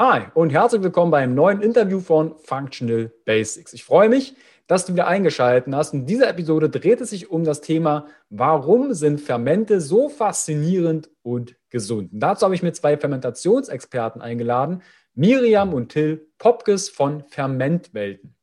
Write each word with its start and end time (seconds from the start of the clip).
Hi 0.00 0.26
und 0.34 0.50
herzlich 0.50 0.84
willkommen 0.84 1.10
beim 1.10 1.34
neuen 1.34 1.60
Interview 1.60 1.98
von 1.98 2.36
Functional 2.44 3.12
Basics. 3.24 3.72
Ich 3.72 3.82
freue 3.82 4.08
mich, 4.08 4.36
dass 4.68 4.86
du 4.86 4.92
wieder 4.92 5.08
eingeschaltet 5.08 5.74
hast. 5.74 5.92
In 5.92 6.06
dieser 6.06 6.28
Episode 6.28 6.70
dreht 6.70 7.00
es 7.00 7.10
sich 7.10 7.32
um 7.32 7.42
das 7.42 7.62
Thema, 7.62 8.06
warum 8.30 8.94
sind 8.94 9.20
Fermente 9.20 9.80
so 9.80 10.08
faszinierend 10.08 11.10
und 11.22 11.56
gesund? 11.68 12.12
Und 12.12 12.20
dazu 12.20 12.44
habe 12.44 12.54
ich 12.54 12.62
mir 12.62 12.72
zwei 12.74 12.96
Fermentationsexperten 12.96 14.22
eingeladen, 14.22 14.82
Miriam 15.16 15.74
und 15.74 15.88
Till 15.88 16.28
Popkes 16.38 16.88
von 16.88 17.24
Fermentwelten. 17.24 18.36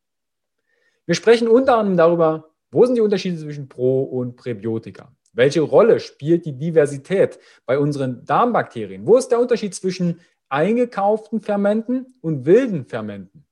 Wir 1.05 1.15
sprechen 1.15 1.47
unter 1.47 1.77
anderem 1.77 1.95
darüber, 1.95 2.49
wo 2.69 2.85
sind 2.85 2.95
die 2.95 3.01
Unterschiede 3.01 3.37
zwischen 3.37 3.69
Pro- 3.69 4.03
und 4.03 4.35
Präbiotika? 4.35 5.09
Welche 5.31 5.61
Rolle 5.61 6.01
spielt 6.01 6.45
die 6.45 6.57
Diversität 6.57 7.39
bei 7.65 7.79
unseren 7.79 8.25
Darmbakterien? 8.25 9.07
Wo 9.07 9.15
ist 9.15 9.29
der 9.29 9.39
Unterschied 9.39 9.73
zwischen 9.73 10.19
eingekauften 10.55 11.41
Fermenten 11.41 12.15
und 12.21 12.45
wilden 12.45 12.85
Fermenten? 12.85 13.45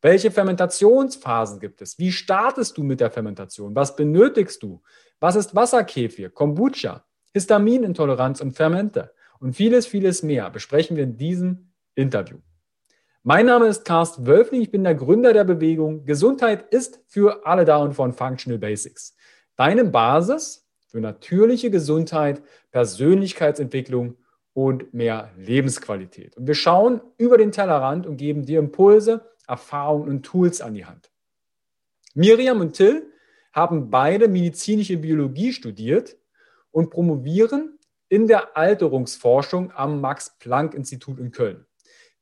Welche 0.00 0.30
Fermentationsphasen 0.30 1.60
gibt 1.60 1.82
es? 1.82 1.98
Wie 1.98 2.10
startest 2.10 2.78
du 2.78 2.82
mit 2.82 3.00
der 3.00 3.10
Fermentation? 3.10 3.74
Was 3.74 3.94
benötigst 3.94 4.62
du? 4.62 4.82
Was 5.20 5.36
ist 5.36 5.54
Wasserkefir, 5.54 6.30
Kombucha, 6.30 7.04
Histaminintoleranz 7.34 8.40
und 8.40 8.52
Fermente? 8.52 9.12
Und 9.38 9.52
vieles, 9.52 9.86
vieles 9.86 10.22
mehr 10.22 10.48
besprechen 10.48 10.96
wir 10.96 11.04
in 11.04 11.18
diesem 11.18 11.72
Interview. 11.94 12.38
Mein 13.22 13.44
Name 13.44 13.66
ist 13.66 13.84
Carsten 13.84 14.26
Wölfling, 14.26 14.62
ich 14.62 14.70
bin 14.70 14.82
der 14.82 14.94
Gründer 14.94 15.34
der 15.34 15.44
Bewegung 15.44 16.06
Gesundheit 16.06 16.72
ist 16.72 17.00
für 17.06 17.44
alle 17.44 17.66
da 17.66 17.76
und 17.76 17.92
von 17.92 18.14
Functional 18.14 18.58
Basics. 18.58 19.14
Deine 19.56 19.84
Basis 19.84 20.66
für 20.86 21.02
natürliche 21.02 21.70
Gesundheit, 21.70 22.42
Persönlichkeitsentwicklung 22.70 24.16
und 24.56 24.94
mehr 24.94 25.30
Lebensqualität. 25.36 26.34
Und 26.38 26.46
wir 26.46 26.54
schauen 26.54 27.02
über 27.18 27.36
den 27.36 27.52
Tellerrand 27.52 28.06
und 28.06 28.16
geben 28.16 28.46
dir 28.46 28.58
Impulse, 28.58 29.30
Erfahrungen 29.46 30.08
und 30.08 30.22
Tools 30.22 30.62
an 30.62 30.72
die 30.72 30.86
Hand. 30.86 31.10
Miriam 32.14 32.62
und 32.62 32.72
Till 32.72 33.12
haben 33.52 33.90
beide 33.90 34.28
medizinische 34.28 34.96
Biologie 34.96 35.52
studiert 35.52 36.16
und 36.70 36.88
promovieren 36.88 37.78
in 38.08 38.28
der 38.28 38.56
Alterungsforschung 38.56 39.72
am 39.72 40.00
Max-Planck-Institut 40.00 41.18
in 41.18 41.32
Köln. 41.32 41.66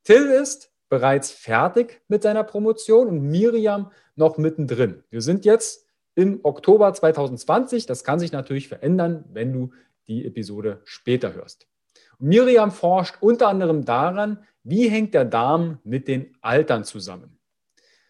Till 0.03 0.27
ist 0.27 0.73
bereits 0.89 1.31
fertig 1.31 2.03
mit 2.09 2.25
seiner 2.25 2.43
Promotion 2.43 3.07
und 3.07 3.23
Miriam 3.23 3.93
noch 4.17 4.39
mittendrin. 4.39 5.05
Wir 5.09 5.21
sind 5.21 5.45
jetzt 5.45 5.87
im 6.17 6.41
Oktober 6.43 6.93
2020. 6.93 7.87
Das 7.87 8.03
kann 8.03 8.19
sich 8.19 8.33
natürlich 8.33 8.67
verändern, 8.67 9.25
wenn 9.33 9.53
du 9.53 9.71
die 10.09 10.27
Episode 10.27 10.81
später 10.83 11.33
hörst. 11.33 11.69
Miriam 12.19 12.71
forscht 12.71 13.17
unter 13.21 13.49
anderem 13.49 13.85
daran, 13.85 14.45
wie 14.63 14.89
hängt 14.89 15.15
der 15.15 15.25
Darm 15.25 15.79
mit 15.85 16.09
den 16.09 16.37
Altern 16.41 16.85
zusammen. 16.85 17.39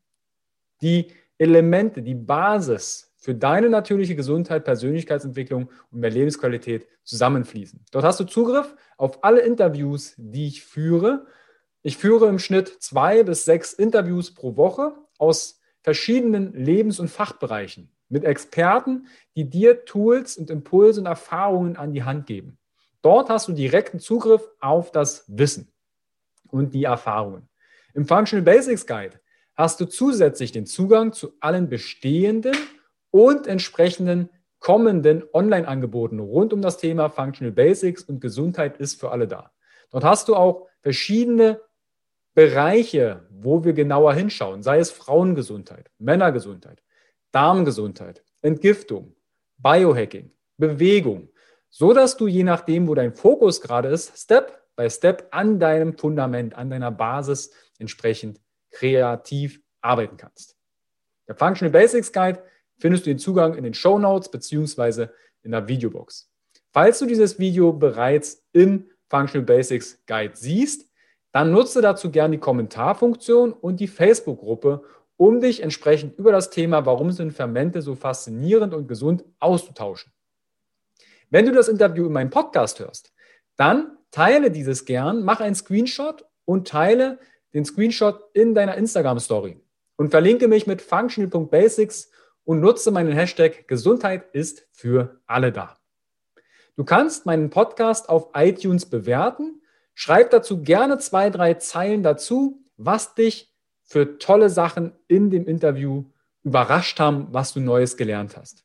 die 0.82 1.12
Elemente, 1.38 2.02
die 2.02 2.16
Basis 2.16 3.14
für 3.18 3.36
deine 3.36 3.70
natürliche 3.70 4.16
Gesundheit, 4.16 4.64
Persönlichkeitsentwicklung 4.64 5.70
und 5.92 6.00
mehr 6.00 6.10
Lebensqualität 6.10 6.88
zusammenfließen. 7.04 7.84
Dort 7.92 8.06
hast 8.06 8.20
du 8.20 8.24
Zugriff 8.24 8.76
auf 8.98 9.24
alle 9.24 9.42
Interviews, 9.42 10.14
die 10.18 10.48
ich 10.48 10.64
führe. 10.64 11.26
Ich 11.84 11.98
führe 11.98 12.28
im 12.28 12.40
Schnitt 12.40 12.82
zwei 12.82 13.24
bis 13.24 13.46
sechs 13.46 13.74
Interviews 13.74 14.34
pro 14.34 14.56
Woche 14.56 14.94
aus 15.18 15.60
verschiedenen 15.82 16.54
Lebens- 16.54 17.00
und 17.00 17.10
Fachbereichen 17.10 17.92
mit 18.10 18.24
Experten, 18.24 19.08
die 19.36 19.50
dir 19.50 19.86
Tools 19.86 20.38
und 20.38 20.50
Impulse 20.50 21.02
und 21.02 21.08
Erfahrungen 21.08 21.76
an 21.76 21.94
die 21.94 22.04
Hand 22.04 22.26
geben. 22.26 22.58
Dort 23.02 23.30
hast 23.30 23.48
du 23.48 23.54
direkten 23.54 24.00
Zugriff 24.00 24.50
auf 24.60 24.92
das 24.92 25.26
Wissen 25.28 25.72
und 26.50 26.74
die 26.74 26.86
Erfahrungen. 26.86 27.48
Im 27.94 28.06
Functional 28.06 28.44
Basics 28.44 28.86
Guide 28.86 29.20
hast 29.58 29.82
du 29.82 29.86
zusätzlich 29.86 30.52
den 30.52 30.68
Zugang 30.68 31.12
zu 31.12 31.34
allen 31.40 31.68
bestehenden 31.68 32.56
und 33.12 33.48
entsprechenden 33.48 34.30
kommenden 34.60 35.24
Online-Angeboten 35.34 36.20
rund 36.20 36.54
um 36.54 36.62
das 36.62 36.78
Thema 36.78 37.10
Functional 37.10 37.52
Basics 37.52 38.04
und 38.04 38.22
Gesundheit 38.22 38.78
ist 38.78 39.00
für 39.00 39.12
alle 39.12 39.28
da. 39.28 39.52
Dort 39.90 40.04
hast 40.04 40.28
du 40.28 40.36
auch 40.36 40.68
verschiedene 40.82 41.60
Bereiche, 42.34 43.28
wo 43.32 43.64
wir 43.64 43.74
genauer 43.74 44.14
hinschauen, 44.14 44.62
sei 44.62 44.80
es 44.80 44.92
Frauengesundheit, 44.92 45.90
Männergesundheit, 45.98 46.84
Darmgesundheit, 47.32 48.24
Entgiftung, 48.42 49.16
Biohacking, 49.58 50.32
Bewegung, 50.58 51.30
so 51.70 51.94
dass 51.94 52.16
du 52.16 52.28
je 52.28 52.44
nachdem, 52.44 52.88
wo 52.88 52.94
dein 52.94 53.14
Fokus 53.14 53.62
gerade 53.62 53.90
ist, 53.90 54.18
Step 54.18 54.62
by 54.76 54.90
Step 54.90 55.28
an 55.32 55.60
deinem 55.60 55.98
Fundament, 55.98 56.56
an 56.56 56.70
deiner 56.70 56.92
Basis 56.92 57.52
entsprechend 57.80 58.40
kreativ 58.78 59.60
arbeiten 59.82 60.18
kannst. 60.18 60.56
Der 61.28 61.36
Functional 61.36 61.72
Basics 61.72 62.12
Guide 62.12 62.44
findest 62.78 63.06
du 63.06 63.10
den 63.10 63.18
Zugang 63.18 63.56
in 63.56 63.64
den 63.64 63.74
Show 63.74 63.98
Notes 63.98 64.30
beziehungsweise 64.30 65.12
in 65.42 65.52
der 65.52 65.68
Videobox. 65.68 66.30
Falls 66.72 67.00
du 67.00 67.08
dieses 67.08 67.40
Video 67.40 67.74
bereits 67.74 68.46
im 68.54 68.90
Functional 69.10 69.46
Basics 69.46 70.00
Guide 70.06 70.36
siehst, 70.36 70.88
dann 71.32 71.52
nutze 71.52 71.82
dazu 71.82 72.12
gerne 72.12 72.36
die 72.36 72.40
Kommentarfunktion 72.40 73.52
und 73.52 73.80
die 73.80 73.88
Facebook-Gruppe, 73.88 74.84
um 75.18 75.42
dich 75.42 75.64
entsprechend 75.64 76.18
über 76.20 76.32
das 76.32 76.52
Thema, 76.52 76.86
warum 76.86 77.12
sind 77.12 77.34
Fermente 77.34 77.82
so 77.82 77.96
faszinierend 77.96 78.76
und 78.76 78.88
gesund, 78.88 79.26
auszutauschen. 79.40 80.14
Wenn 81.32 81.48
du 81.48 81.52
das 81.52 81.68
Interview 81.68 82.06
in 82.06 82.14
meinem 82.14 82.30
Podcast 82.30 82.80
hörst, 82.80 83.12
dann 83.56 83.98
teile 84.12 84.52
dieses 84.52 84.86
gern, 84.86 85.24
mach 85.24 85.40
einen 85.40 85.56
Screenshot 85.56 86.26
und 86.46 86.68
teile 86.68 87.18
den 87.54 87.66
Screenshot 87.66 88.20
in 88.34 88.56
deiner 88.56 88.76
Instagram-Story 88.76 89.60
und 89.96 90.10
verlinke 90.10 90.48
mich 90.48 90.68
mit 90.68 90.82
functional.basics 90.82 92.12
und 92.44 92.62
nutze 92.62 92.92
meinen 92.92 93.12
Hashtag 93.12 93.68
Gesundheit 93.68 94.26
ist 94.34 94.68
für 94.72 95.20
alle 95.26 95.52
da. 95.52 95.78
Du 96.76 96.84
kannst 96.84 97.26
meinen 97.26 97.50
Podcast 97.50 98.08
auf 98.08 98.30
iTunes 98.36 98.86
bewerten. 98.86 99.62
Schreib 99.96 100.30
dazu 100.30 100.62
gerne 100.62 101.00
zwei, 101.00 101.30
drei 101.30 101.56
Zeilen 101.56 102.04
dazu, 102.04 102.64
was 102.78 103.16
dich 103.16 103.54
für 103.84 104.20
tolle 104.20 104.50
Sachen 104.50 104.94
in 105.08 105.30
dem 105.32 105.48
Interview 105.48 106.06
überrascht 106.44 107.00
haben, 107.00 107.28
was 107.32 107.54
du 107.54 107.60
Neues 107.60 107.98
gelernt 107.98 108.38
hast. 108.38 108.64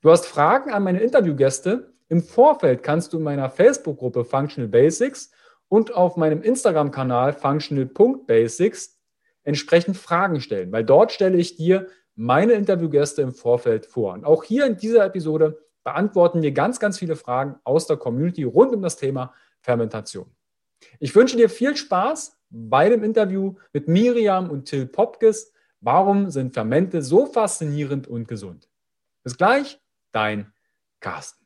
Du 0.00 0.10
hast 0.10 0.26
Fragen 0.26 0.72
an 0.72 0.82
meine 0.82 1.00
Interviewgäste. 1.00 1.94
Im 2.08 2.22
Vorfeld 2.22 2.82
kannst 2.82 3.12
du 3.12 3.18
in 3.18 3.22
meiner 3.22 3.48
Facebook-Gruppe 3.48 4.24
Functional 4.24 4.68
Basics 4.68 5.30
und 5.68 5.94
auf 5.94 6.16
meinem 6.16 6.42
Instagram-Kanal 6.42 7.32
functional.basics 7.32 8.98
entsprechend 9.42 9.96
Fragen 9.96 10.40
stellen, 10.40 10.72
weil 10.72 10.84
dort 10.84 11.12
stelle 11.12 11.38
ich 11.38 11.56
dir 11.56 11.88
meine 12.14 12.54
Interviewgäste 12.54 13.22
im 13.22 13.32
Vorfeld 13.32 13.86
vor. 13.86 14.14
Und 14.14 14.24
auch 14.24 14.42
hier 14.42 14.66
in 14.66 14.76
dieser 14.76 15.04
Episode 15.04 15.58
beantworten 15.84 16.42
wir 16.42 16.52
ganz, 16.52 16.80
ganz 16.80 16.98
viele 16.98 17.14
Fragen 17.14 17.56
aus 17.62 17.86
der 17.86 17.96
Community 17.96 18.42
rund 18.42 18.74
um 18.74 18.82
das 18.82 18.96
Thema 18.96 19.32
Fermentation. 19.60 20.26
Ich 20.98 21.14
wünsche 21.14 21.36
dir 21.36 21.48
viel 21.48 21.76
Spaß 21.76 22.36
bei 22.50 22.88
dem 22.88 23.04
Interview 23.04 23.54
mit 23.72 23.88
Miriam 23.88 24.50
und 24.50 24.64
Till 24.64 24.86
Popkes. 24.86 25.52
Warum 25.80 26.30
sind 26.30 26.54
Fermente 26.54 27.02
so 27.02 27.26
faszinierend 27.26 28.08
und 28.08 28.26
gesund? 28.26 28.68
Bis 29.22 29.36
gleich, 29.36 29.80
dein 30.12 30.52
Carsten. 31.00 31.45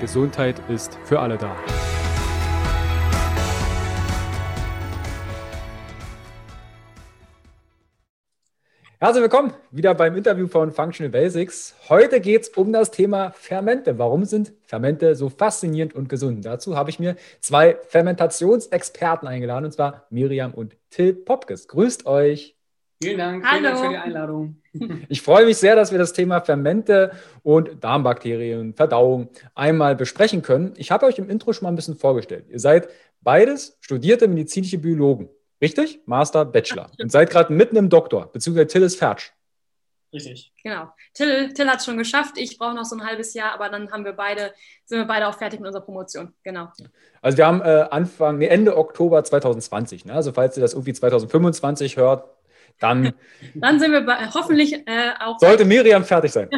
Gesundheit 0.00 0.60
ist 0.68 0.98
für 1.04 1.20
alle 1.20 1.38
da. 1.38 1.56
Herzlich 8.98 9.22
willkommen 9.22 9.52
wieder 9.70 9.94
beim 9.94 10.16
Interview 10.16 10.48
von 10.48 10.72
Functional 10.72 11.10
Basics. 11.10 11.74
Heute 11.88 12.20
geht 12.20 12.42
es 12.42 12.48
um 12.50 12.72
das 12.72 12.90
Thema 12.90 13.30
Fermente. 13.30 13.98
Warum 13.98 14.24
sind 14.24 14.52
Fermente 14.64 15.14
so 15.14 15.28
faszinierend 15.28 15.94
und 15.94 16.08
gesund? 16.08 16.44
Dazu 16.44 16.76
habe 16.76 16.90
ich 16.90 16.98
mir 16.98 17.16
zwei 17.40 17.76
Fermentationsexperten 17.88 19.28
eingeladen, 19.28 19.66
und 19.66 19.72
zwar 19.72 20.06
Miriam 20.10 20.52
und 20.54 20.76
Till 20.90 21.14
Popkes. 21.14 21.68
Grüßt 21.68 22.06
euch. 22.06 22.55
Vielen 23.02 23.18
Dank, 23.18 23.44
Hallo. 23.44 23.52
vielen 23.52 23.64
Dank 23.64 23.78
für 23.84 23.88
die 23.90 23.96
Einladung. 23.96 24.62
Ich 25.08 25.22
freue 25.22 25.46
mich 25.46 25.56
sehr, 25.56 25.74
dass 25.74 25.90
wir 25.90 25.98
das 25.98 26.12
Thema 26.12 26.40
Fermente 26.42 27.12
und 27.42 27.82
Darmbakterien, 27.82 28.74
Verdauung 28.74 29.30
einmal 29.54 29.96
besprechen 29.96 30.42
können. 30.42 30.74
Ich 30.76 30.90
habe 30.90 31.06
euch 31.06 31.18
im 31.18 31.30
Intro 31.30 31.54
schon 31.54 31.64
mal 31.64 31.72
ein 31.72 31.76
bisschen 31.76 31.96
vorgestellt. 31.96 32.46
Ihr 32.50 32.60
seid 32.60 32.88
beides 33.22 33.78
studierte 33.80 34.28
medizinische 34.28 34.76
Biologen. 34.78 35.30
Richtig? 35.62 36.00
Master, 36.04 36.44
Bachelor. 36.44 36.90
Und 37.00 37.10
seid 37.10 37.30
gerade 37.30 37.52
mitten 37.52 37.76
im 37.76 37.88
Doktor, 37.88 38.30
beziehungsweise 38.30 38.66
Till 38.66 38.82
ist 38.82 38.98
fertig. 38.98 39.32
Richtig. 40.12 40.52
Genau. 40.62 40.88
Till, 41.14 41.52
Till 41.52 41.68
hat 41.68 41.78
es 41.78 41.84
schon 41.84 41.98
geschafft. 41.98 42.38
Ich 42.38 42.58
brauche 42.58 42.74
noch 42.74 42.84
so 42.84 42.96
ein 42.96 43.04
halbes 43.06 43.34
Jahr, 43.34 43.52
aber 43.52 43.68
dann 43.68 43.90
haben 43.90 44.04
wir 44.04 44.12
beide, 44.12 44.52
sind 44.84 44.98
wir 44.98 45.06
beide 45.06 45.26
auch 45.26 45.36
fertig 45.36 45.60
mit 45.60 45.66
unserer 45.66 45.82
Promotion. 45.84 46.32
Genau. 46.42 46.68
Also 47.20 47.38
wir 47.38 47.46
haben 47.46 47.60
äh, 47.60 47.86
Anfang, 47.90 48.38
nee, 48.38 48.46
Ende 48.46 48.76
Oktober 48.76 49.24
2020. 49.24 50.04
Ne? 50.04 50.12
Also 50.12 50.32
falls 50.32 50.56
ihr 50.56 50.60
das 50.60 50.74
irgendwie 50.74 50.92
2025 50.92 51.96
hört, 51.96 52.35
dann. 52.80 53.12
dann 53.54 53.80
sind 53.80 53.92
wir 53.92 54.02
bei, 54.02 54.26
hoffentlich 54.28 54.74
äh, 54.86 55.12
auch. 55.20 55.38
Sollte 55.38 55.64
Miriam 55.64 56.04
fertig 56.04 56.32
sein. 56.32 56.48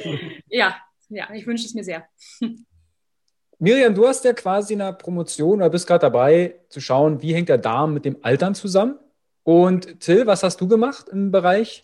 ja, 0.48 0.76
ja, 1.08 1.28
ich 1.32 1.46
wünsche 1.46 1.66
es 1.66 1.74
mir 1.74 1.84
sehr. 1.84 2.06
Miriam, 3.58 3.94
du 3.94 4.06
hast 4.06 4.24
ja 4.24 4.34
quasi 4.34 4.74
in 4.74 4.80
der 4.80 4.92
Promotion 4.92 5.60
oder 5.60 5.70
bist 5.70 5.86
gerade 5.86 6.02
dabei 6.02 6.60
zu 6.68 6.80
schauen, 6.80 7.22
wie 7.22 7.34
hängt 7.34 7.48
der 7.48 7.58
Darm 7.58 7.94
mit 7.94 8.04
dem 8.04 8.18
Altern 8.22 8.54
zusammen. 8.54 8.98
Und 9.44 10.00
Till, 10.00 10.26
was 10.26 10.42
hast 10.42 10.60
du 10.60 10.68
gemacht 10.68 11.08
im 11.08 11.30
Bereich 11.30 11.82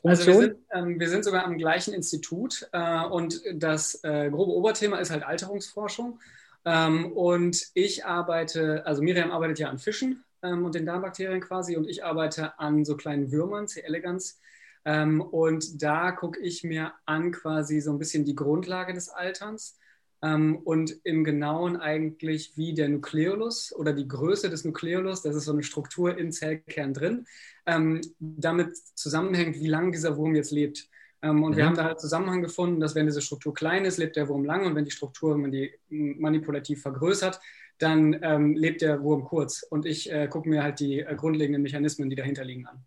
Promotion? 0.00 0.28
Also 0.28 0.40
wir, 0.40 0.48
sind, 0.48 0.56
ähm, 0.72 1.00
wir 1.00 1.08
sind 1.08 1.24
sogar 1.24 1.44
am 1.44 1.58
gleichen 1.58 1.92
Institut 1.92 2.68
äh, 2.72 3.04
und 3.04 3.42
das 3.52 4.02
äh, 4.02 4.30
grobe 4.30 4.52
Oberthema 4.52 4.98
ist 4.98 5.10
halt 5.10 5.24
Alterungsforschung. 5.24 6.20
Ähm, 6.64 7.12
und 7.12 7.66
ich 7.74 8.06
arbeite, 8.06 8.86
also 8.86 9.02
Miriam 9.02 9.30
arbeitet 9.30 9.58
ja 9.58 9.68
an 9.68 9.78
Fischen 9.78 10.24
ähm, 10.42 10.64
und 10.64 10.74
den 10.74 10.86
Darmbakterien 10.86 11.40
quasi 11.40 11.76
und 11.76 11.88
ich 11.88 12.04
arbeite 12.04 12.58
an 12.58 12.84
so 12.84 12.96
kleinen 12.96 13.30
Würmern, 13.32 13.68
C. 13.68 13.80
elegans. 13.80 14.40
Ähm, 14.84 15.20
und 15.20 15.82
da 15.82 16.12
gucke 16.12 16.40
ich 16.40 16.64
mir 16.64 16.92
an 17.04 17.32
quasi 17.32 17.80
so 17.80 17.92
ein 17.92 17.98
bisschen 17.98 18.24
die 18.24 18.34
Grundlage 18.34 18.94
des 18.94 19.08
Alterns 19.08 19.78
ähm, 20.22 20.56
und 20.64 20.96
im 21.04 21.24
Genauen 21.24 21.76
eigentlich 21.76 22.56
wie 22.56 22.74
der 22.74 22.88
Nukleolus 22.88 23.74
oder 23.74 23.92
die 23.92 24.08
Größe 24.08 24.50
des 24.50 24.64
Nukleolus, 24.64 25.22
das 25.22 25.36
ist 25.36 25.44
so 25.44 25.52
eine 25.52 25.62
Struktur 25.62 26.16
im 26.16 26.32
Zellkern 26.32 26.94
drin, 26.94 27.26
ähm, 27.66 28.00
damit 28.18 28.76
zusammenhängt, 28.76 29.56
wie 29.56 29.68
lange 29.68 29.92
dieser 29.92 30.16
Wurm 30.16 30.34
jetzt 30.34 30.50
lebt. 30.50 30.88
Ähm, 31.22 31.42
und 31.42 31.52
mhm. 31.52 31.56
wir 31.56 31.66
haben 31.66 31.76
da 31.76 31.84
halt 31.84 32.00
Zusammenhang 32.00 32.42
gefunden, 32.42 32.80
dass 32.80 32.94
wenn 32.94 33.06
diese 33.06 33.22
Struktur 33.22 33.54
klein 33.54 33.84
ist, 33.84 33.98
lebt 33.98 34.16
der 34.16 34.28
Wurm 34.28 34.44
lang 34.44 34.66
und 34.66 34.74
wenn 34.74 34.84
die 34.84 34.90
Struktur, 34.90 35.34
wenn 35.34 35.42
man 35.42 35.52
die 35.52 35.72
manipulativ 35.88 36.82
vergrößert, 36.82 37.40
dann 37.78 38.18
ähm, 38.22 38.54
lebt 38.54 38.82
der 38.82 39.02
Wurm 39.02 39.24
kurz. 39.24 39.62
Und 39.62 39.86
ich 39.86 40.10
äh, 40.12 40.28
gucke 40.28 40.48
mir 40.48 40.62
halt 40.62 40.80
die 40.80 41.00
äh, 41.00 41.14
grundlegenden 41.14 41.62
Mechanismen, 41.62 42.10
die 42.10 42.16
dahinter 42.16 42.44
liegen, 42.44 42.66
an. 42.66 42.84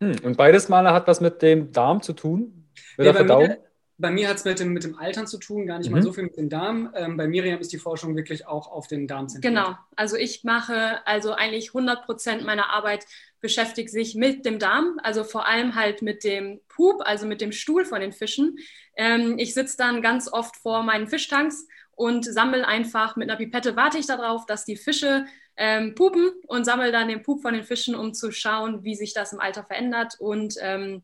Hm. 0.00 0.16
Und 0.24 0.36
beides 0.36 0.68
Mal 0.68 0.90
hat 0.92 1.06
was 1.06 1.20
mit 1.20 1.42
dem 1.42 1.72
Darm 1.72 2.02
zu 2.02 2.12
tun? 2.12 2.68
Mit 2.96 2.98
nee, 2.98 3.04
der 3.04 3.14
Verdauung? 3.14 3.48
Mir, 3.48 3.58
bei 3.96 4.10
mir 4.10 4.28
hat 4.28 4.38
es 4.38 4.44
mit 4.44 4.58
dem, 4.58 4.72
mit 4.72 4.82
dem 4.82 4.98
Altern 4.98 5.26
zu 5.26 5.38
tun, 5.38 5.66
gar 5.66 5.78
nicht 5.78 5.88
mhm. 5.88 5.96
mal 5.96 6.02
so 6.02 6.12
viel 6.12 6.24
mit 6.24 6.36
dem 6.36 6.48
Darm. 6.48 6.92
Ähm, 6.94 7.16
bei 7.16 7.28
Miriam 7.28 7.60
ist 7.60 7.72
die 7.72 7.78
Forschung 7.78 8.16
wirklich 8.16 8.46
auch 8.46 8.70
auf 8.70 8.88
den 8.88 9.06
Darm 9.06 9.28
zentriert. 9.28 9.54
Genau, 9.54 9.76
also 9.94 10.16
ich 10.16 10.42
mache 10.42 11.06
also 11.06 11.32
eigentlich 11.32 11.68
100 11.68 12.04
Prozent 12.04 12.44
meiner 12.44 12.70
Arbeit 12.70 13.06
beschäftigt 13.40 13.90
sich 13.90 14.14
mit 14.14 14.44
dem 14.46 14.58
Darm, 14.58 14.98
also 15.02 15.22
vor 15.22 15.46
allem 15.46 15.74
halt 15.76 16.02
mit 16.02 16.24
dem 16.24 16.60
Pup, 16.68 17.02
also 17.04 17.26
mit 17.26 17.40
dem 17.40 17.52
Stuhl 17.52 17.84
von 17.84 18.00
den 18.00 18.12
Fischen. 18.12 18.56
Ähm, 18.96 19.38
ich 19.38 19.54
sitze 19.54 19.76
dann 19.76 20.02
ganz 20.02 20.32
oft 20.32 20.56
vor 20.56 20.82
meinen 20.82 21.06
Fischtanks 21.06 21.68
und 21.96 22.24
sammle 22.24 22.66
einfach 22.66 23.16
mit 23.16 23.28
einer 23.28 23.38
Pipette, 23.38 23.76
warte 23.76 23.98
ich 23.98 24.06
darauf, 24.06 24.46
dass 24.46 24.64
die 24.64 24.76
Fische 24.76 25.26
ähm, 25.56 25.94
pupen 25.94 26.32
und 26.46 26.64
sammle 26.64 26.92
dann 26.92 27.08
den 27.08 27.22
Pup 27.22 27.42
von 27.42 27.54
den 27.54 27.64
Fischen, 27.64 27.94
um 27.94 28.14
zu 28.14 28.32
schauen, 28.32 28.84
wie 28.84 28.94
sich 28.94 29.14
das 29.14 29.32
im 29.32 29.40
Alter 29.40 29.64
verändert 29.64 30.16
und 30.18 30.56
ähm, 30.60 31.02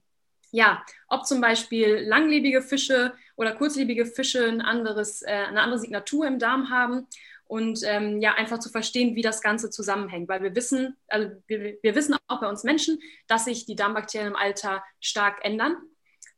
ja, 0.52 0.84
ob 1.08 1.26
zum 1.26 1.40
Beispiel 1.40 1.98
langlebige 1.98 2.62
Fische 2.62 3.14
oder 3.36 3.54
kurzlebige 3.54 4.06
Fische 4.06 4.48
ein 4.48 4.60
anderes, 4.60 5.22
äh, 5.22 5.30
eine 5.30 5.62
andere 5.62 5.78
Signatur 5.78 6.26
im 6.26 6.38
Darm 6.38 6.70
haben 6.70 7.06
und 7.46 7.80
ähm, 7.84 8.20
ja, 8.20 8.34
einfach 8.34 8.58
zu 8.58 8.68
verstehen, 8.68 9.16
wie 9.16 9.22
das 9.22 9.42
Ganze 9.42 9.70
zusammenhängt. 9.70 10.28
Weil 10.28 10.42
wir 10.42 10.54
wissen, 10.54 10.96
also 11.08 11.30
wir, 11.46 11.78
wir 11.82 11.94
wissen 11.94 12.16
auch 12.28 12.40
bei 12.40 12.48
uns 12.48 12.64
Menschen, 12.64 12.98
dass 13.26 13.44
sich 13.44 13.66
die 13.66 13.76
Darmbakterien 13.76 14.30
im 14.30 14.36
Alter 14.36 14.84
stark 15.00 15.44
ändern. 15.44 15.76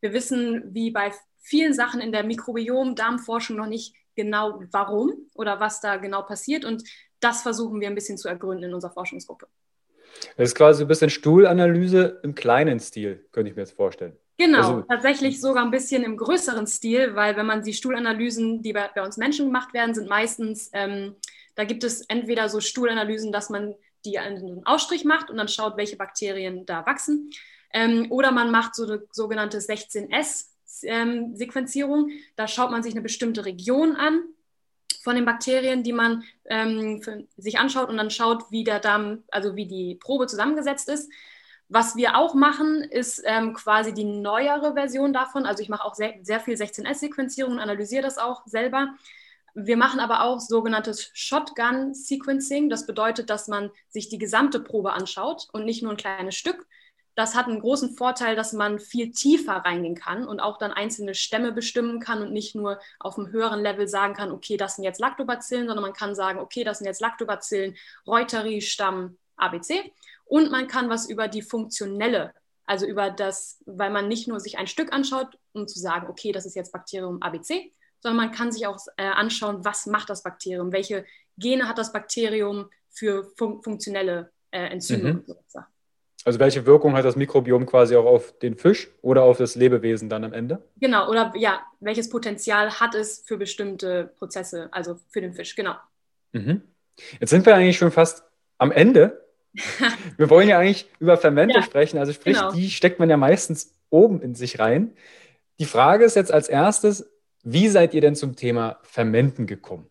Wir 0.01 0.13
wissen, 0.13 0.75
wie 0.75 0.91
bei 0.91 1.13
vielen 1.39 1.75
Sachen 1.75 2.01
in 2.01 2.13
der 2.13 2.25
Mikrobiom-Darmforschung 2.25 3.57
noch 3.57 3.67
nicht 3.67 3.95
genau 4.15 4.63
warum 4.71 5.13
oder 5.35 5.61
was 5.61 5.81
da 5.81 5.97
genau 5.97 6.23
passiert. 6.23 6.65
Und 6.65 6.83
das 7.21 7.43
versuchen 7.43 7.81
wir 7.81 7.89
ein 7.89 7.95
bisschen 7.95 8.19
zu 8.19 8.29
ergründen 8.29 8.65
in 8.65 8.75
unserer 8.75 8.93
Forschungsgruppe. 8.93 9.47
Das 10.37 10.51
ist 10.51 10.55
quasi 10.55 10.83
ein 10.83 10.89
bisschen 10.89 11.11
Stuhlanalyse 11.11 12.21
im 12.23 12.35
kleinen 12.35 12.81
Stil, 12.81 13.27
könnte 13.33 13.51
ich 13.51 13.57
mir 13.57 13.63
jetzt 13.63 13.77
vorstellen. 13.77 14.17
Genau, 14.39 14.59
also, 14.59 14.83
tatsächlich 14.83 15.41
sogar 15.41 15.65
ein 15.65 15.71
bisschen 15.71 16.03
im 16.03 16.17
größeren 16.17 16.67
Stil, 16.67 17.15
weil 17.15 17.37
wenn 17.37 17.47
man 17.47 17.63
die 17.63 17.75
Stuhlanalysen, 17.75 18.63
die 18.63 18.73
bei, 18.73 18.91
bei 18.95 19.03
uns 19.03 19.17
Menschen 19.17 19.47
gemacht 19.47 19.73
werden, 19.75 19.95
sind 19.95 20.09
meistens, 20.09 20.71
ähm, 20.73 21.17
da 21.55 21.65
gibt 21.65 21.85
es 21.85 22.03
entweder 22.03 22.49
so 22.49 22.61
Stuhlanalysen, 22.61 23.31
dass 23.31 23.51
man 23.51 23.75
die 24.05 24.19
einen 24.19 24.67
Ausstrich 24.67 25.05
macht 25.05 25.31
und 25.31 25.37
dann 25.37 25.49
schaut, 25.49 25.77
welche 25.77 25.97
Bakterien 25.97 26.67
da 26.67 26.85
wachsen. 26.87 27.31
Ähm, 27.73 28.11
oder 28.11 28.33
man 28.33 28.51
macht 28.51 28.75
so 28.75 28.85
eine 28.85 29.03
sogenannte 29.13 29.59
16S-Sequenzierung. 29.59 30.52
Ähm, 30.85 31.37
da 32.37 32.49
schaut 32.49 32.71
man 32.71 32.83
sich 32.83 32.93
eine 32.93 33.03
bestimmte 33.03 33.45
Region 33.45 33.97
an 33.97 34.23
von 35.03 35.17
den 35.17 35.25
Bakterien, 35.25 35.83
die 35.83 35.93
man 35.93 36.23
ähm, 36.45 37.03
sich 37.37 37.59
anschaut 37.59 37.89
und 37.89 37.97
dann 37.97 38.11
schaut, 38.11 38.51
wie 38.51 38.65
der 38.65 38.79
Darm, 38.79 39.25
also 39.31 39.57
wie 39.57 39.67
die 39.67 39.97
Probe 39.97 40.27
zusammengesetzt 40.27 40.89
ist. 40.89 41.11
Was 41.69 41.97
wir 41.97 42.17
auch 42.17 42.35
machen, 42.35 42.83
ist 42.83 43.23
ähm, 43.25 43.55
quasi 43.55 43.95
die 43.95 44.05
neuere 44.05 44.75
Version 44.75 45.13
davon. 45.13 45.47
Also 45.47 45.63
ich 45.63 45.69
mache 45.69 45.85
auch 45.85 45.95
sehr, 45.95 46.15
sehr 46.23 46.39
viel 46.39 46.55
16S-Sequenzierung 46.55 47.55
und 47.55 47.59
analysiere 47.61 48.03
das 48.03 48.19
auch 48.19 48.47
selber. 48.47 48.95
Wir 49.55 49.77
machen 49.77 50.01
aber 50.01 50.23
auch 50.23 50.39
sogenanntes 50.39 51.11
Shotgun-Sequencing. 51.15 52.69
Das 52.69 52.87
bedeutet, 52.87 53.31
dass 53.31 53.49
man 53.49 53.71
sich 53.89 54.09
die 54.09 54.19
gesamte 54.19 54.61
Probe 54.61 54.93
anschaut 54.93 55.49
und 55.53 55.65
nicht 55.65 55.83
nur 55.83 55.93
ein 55.93 55.97
kleines 55.97 56.37
Stück, 56.37 56.67
das 57.15 57.35
hat 57.35 57.47
einen 57.47 57.61
großen 57.61 57.95
Vorteil, 57.95 58.37
dass 58.37 58.53
man 58.53 58.79
viel 58.79 59.11
tiefer 59.13 59.53
reingehen 59.53 59.95
kann 59.95 60.27
und 60.27 60.41
auch 60.41 60.57
dann 60.57 60.73
einzelne 60.73 61.15
Stämme 61.15 61.53
bestimmen 61.53 62.01
kann 62.01 62.23
und 62.23 62.33
nicht 62.33 62.55
nur 62.55 62.81
auf 62.99 63.19
einem 63.19 63.31
höheren 63.31 63.61
Level 63.61 63.87
sagen 63.87 64.15
kann, 64.15 64.33
okay, 64.33 64.57
das 64.57 64.77
sind 64.77 64.85
jetzt 64.85 65.01
Lactobacillen, 65.01 65.67
sondern 65.67 65.83
man 65.83 65.93
kann 65.93 66.15
sagen, 66.15 66.39
okay, 66.39 66.65
das 66.65 66.79
sind 66.79 66.87
jetzt 66.87 67.01
Lactobacillen, 67.01 67.77
Reuteri, 68.07 68.63
Stamm, 68.63 69.19
ABC. 69.37 69.93
Und 70.25 70.51
man 70.51 70.69
kann 70.69 70.89
was 70.89 71.09
über 71.09 71.29
die 71.29 71.43
funktionelle, 71.43 72.33
also 72.65 72.87
über 72.87 73.11
das, 73.11 73.61
weil 73.67 73.91
man 73.91 74.09
nicht 74.09 74.27
nur 74.29 74.41
sich 74.41 74.57
ein 74.57 74.67
Stück 74.67 74.93
anschaut, 74.93 75.39
um 75.53 75.69
zu 75.69 75.79
sagen, 75.79 76.07
okay, 76.09 76.33
das 76.33 76.47
ist 76.47 76.57
jetzt 76.57 76.73
Bakterium 76.73 77.21
ABC, 77.21 77.73
sondern 78.01 78.27
man 78.29 78.35
kann 78.35 78.53
sich 78.53 78.67
auch 78.67 78.79
äh, 78.97 79.05
anschauen, 79.05 79.65
was 79.65 79.85
macht 79.85 80.09
das 80.09 80.23
Bakterium, 80.23 80.73
welche 80.73 81.05
Gene 81.37 81.69
hat 81.69 81.77
das 81.77 81.93
Bakterium 81.93 82.71
für 82.89 83.25
fun 83.37 83.63
funktionelle 83.63 84.33
äh, 84.51 84.67
Enzyme 84.67 85.15
mhm. 85.15 85.25
und 85.27 85.27
so 85.27 85.61
Also 86.25 86.39
welche 86.39 86.67
Wirkung 86.67 86.95
hat 86.95 87.05
das 87.05 87.17
Mikrobiom 87.17 87.67
quasi 87.67 87.97
auch 87.97 88.05
auf 88.05 88.39
den 88.39 88.57
Fisch 88.57 88.91
oder 89.03 89.25
auf 89.25 89.39
das 89.39 89.57
Lebewesen 89.57 90.09
dann 90.09 90.25
am 90.25 90.33
Ende? 90.33 90.63
Genau, 90.77 91.09
oder 91.09 91.33
ja, 91.37 91.61
welches 91.81 92.09
Potenzial 92.09 92.79
hat 92.79 92.95
es 92.95 93.25
für 93.27 93.37
bestimmte 93.37 94.13
Prozesse, 94.19 94.69
also 94.71 94.99
für 95.09 95.21
den 95.21 95.33
Fisch, 95.33 95.57
genau. 95.57 95.75
Mhm. 96.33 96.63
Jetzt 97.21 97.31
sind 97.31 97.45
wir 97.45 97.55
eigentlich 97.57 97.79
schon 97.79 97.91
fast 97.91 98.25
am 98.59 98.71
Ende. 98.71 99.27
wir 100.17 100.31
wollen 100.31 100.49
ja 100.49 100.59
eigentlich 100.59 100.89
über 101.01 101.17
Fermente 101.17 101.57
ja, 101.57 101.63
sprechen, 101.63 101.99
also 101.99 102.13
sprich, 102.13 102.37
genau. 102.37 102.53
die 102.53 102.71
steckt 102.71 103.01
man 103.01 103.11
ja 103.11 103.17
meistens 103.17 103.75
oben 103.91 104.23
in 104.23 104.35
sich 104.35 104.59
rein. 104.59 104.95
Die 105.59 105.67
Frage 105.67 106.05
ist 106.05 106.17
jetzt 106.17 106.33
als 106.33 106.49
erstes, 106.49 107.11
wie 107.43 107.69
seid 107.69 107.95
ihr 107.95 108.01
denn 108.01 108.15
zum 108.15 108.37
Thema 108.37 108.79
Fermenten 108.83 109.47
gekommen? 109.47 109.91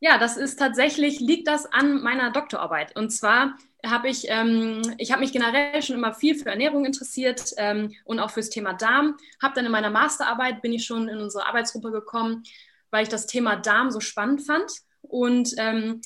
Ja, 0.00 0.18
das 0.18 0.36
ist 0.36 0.56
tatsächlich, 0.56 1.20
liegt 1.20 1.48
das 1.48 1.66
an 1.72 2.02
meiner 2.02 2.30
Doktorarbeit. 2.30 2.94
Und 2.96 3.10
zwar 3.10 3.56
habe 3.84 4.08
ich, 4.08 4.26
ähm, 4.28 4.82
ich 4.98 5.12
habe 5.12 5.20
mich 5.20 5.32
generell 5.32 5.82
schon 5.82 5.96
immer 5.96 6.14
viel 6.14 6.34
für 6.34 6.48
Ernährung 6.48 6.84
interessiert 6.84 7.52
ähm, 7.56 7.92
und 8.04 8.18
auch 8.20 8.30
fürs 8.30 8.50
Thema 8.50 8.72
Darm. 8.72 9.16
Habe 9.42 9.54
dann 9.54 9.66
in 9.66 9.72
meiner 9.72 9.90
Masterarbeit, 9.90 10.62
bin 10.62 10.72
ich 10.72 10.84
schon 10.84 11.08
in 11.08 11.18
unsere 11.18 11.46
Arbeitsgruppe 11.46 11.90
gekommen, 11.90 12.42
weil 12.90 13.02
ich 13.02 13.08
das 13.08 13.26
Thema 13.26 13.56
Darm 13.56 13.90
so 13.90 14.00
spannend 14.00 14.42
fand. 14.42 14.70
Und 15.02 15.54
ähm, 15.58 16.00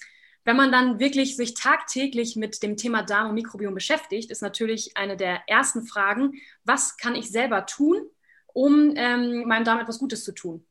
wenn 0.44 0.56
man 0.56 0.72
dann 0.72 0.98
wirklich 0.98 1.36
sich 1.36 1.54
tagtäglich 1.54 2.36
mit 2.36 2.62
dem 2.62 2.76
Thema 2.76 3.02
Darm 3.02 3.28
und 3.28 3.34
Mikrobiom 3.34 3.74
beschäftigt, 3.74 4.30
ist 4.30 4.42
natürlich 4.42 4.96
eine 4.96 5.16
der 5.16 5.42
ersten 5.46 5.86
Fragen, 5.86 6.32
was 6.64 6.96
kann 6.96 7.14
ich 7.14 7.30
selber 7.30 7.66
tun, 7.66 8.02
um 8.46 8.94
ähm, 8.96 9.44
meinem 9.46 9.64
Darm 9.64 9.80
etwas 9.80 9.98
Gutes 9.98 10.24
zu 10.24 10.32
tun? 10.32 10.66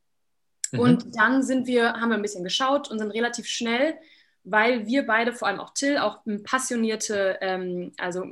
Mhm. 0.72 0.79
Und 0.79 1.15
dann 1.15 1.44
sind 1.44 1.68
wir, 1.68 1.94
haben 1.94 2.10
wir 2.10 2.15
ein 2.15 2.22
bisschen 2.22 2.44
geschaut 2.44 2.89
und 2.89 3.00
sind 3.00 3.12
relativ 3.12 3.46
schnell, 3.48 3.98
weil 4.43 4.88
wir 4.88 5.05
beide, 5.05 5.34
vor 5.34 5.48
allem 5.48 5.60
auch 5.60 5.74
Till, 5.74 5.98
auch 5.98 6.19
passionierte, 6.43 7.38
ähm, 7.41 7.91
also 7.98 8.25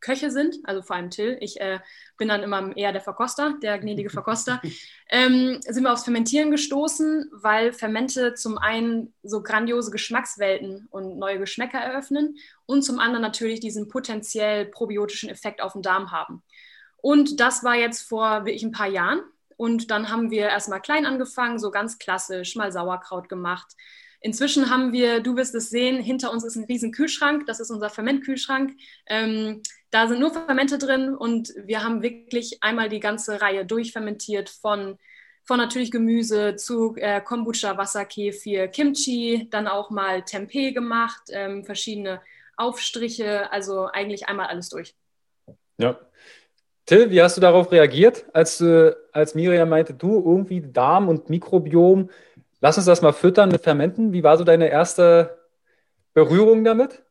Köche 0.00 0.30
sind, 0.30 0.56
also 0.64 0.82
vor 0.82 0.96
allem 0.96 1.10
Till. 1.10 1.36
Ich 1.40 1.60
äh, 1.60 1.80
bin 2.16 2.28
dann 2.28 2.42
immer 2.42 2.76
eher 2.76 2.92
der 2.92 3.00
Verkoster, 3.00 3.54
der 3.62 3.78
gnädige 3.78 4.10
Verkoster. 4.10 4.60
ähm, 5.10 5.60
sind 5.62 5.84
wir 5.84 5.92
aufs 5.92 6.04
Fermentieren 6.04 6.50
gestoßen, 6.50 7.30
weil 7.32 7.72
Fermente 7.72 8.34
zum 8.34 8.58
einen 8.58 9.14
so 9.22 9.42
grandiose 9.42 9.90
Geschmackswelten 9.90 10.86
und 10.90 11.18
neue 11.18 11.38
Geschmäcker 11.38 11.78
eröffnen 11.78 12.36
und 12.64 12.82
zum 12.82 12.98
anderen 12.98 13.22
natürlich 13.22 13.60
diesen 13.60 13.88
potenziell 13.88 14.66
probiotischen 14.66 15.28
Effekt 15.28 15.60
auf 15.60 15.74
den 15.74 15.82
Darm 15.82 16.10
haben. 16.10 16.42
Und 16.96 17.40
das 17.40 17.62
war 17.62 17.74
jetzt 17.74 18.02
vor 18.02 18.46
wirklich 18.46 18.64
ein 18.64 18.72
paar 18.72 18.88
Jahren. 18.88 19.20
Und 19.56 19.90
dann 19.90 20.10
haben 20.10 20.30
wir 20.30 20.48
erstmal 20.48 20.82
klein 20.82 21.06
angefangen, 21.06 21.58
so 21.58 21.70
ganz 21.70 21.98
klassisch, 21.98 22.56
mal 22.56 22.72
Sauerkraut 22.72 23.28
gemacht. 23.28 23.74
Inzwischen 24.20 24.70
haben 24.70 24.92
wir, 24.92 25.20
du 25.20 25.36
wirst 25.36 25.54
es 25.54 25.70
sehen, 25.70 26.02
hinter 26.02 26.32
uns 26.32 26.44
ist 26.44 26.56
ein 26.56 26.64
riesen 26.64 26.92
Kühlschrank, 26.92 27.46
das 27.46 27.60
ist 27.60 27.70
unser 27.70 27.90
Fermentkühlschrank. 27.90 28.72
Ähm, 29.06 29.62
da 29.90 30.08
sind 30.08 30.20
nur 30.20 30.32
Fermente 30.32 30.78
drin 30.78 31.14
und 31.14 31.52
wir 31.64 31.84
haben 31.84 32.02
wirklich 32.02 32.62
einmal 32.62 32.88
die 32.88 33.00
ganze 33.00 33.40
Reihe 33.40 33.64
durchfermentiert 33.64 34.48
von, 34.48 34.98
von 35.44 35.58
natürlich 35.58 35.90
Gemüse 35.90 36.56
zu 36.56 36.96
äh, 36.96 37.20
Kombucha, 37.20 37.76
Wasserkefir, 37.76 38.68
Kimchi, 38.68 39.48
dann 39.50 39.68
auch 39.68 39.90
mal 39.90 40.22
Tempeh 40.22 40.72
gemacht, 40.72 41.22
ähm, 41.30 41.64
verschiedene 41.64 42.20
Aufstriche, 42.56 43.52
also 43.52 43.86
eigentlich 43.86 44.28
einmal 44.28 44.46
alles 44.46 44.70
durch. 44.70 44.94
Ja, 45.78 45.98
Till, 46.86 47.10
wie 47.10 47.20
hast 47.20 47.36
du 47.36 47.40
darauf 47.40 47.72
reagiert, 47.72 48.26
als, 48.32 48.60
äh, 48.60 48.94
als 49.10 49.34
Miriam 49.34 49.68
meinte, 49.68 49.92
du 49.92 50.22
irgendwie 50.24 50.60
Darm 50.60 51.08
und 51.08 51.28
Mikrobiom, 51.28 52.10
lass 52.60 52.76
uns 52.76 52.86
das 52.86 53.02
mal 53.02 53.12
füttern 53.12 53.50
mit 53.50 53.62
Fermenten. 53.62 54.12
Wie 54.12 54.22
war 54.22 54.36
so 54.36 54.44
deine 54.44 54.68
erste 54.68 55.38
Berührung 56.14 56.64
damit? 56.64 57.02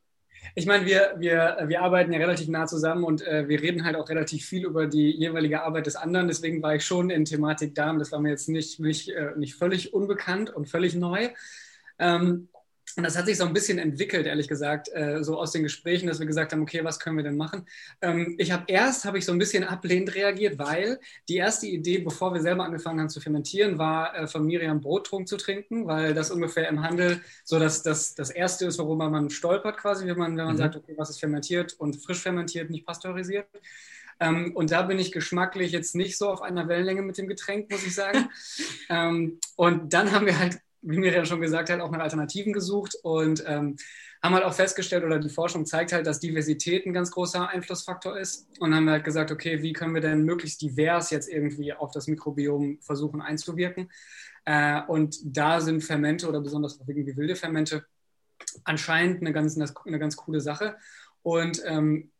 Ich 0.54 0.66
meine, 0.66 0.86
wir, 0.86 1.16
wir, 1.18 1.58
wir 1.68 1.82
arbeiten 1.82 2.14
ja 2.14 2.20
relativ 2.20 2.48
nah 2.48 2.66
zusammen 2.66 3.04
und 3.04 3.26
äh, 3.26 3.48
wir 3.48 3.62
reden 3.62 3.84
halt 3.84 3.96
auch 3.96 4.08
relativ 4.08 4.46
viel 4.46 4.66
über 4.66 4.88
die 4.88 5.12
jeweilige 5.12 5.64
Arbeit 5.64 5.86
des 5.86 5.96
anderen. 5.96 6.28
Deswegen 6.28 6.62
war 6.62 6.76
ich 6.76 6.86
schon 6.86 7.10
in 7.10 7.26
Thematik 7.26 7.76
Darm. 7.76 8.00
Das 8.00 8.12
war 8.12 8.20
mir 8.20 8.30
jetzt 8.30 8.48
nicht, 8.48 8.80
nicht, 8.80 9.10
äh, 9.10 9.32
nicht 9.36 9.56
völlig 9.56 9.94
unbekannt 9.94 10.56
und 10.56 10.70
völlig 10.70 10.96
neu. 10.96 11.30
Ähm, 12.00 12.48
und 12.98 13.04
das 13.04 13.18
hat 13.18 13.26
sich 13.26 13.38
so 13.38 13.46
ein 13.46 13.52
bisschen 13.52 13.78
entwickelt, 13.78 14.26
ehrlich 14.26 14.48
gesagt, 14.48 14.90
äh, 14.94 15.22
so 15.22 15.38
aus 15.38 15.52
den 15.52 15.64
Gesprächen, 15.64 16.08
dass 16.08 16.20
wir 16.20 16.26
gesagt 16.26 16.54
haben, 16.54 16.62
okay, 16.62 16.84
was 16.84 17.00
können 17.00 17.18
wir 17.18 17.24
denn 17.24 17.36
machen? 17.36 17.66
Ähm, 18.02 18.36
ich 18.38 18.52
habe 18.52 18.64
erst, 18.68 19.04
habe 19.04 19.18
ich 19.18 19.26
so 19.26 19.34
ein 19.34 19.38
bisschen 19.38 19.66
ablehnend 19.66 20.16
reagiert, 20.16 20.58
weil 20.58 21.00
die 21.28 21.36
erste 21.36 21.68
Idee, 21.68 21.98
bevor 21.98 22.34
wir 22.34 22.42
selber 22.42 22.64
angefangen 22.64 23.02
haben 23.02 23.10
zu 23.10 23.20
fermentieren, 23.20 23.78
war 23.78 24.16
äh, 24.16 24.28
von 24.28 24.46
Miriam 24.46 24.80
Brottrunk 24.80 25.28
zu 25.28 25.36
trinken, 25.36 25.88
weil 25.88 26.14
das 26.14 26.32
ungefähr 26.32 26.70
im 26.70 26.84
Handel 26.84 27.22
so 27.44 27.60
das, 27.60 27.84
das, 27.84 28.16
das 28.16 28.30
Erste 28.30 28.66
ist, 28.66 28.80
worüber 28.80 29.10
man 29.10 29.30
stolpert 29.30 29.78
quasi, 29.78 30.08
wenn 30.08 30.18
man, 30.18 30.38
wenn 30.38 30.46
man 30.46 30.56
mhm. 30.56 30.60
sagt, 30.60 30.78
okay, 30.78 30.94
was 30.96 31.10
ist 31.10 31.20
fermentiert 31.20 31.74
und 31.74 31.98
frisch 31.98 32.22
fermentiert, 32.22 32.70
nicht 32.70 32.86
pasteurisiert. 32.86 33.48
Ähm, 34.20 34.56
und 34.56 34.72
da 34.72 34.84
bin 34.84 35.00
ich 35.00 35.12
geschmacklich 35.12 35.72
jetzt 35.72 35.96
nicht 35.96 36.18
so 36.18 36.30
auf 36.30 36.42
einer 36.42 36.68
Wellenlänge 36.68 37.02
mit 37.02 37.18
dem 37.18 37.28
Getränk, 37.28 37.70
muss 37.70 37.86
ich 37.86 37.94
sagen. 37.94 38.30
ähm, 38.90 39.40
und 39.56 39.92
dann 39.94 40.12
haben 40.12 40.26
wir 40.26 40.40
halt 40.40 40.60
wie 40.86 41.00
mir 41.00 41.12
ja 41.12 41.26
schon 41.26 41.42
gesagt 41.42 41.70
hat, 41.70 41.82
auch 41.82 41.92
nach 41.92 42.00
Alternativen 42.00 42.54
gesucht 42.54 42.96
und 43.02 43.44
ähm, 43.48 43.76
haben 44.22 44.34
halt 44.34 44.46
auch 44.46 44.54
festgestellt, 44.54 45.04
oder 45.04 45.20
die 45.20 45.30
Forschung 45.30 45.66
zeigt 45.66 45.92
halt, 45.92 46.08
dass 46.08 46.20
Diversität 46.20 46.86
ein 46.86 46.94
ganz 46.94 47.12
großer 47.12 47.48
Einflussfaktor 47.50 48.18
ist. 48.18 48.48
Und 48.60 48.74
haben 48.74 48.90
halt 48.90 49.04
gesagt, 49.04 49.32
okay, 49.32 49.62
wie 49.62 49.74
können 49.74 49.94
wir 49.94 50.02
denn 50.02 50.24
möglichst 50.24 50.62
divers 50.62 51.12
jetzt 51.12 51.30
irgendwie 51.30 51.74
auf 51.74 51.92
das 51.92 52.08
Mikrobiom 52.08 52.80
versuchen 52.82 53.22
einzuwirken? 53.22 53.92
Äh, 54.46 54.82
und 54.88 55.18
da 55.24 55.62
sind 55.62 55.84
Fermente 55.84 56.28
oder 56.28 56.42
besonders 56.42 56.80
auch 56.80 56.88
irgendwie 56.88 57.18
wilde 57.18 57.36
Fermente 57.36 57.86
anscheinend 58.64 59.22
eine 59.22 59.34
ganz, 59.34 59.58
eine 59.58 60.00
ganz 60.00 60.16
coole 60.16 60.42
Sache. 60.42 60.76
Und 61.22 61.62
ähm, 61.66 62.12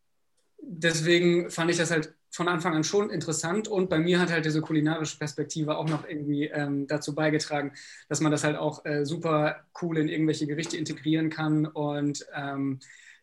deswegen 0.60 1.50
fand 1.50 1.70
ich 1.70 1.76
das 1.76 1.90
halt 1.90 2.14
von 2.36 2.48
Anfang 2.48 2.74
an 2.74 2.84
schon 2.84 3.08
interessant. 3.08 3.66
Und 3.66 3.88
bei 3.88 3.98
mir 3.98 4.20
hat 4.20 4.30
halt 4.30 4.44
diese 4.44 4.60
kulinarische 4.60 5.18
Perspektive 5.18 5.78
auch 5.78 5.88
noch 5.88 6.06
irgendwie 6.06 6.44
ähm, 6.44 6.86
dazu 6.86 7.14
beigetragen, 7.14 7.72
dass 8.08 8.20
man 8.20 8.30
das 8.30 8.44
halt 8.44 8.56
auch 8.56 8.84
äh, 8.84 9.06
super 9.06 9.64
cool 9.80 9.96
in 9.96 10.08
irgendwelche 10.08 10.46
Gerichte 10.46 10.76
integrieren 10.76 11.30
kann. 11.30 11.64
Und 11.64 12.26
ähm, 12.34 12.78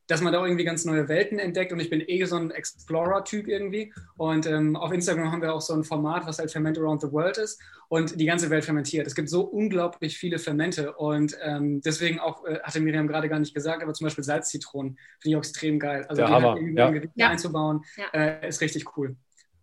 dass 0.08 0.22
man 0.22 0.34
da 0.34 0.44
irgendwie 0.44 0.64
ganz 0.66 0.86
neue 0.86 1.08
Welten 1.08 1.40
entdeckt 1.40 1.72
und 1.72 1.80
ich 1.80 1.90
bin 1.90 2.02
eh 2.06 2.24
so 2.26 2.36
ein 2.36 2.52
Explorer-Typ 2.52 3.48
irgendwie 3.48 3.94
und 4.18 4.46
ähm, 4.46 4.76
auf 4.76 4.92
Instagram 4.92 5.32
haben 5.32 5.42
wir 5.42 5.54
auch 5.54 5.62
so 5.62 5.74
ein 5.74 5.84
Format, 5.84 6.28
was 6.28 6.40
halt 6.40 6.52
Ferment 6.52 6.78
Around 6.78 7.02
the 7.02 7.12
World 7.12 7.38
ist 7.38 7.62
und 7.88 8.20
die 8.20 8.26
ganze 8.26 8.50
Welt 8.50 8.66
fermentiert. 8.66 9.08
Es 9.08 9.16
gibt 9.16 9.30
so 9.30 9.42
unglaublich 9.42 10.18
viele 10.18 10.40
Fermente 10.40 10.94
und 10.94 11.38
ähm, 11.42 11.82
deswegen 11.82 12.20
auch, 12.20 12.46
äh, 12.46 12.60
hatte 12.64 12.80
Miriam 12.82 13.08
gerade 13.08 13.30
gar 13.30 13.40
nicht 13.40 13.54
gesagt, 13.54 13.82
aber 13.84 13.94
zum 13.94 14.06
Beispiel 14.06 14.24
Salzzitronen 14.24 14.98
finde 15.20 15.30
ich 15.30 15.36
auch 15.36 15.40
extrem 15.40 15.80
geil. 15.80 16.06
Also 16.10 16.22
Der 16.22 16.28
die 16.28 16.34
Hammer. 16.34 16.54
halt 16.54 16.62
irgendwie 16.62 17.10
Ja. 17.16 17.30
einzubauen, 17.30 17.82
Ja. 17.98 18.06
äh, 18.20 18.48
ist 18.50 18.62
richtig 18.62 18.98
cool. 18.98 19.16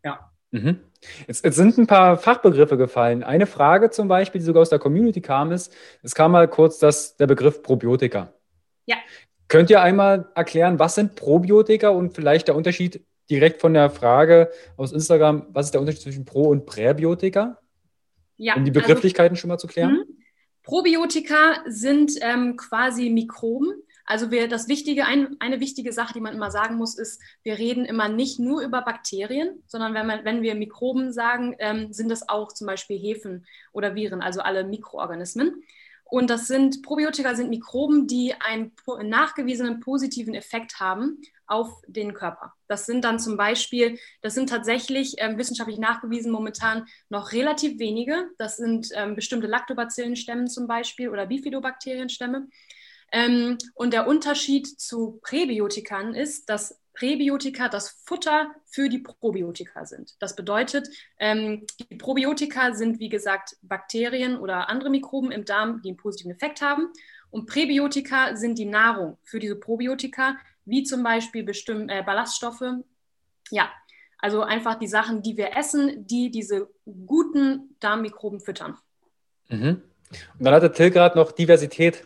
Ja. 0.04 0.30
Mhm. 0.52 0.80
Jetzt, 1.28 1.44
jetzt 1.44 1.56
sind 1.56 1.78
ein 1.78 1.86
paar 1.86 2.16
Fachbegriffe 2.18 2.76
gefallen. 2.76 3.22
Eine 3.22 3.46
Frage 3.46 3.90
zum 3.90 4.08
Beispiel, 4.08 4.40
die 4.40 4.44
sogar 4.44 4.62
aus 4.62 4.68
der 4.70 4.78
Community 4.78 5.20
kam, 5.20 5.52
ist, 5.52 5.72
es 6.02 6.14
kam 6.14 6.32
mal 6.32 6.48
kurz 6.48 6.78
das, 6.78 7.16
der 7.16 7.26
Begriff 7.26 7.62
Probiotika. 7.62 8.32
Könnt 9.50 9.68
ihr 9.68 9.82
einmal 9.82 10.30
erklären, 10.36 10.78
was 10.78 10.94
sind 10.94 11.16
Probiotika 11.16 11.88
und 11.88 12.14
vielleicht 12.14 12.46
der 12.46 12.54
Unterschied 12.54 13.04
direkt 13.28 13.60
von 13.60 13.74
der 13.74 13.90
Frage 13.90 14.48
aus 14.76 14.92
Instagram, 14.92 15.48
was 15.50 15.66
ist 15.66 15.72
der 15.72 15.80
Unterschied 15.80 16.02
zwischen 16.02 16.24
Pro- 16.24 16.48
und 16.48 16.66
Präbiotika? 16.66 17.58
Ja, 18.36 18.54
Um 18.54 18.64
die 18.64 18.70
also- 18.70 18.80
Begrifflichkeiten 18.80 19.36
schon 19.36 19.48
mal 19.48 19.58
zu 19.58 19.66
klären. 19.66 19.92
Mhm. 19.92 20.04
Probiotika 20.62 21.64
sind 21.66 22.12
ähm, 22.20 22.56
quasi 22.56 23.10
Mikroben. 23.10 23.72
Also 24.04 24.30
wir, 24.30 24.46
das 24.46 24.68
Wichtige, 24.68 25.06
ein, 25.06 25.34
eine 25.40 25.58
wichtige 25.58 25.92
Sache, 25.92 26.12
die 26.14 26.20
man 26.20 26.34
immer 26.34 26.52
sagen 26.52 26.76
muss, 26.76 26.96
ist, 26.96 27.20
wir 27.42 27.58
reden 27.58 27.84
immer 27.84 28.08
nicht 28.08 28.38
nur 28.38 28.62
über 28.62 28.82
Bakterien, 28.82 29.64
sondern 29.66 29.94
wenn, 29.94 30.06
man, 30.06 30.24
wenn 30.24 30.42
wir 30.42 30.54
Mikroben 30.54 31.12
sagen, 31.12 31.56
ähm, 31.58 31.92
sind 31.92 32.08
das 32.08 32.28
auch 32.28 32.52
zum 32.52 32.68
Beispiel 32.68 32.98
Hefen 32.98 33.46
oder 33.72 33.96
Viren, 33.96 34.22
also 34.22 34.42
alle 34.42 34.62
Mikroorganismen. 34.62 35.64
Und 36.10 36.28
das 36.28 36.48
sind, 36.48 36.82
Probiotika 36.82 37.34
sind 37.36 37.50
Mikroben, 37.50 38.08
die 38.08 38.34
einen 38.34 38.72
nachgewiesenen 39.04 39.78
positiven 39.78 40.34
Effekt 40.34 40.80
haben 40.80 41.22
auf 41.46 41.82
den 41.86 42.14
Körper. 42.14 42.52
Das 42.66 42.86
sind 42.86 43.04
dann 43.04 43.20
zum 43.20 43.36
Beispiel, 43.36 43.98
das 44.20 44.34
sind 44.34 44.48
tatsächlich 44.48 45.14
ähm, 45.18 45.38
wissenschaftlich 45.38 45.78
nachgewiesen 45.78 46.32
momentan 46.32 46.86
noch 47.08 47.32
relativ 47.32 47.78
wenige. 47.78 48.28
Das 48.38 48.56
sind 48.56 48.88
ähm, 48.94 49.14
bestimmte 49.14 49.46
Lactobacillenstämme 49.46 50.46
zum 50.46 50.66
Beispiel 50.66 51.08
oder 51.10 51.26
Bifidobakterienstämme. 51.26 52.48
Ähm, 53.12 53.58
und 53.74 53.92
der 53.92 54.08
Unterschied 54.08 54.66
zu 54.66 55.20
Präbiotikern 55.22 56.14
ist, 56.14 56.48
dass 56.48 56.79
Präbiotika 56.92 57.68
das 57.68 57.90
Futter 58.04 58.54
für 58.66 58.88
die 58.88 58.98
Probiotika 58.98 59.84
sind. 59.84 60.16
Das 60.20 60.36
bedeutet, 60.36 60.88
ähm, 61.18 61.66
die 61.78 61.96
Probiotika 61.96 62.74
sind, 62.74 62.98
wie 62.98 63.08
gesagt, 63.08 63.56
Bakterien 63.62 64.36
oder 64.36 64.68
andere 64.68 64.90
Mikroben 64.90 65.30
im 65.30 65.44
Darm, 65.44 65.80
die 65.82 65.90
einen 65.90 65.96
positiven 65.96 66.32
Effekt 66.32 66.60
haben. 66.60 66.88
Und 67.30 67.46
Präbiotika 67.46 68.36
sind 68.36 68.58
die 68.58 68.66
Nahrung 68.66 69.18
für 69.22 69.38
diese 69.38 69.56
Probiotika, 69.56 70.36
wie 70.64 70.82
zum 70.82 71.02
Beispiel 71.02 71.44
bestimmte 71.44 71.94
äh, 71.94 72.02
Ballaststoffe. 72.02 72.64
Ja, 73.50 73.70
also 74.18 74.42
einfach 74.42 74.78
die 74.78 74.88
Sachen, 74.88 75.22
die 75.22 75.36
wir 75.36 75.56
essen, 75.56 76.06
die 76.06 76.30
diese 76.30 76.68
guten 77.06 77.76
Darmmikroben 77.80 78.40
füttern. 78.40 78.76
Mhm. 79.48 79.82
Und 80.38 80.44
dann 80.44 80.54
hatte 80.54 80.72
Till 80.72 80.90
gerade 80.90 81.16
noch 81.16 81.32
Diversität 81.32 82.04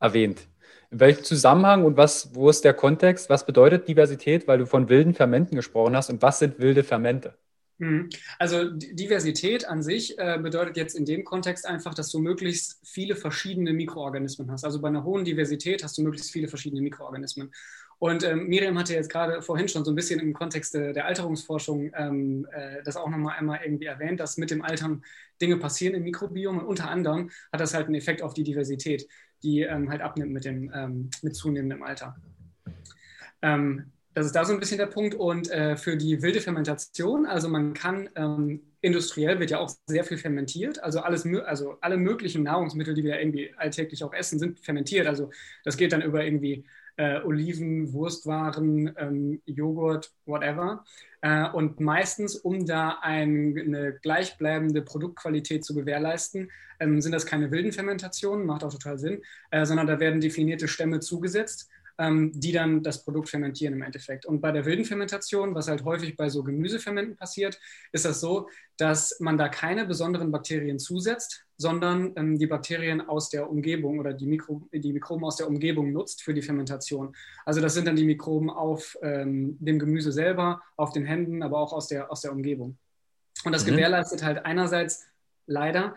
erwähnt. 0.00 0.48
In 0.92 1.00
welchem 1.00 1.24
Zusammenhang 1.24 1.86
und 1.86 1.96
was, 1.96 2.34
wo 2.34 2.50
ist 2.50 2.64
der 2.64 2.74
Kontext? 2.74 3.30
Was 3.30 3.46
bedeutet 3.46 3.88
Diversität, 3.88 4.46
weil 4.46 4.58
du 4.58 4.66
von 4.66 4.90
wilden 4.90 5.14
Fermenten 5.14 5.56
gesprochen 5.56 5.96
hast 5.96 6.10
und 6.10 6.20
was 6.20 6.38
sind 6.38 6.58
wilde 6.58 6.84
Fermente? 6.84 7.34
Mhm. 7.78 8.10
Also 8.38 8.70
Diversität 8.70 9.66
an 9.66 9.82
sich 9.82 10.18
äh, 10.18 10.38
bedeutet 10.38 10.76
jetzt 10.76 10.94
in 10.94 11.06
dem 11.06 11.24
Kontext 11.24 11.66
einfach, 11.66 11.94
dass 11.94 12.10
du 12.10 12.18
möglichst 12.18 12.78
viele 12.84 13.16
verschiedene 13.16 13.72
Mikroorganismen 13.72 14.50
hast. 14.50 14.66
Also 14.66 14.82
bei 14.82 14.88
einer 14.88 15.02
hohen 15.02 15.24
Diversität 15.24 15.82
hast 15.82 15.96
du 15.96 16.02
möglichst 16.02 16.30
viele 16.30 16.46
verschiedene 16.46 16.82
Mikroorganismen. 16.82 17.50
Und 17.98 18.22
ähm, 18.24 18.48
Miriam 18.48 18.78
hatte 18.78 18.92
jetzt 18.92 19.08
gerade 19.08 19.40
vorhin 19.40 19.68
schon 19.68 19.86
so 19.86 19.92
ein 19.92 19.94
bisschen 19.94 20.20
im 20.20 20.34
Kontext 20.34 20.74
der, 20.74 20.92
der 20.92 21.06
Alterungsforschung 21.06 21.90
ähm, 21.96 22.46
äh, 22.52 22.82
das 22.84 22.98
auch 22.98 23.08
nochmal 23.08 23.38
einmal 23.38 23.60
irgendwie 23.64 23.86
erwähnt, 23.86 24.20
dass 24.20 24.36
mit 24.36 24.50
dem 24.50 24.60
Altern 24.60 25.04
Dinge 25.40 25.56
passieren 25.56 25.94
im 25.94 26.02
Mikrobiom 26.02 26.58
und 26.58 26.66
unter 26.66 26.90
anderem 26.90 27.30
hat 27.50 27.60
das 27.60 27.72
halt 27.72 27.86
einen 27.86 27.94
Effekt 27.94 28.20
auf 28.22 28.34
die 28.34 28.42
Diversität, 28.42 29.08
die 29.42 29.60
ähm, 29.60 29.90
halt 29.90 30.00
abnimmt 30.00 30.32
mit, 30.32 30.44
dem, 30.44 30.70
ähm, 30.74 31.10
mit 31.22 31.34
zunehmendem 31.36 31.82
Alter. 31.82 32.16
Ähm, 33.42 33.92
das 34.14 34.26
ist 34.26 34.36
da 34.36 34.44
so 34.44 34.52
ein 34.52 34.60
bisschen 34.60 34.78
der 34.78 34.86
Punkt. 34.86 35.14
Und 35.14 35.50
äh, 35.50 35.76
für 35.76 35.96
die 35.96 36.22
wilde 36.22 36.40
Fermentation, 36.40 37.26
also 37.26 37.48
man 37.48 37.72
kann 37.74 38.08
ähm, 38.14 38.60
industriell 38.80 39.38
wird 39.40 39.50
ja 39.50 39.58
auch 39.58 39.70
sehr 39.86 40.04
viel 40.04 40.18
fermentiert. 40.18 40.82
Also 40.82 41.00
alles, 41.00 41.26
also 41.44 41.78
alle 41.80 41.96
möglichen 41.96 42.42
Nahrungsmittel, 42.42 42.94
die 42.94 43.04
wir 43.04 43.18
irgendwie 43.18 43.54
alltäglich 43.56 44.04
auch 44.04 44.12
essen, 44.12 44.38
sind 44.38 44.60
fermentiert. 44.60 45.06
Also 45.06 45.30
das 45.64 45.76
geht 45.76 45.92
dann 45.92 46.02
über 46.02 46.24
irgendwie 46.24 46.64
äh, 47.02 47.20
Oliven, 47.24 47.92
Wurstwaren, 47.92 48.94
ähm, 48.96 49.42
Joghurt, 49.44 50.12
whatever. 50.24 50.84
Äh, 51.20 51.48
und 51.50 51.80
meistens, 51.80 52.36
um 52.36 52.64
da 52.64 52.98
ein, 53.02 53.58
eine 53.58 53.98
gleichbleibende 54.00 54.82
Produktqualität 54.82 55.64
zu 55.64 55.74
gewährleisten, 55.74 56.50
ähm, 56.78 57.00
sind 57.00 57.10
das 57.12 57.26
keine 57.26 57.50
wilden 57.50 57.72
Fermentationen, 57.72 58.46
macht 58.46 58.62
auch 58.62 58.72
total 58.72 58.98
Sinn, 58.98 59.22
äh, 59.50 59.66
sondern 59.66 59.88
da 59.88 59.98
werden 59.98 60.20
definierte 60.20 60.68
Stämme 60.68 61.00
zugesetzt 61.00 61.68
ähm, 61.98 62.32
die 62.34 62.52
dann 62.52 62.82
das 62.82 63.04
Produkt 63.04 63.28
fermentieren 63.28 63.74
im 63.74 63.82
Endeffekt. 63.82 64.26
Und 64.26 64.40
bei 64.40 64.50
der 64.50 64.64
wilden 64.64 64.84
Fermentation, 64.84 65.54
was 65.54 65.68
halt 65.68 65.84
häufig 65.84 66.16
bei 66.16 66.28
so 66.28 66.42
Gemüsefermenten 66.42 67.16
passiert, 67.16 67.60
ist 67.92 68.04
das 68.04 68.20
so, 68.20 68.48
dass 68.76 69.20
man 69.20 69.38
da 69.38 69.48
keine 69.48 69.86
besonderen 69.86 70.32
Bakterien 70.32 70.78
zusetzt, 70.78 71.44
sondern 71.62 72.12
ähm, 72.16 72.38
die 72.38 72.48
Bakterien 72.48 73.00
aus 73.00 73.30
der 73.30 73.48
Umgebung 73.48 74.00
oder 74.00 74.12
die, 74.12 74.26
Mikro 74.26 74.68
die 74.72 74.92
Mikroben 74.92 75.24
aus 75.24 75.36
der 75.36 75.48
Umgebung 75.48 75.92
nutzt 75.92 76.22
für 76.22 76.34
die 76.34 76.42
Fermentation. 76.42 77.14
Also 77.46 77.60
das 77.60 77.74
sind 77.74 77.86
dann 77.86 77.96
die 77.96 78.04
Mikroben 78.04 78.50
auf 78.50 78.98
ähm, 79.00 79.56
dem 79.60 79.78
Gemüse 79.78 80.12
selber, 80.12 80.60
auf 80.76 80.92
den 80.92 81.06
Händen, 81.06 81.42
aber 81.42 81.58
auch 81.58 81.72
aus 81.72 81.86
der, 81.86 82.10
aus 82.10 82.20
der 82.20 82.32
Umgebung. 82.32 82.76
Und 83.44 83.52
das 83.52 83.64
mhm. 83.64 83.70
gewährleistet 83.70 84.22
halt 84.24 84.44
einerseits 84.44 85.06
leider, 85.46 85.94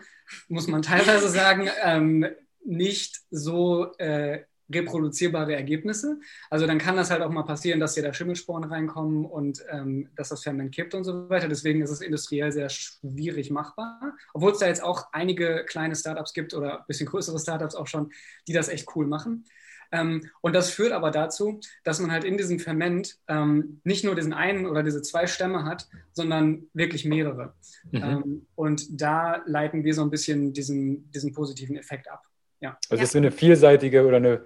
muss 0.48 0.68
man 0.68 0.82
teilweise 0.92 1.28
sagen, 1.28 1.68
ähm, 1.82 2.26
nicht 2.64 3.20
so 3.30 3.92
äh, 3.98 4.44
reproduzierbare 4.72 5.54
Ergebnisse. 5.54 6.18
Also 6.50 6.66
dann 6.66 6.78
kann 6.78 6.96
das 6.96 7.10
halt 7.10 7.22
auch 7.22 7.30
mal 7.30 7.44
passieren, 7.44 7.80
dass 7.80 7.94
hier 7.94 8.02
da 8.02 8.12
Schimmelsporen 8.12 8.64
reinkommen 8.64 9.24
und 9.24 9.64
ähm, 9.70 10.08
dass 10.16 10.30
das 10.30 10.42
Ferment 10.42 10.74
kippt 10.74 10.94
und 10.94 11.04
so 11.04 11.28
weiter. 11.28 11.48
Deswegen 11.48 11.82
ist 11.82 11.90
es 11.90 12.00
industriell 12.00 12.52
sehr 12.52 12.68
schwierig 12.68 13.50
machbar. 13.50 14.16
Obwohl 14.34 14.52
es 14.52 14.58
da 14.58 14.66
jetzt 14.66 14.82
auch 14.82 15.12
einige 15.12 15.64
kleine 15.66 15.94
Startups 15.94 16.32
gibt 16.32 16.54
oder 16.54 16.80
ein 16.80 16.86
bisschen 16.86 17.06
größere 17.06 17.38
Startups 17.38 17.74
auch 17.74 17.86
schon, 17.86 18.10
die 18.48 18.52
das 18.52 18.68
echt 18.68 18.88
cool 18.96 19.06
machen. 19.06 19.44
Ähm, 19.92 20.28
und 20.40 20.54
das 20.54 20.70
führt 20.70 20.92
aber 20.92 21.10
dazu, 21.10 21.60
dass 21.84 22.00
man 22.00 22.10
halt 22.10 22.24
in 22.24 22.36
diesem 22.36 22.58
Ferment 22.58 23.18
ähm, 23.28 23.80
nicht 23.84 24.04
nur 24.04 24.14
diesen 24.14 24.32
einen 24.32 24.66
oder 24.66 24.82
diese 24.82 25.02
zwei 25.02 25.26
Stämme 25.26 25.64
hat, 25.64 25.88
sondern 26.12 26.64
wirklich 26.72 27.04
mehrere. 27.04 27.54
Mhm. 27.90 28.02
Ähm, 28.02 28.46
und 28.54 29.00
da 29.00 29.42
leiten 29.46 29.84
wir 29.84 29.94
so 29.94 30.02
ein 30.02 30.10
bisschen 30.10 30.52
diesen, 30.52 31.10
diesen 31.12 31.32
positiven 31.32 31.76
Effekt 31.76 32.10
ab. 32.10 32.22
Ja. 32.60 32.78
Also, 32.88 33.02
dass 33.02 33.14
wir 33.14 33.20
eine 33.20 33.30
vielseitige 33.30 34.06
oder 34.06 34.16
eine 34.16 34.42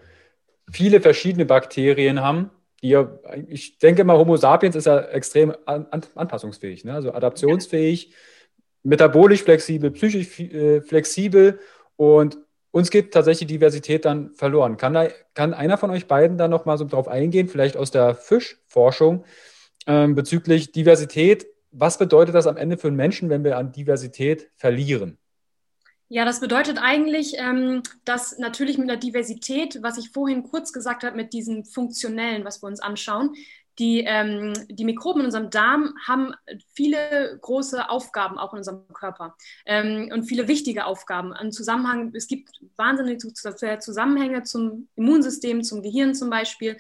viele 0.71 1.00
verschiedene 1.00 1.45
Bakterien 1.45 2.21
haben, 2.21 2.50
die 2.83 2.90
ja, 2.90 3.19
ich 3.49 3.79
denke 3.79 4.05
mal, 4.05 4.17
Homo 4.17 4.37
sapiens 4.37 4.76
ist 4.76 4.87
ja 4.87 5.00
extrem 5.00 5.55
an, 5.67 5.87
an, 5.90 6.02
anpassungsfähig, 6.14 6.85
ne? 6.85 6.95
also 6.95 7.12
adaptionsfähig, 7.12 8.09
ja. 8.09 8.14
metabolisch 8.83 9.43
flexibel, 9.43 9.90
psychisch 9.90 10.40
äh, 10.40 10.81
flexibel 10.81 11.59
und 11.97 12.38
uns 12.73 12.90
geht 12.90 13.12
tatsächlich 13.12 13.49
Diversität 13.49 14.05
dann 14.05 14.33
verloren. 14.35 14.77
Kann, 14.77 14.94
da, 14.94 15.09
kann 15.35 15.55
einer 15.55 15.77
von 15.77 15.90
euch 15.90 16.07
beiden 16.07 16.38
da 16.38 16.49
nochmal 16.49 16.79
so 16.79 16.85
drauf 16.85 17.09
eingehen, 17.09 17.49
vielleicht 17.49 17.77
aus 17.77 17.90
der 17.90 18.14
Fischforschung 18.14 19.25
ähm, 19.87 20.14
bezüglich 20.14 20.73
Diversität? 20.73 21.46
Was 21.73 21.99
bedeutet 21.99 22.35
das 22.35 22.46
am 22.46 22.57
Ende 22.57 22.79
für 22.79 22.88
einen 22.88 22.96
Menschen, 22.96 23.29
wenn 23.29 23.44
wir 23.44 23.57
an 23.57 23.73
Diversität 23.73 24.51
verlieren? 24.57 25.18
Ja, 26.12 26.25
das 26.25 26.40
bedeutet 26.40 26.79
eigentlich, 26.79 27.35
ähm, 27.38 27.85
dass 28.05 28.37
natürlich 28.38 28.79
mit 28.79 28.90
der 28.90 28.96
Diversität, 28.96 29.79
was 29.81 29.96
ich 29.96 30.11
vorhin 30.11 30.42
kurz 30.42 30.73
gesagt 30.73 31.05
habe, 31.05 31.14
mit 31.16 31.33
diesem 31.33 31.64
Funktionellen, 31.64 32.44
was 32.44 32.61
wir 32.62 32.66
uns 32.66 32.81
anschauen, 32.81 33.37
die, 33.79 34.01
ähm, 34.05 34.53
die 34.68 34.85
Mikroben 34.85 35.20
in 35.20 35.27
unserem 35.27 35.51
Darm 35.51 35.94
haben 36.05 36.35
viele 36.75 37.38
große 37.40 37.88
Aufgaben 37.88 38.38
auch 38.38 38.53
in 38.53 38.59
unserem 38.59 38.88
Körper 38.92 39.37
ähm, 39.66 40.11
und 40.12 40.25
viele 40.25 40.49
wichtige 40.49 40.85
Aufgaben. 40.85 41.33
Ein 41.33 41.53
Zusammenhang, 41.53 42.12
es 42.12 42.27
gibt 42.27 42.61
wahnsinnige 42.77 43.18
Zusammenhänge 43.79 44.42
zum 44.42 44.88
Immunsystem, 44.96 45.62
zum 45.62 45.81
Gehirn 45.81 46.16
zum 46.16 46.29
Beispiel. 46.29 46.77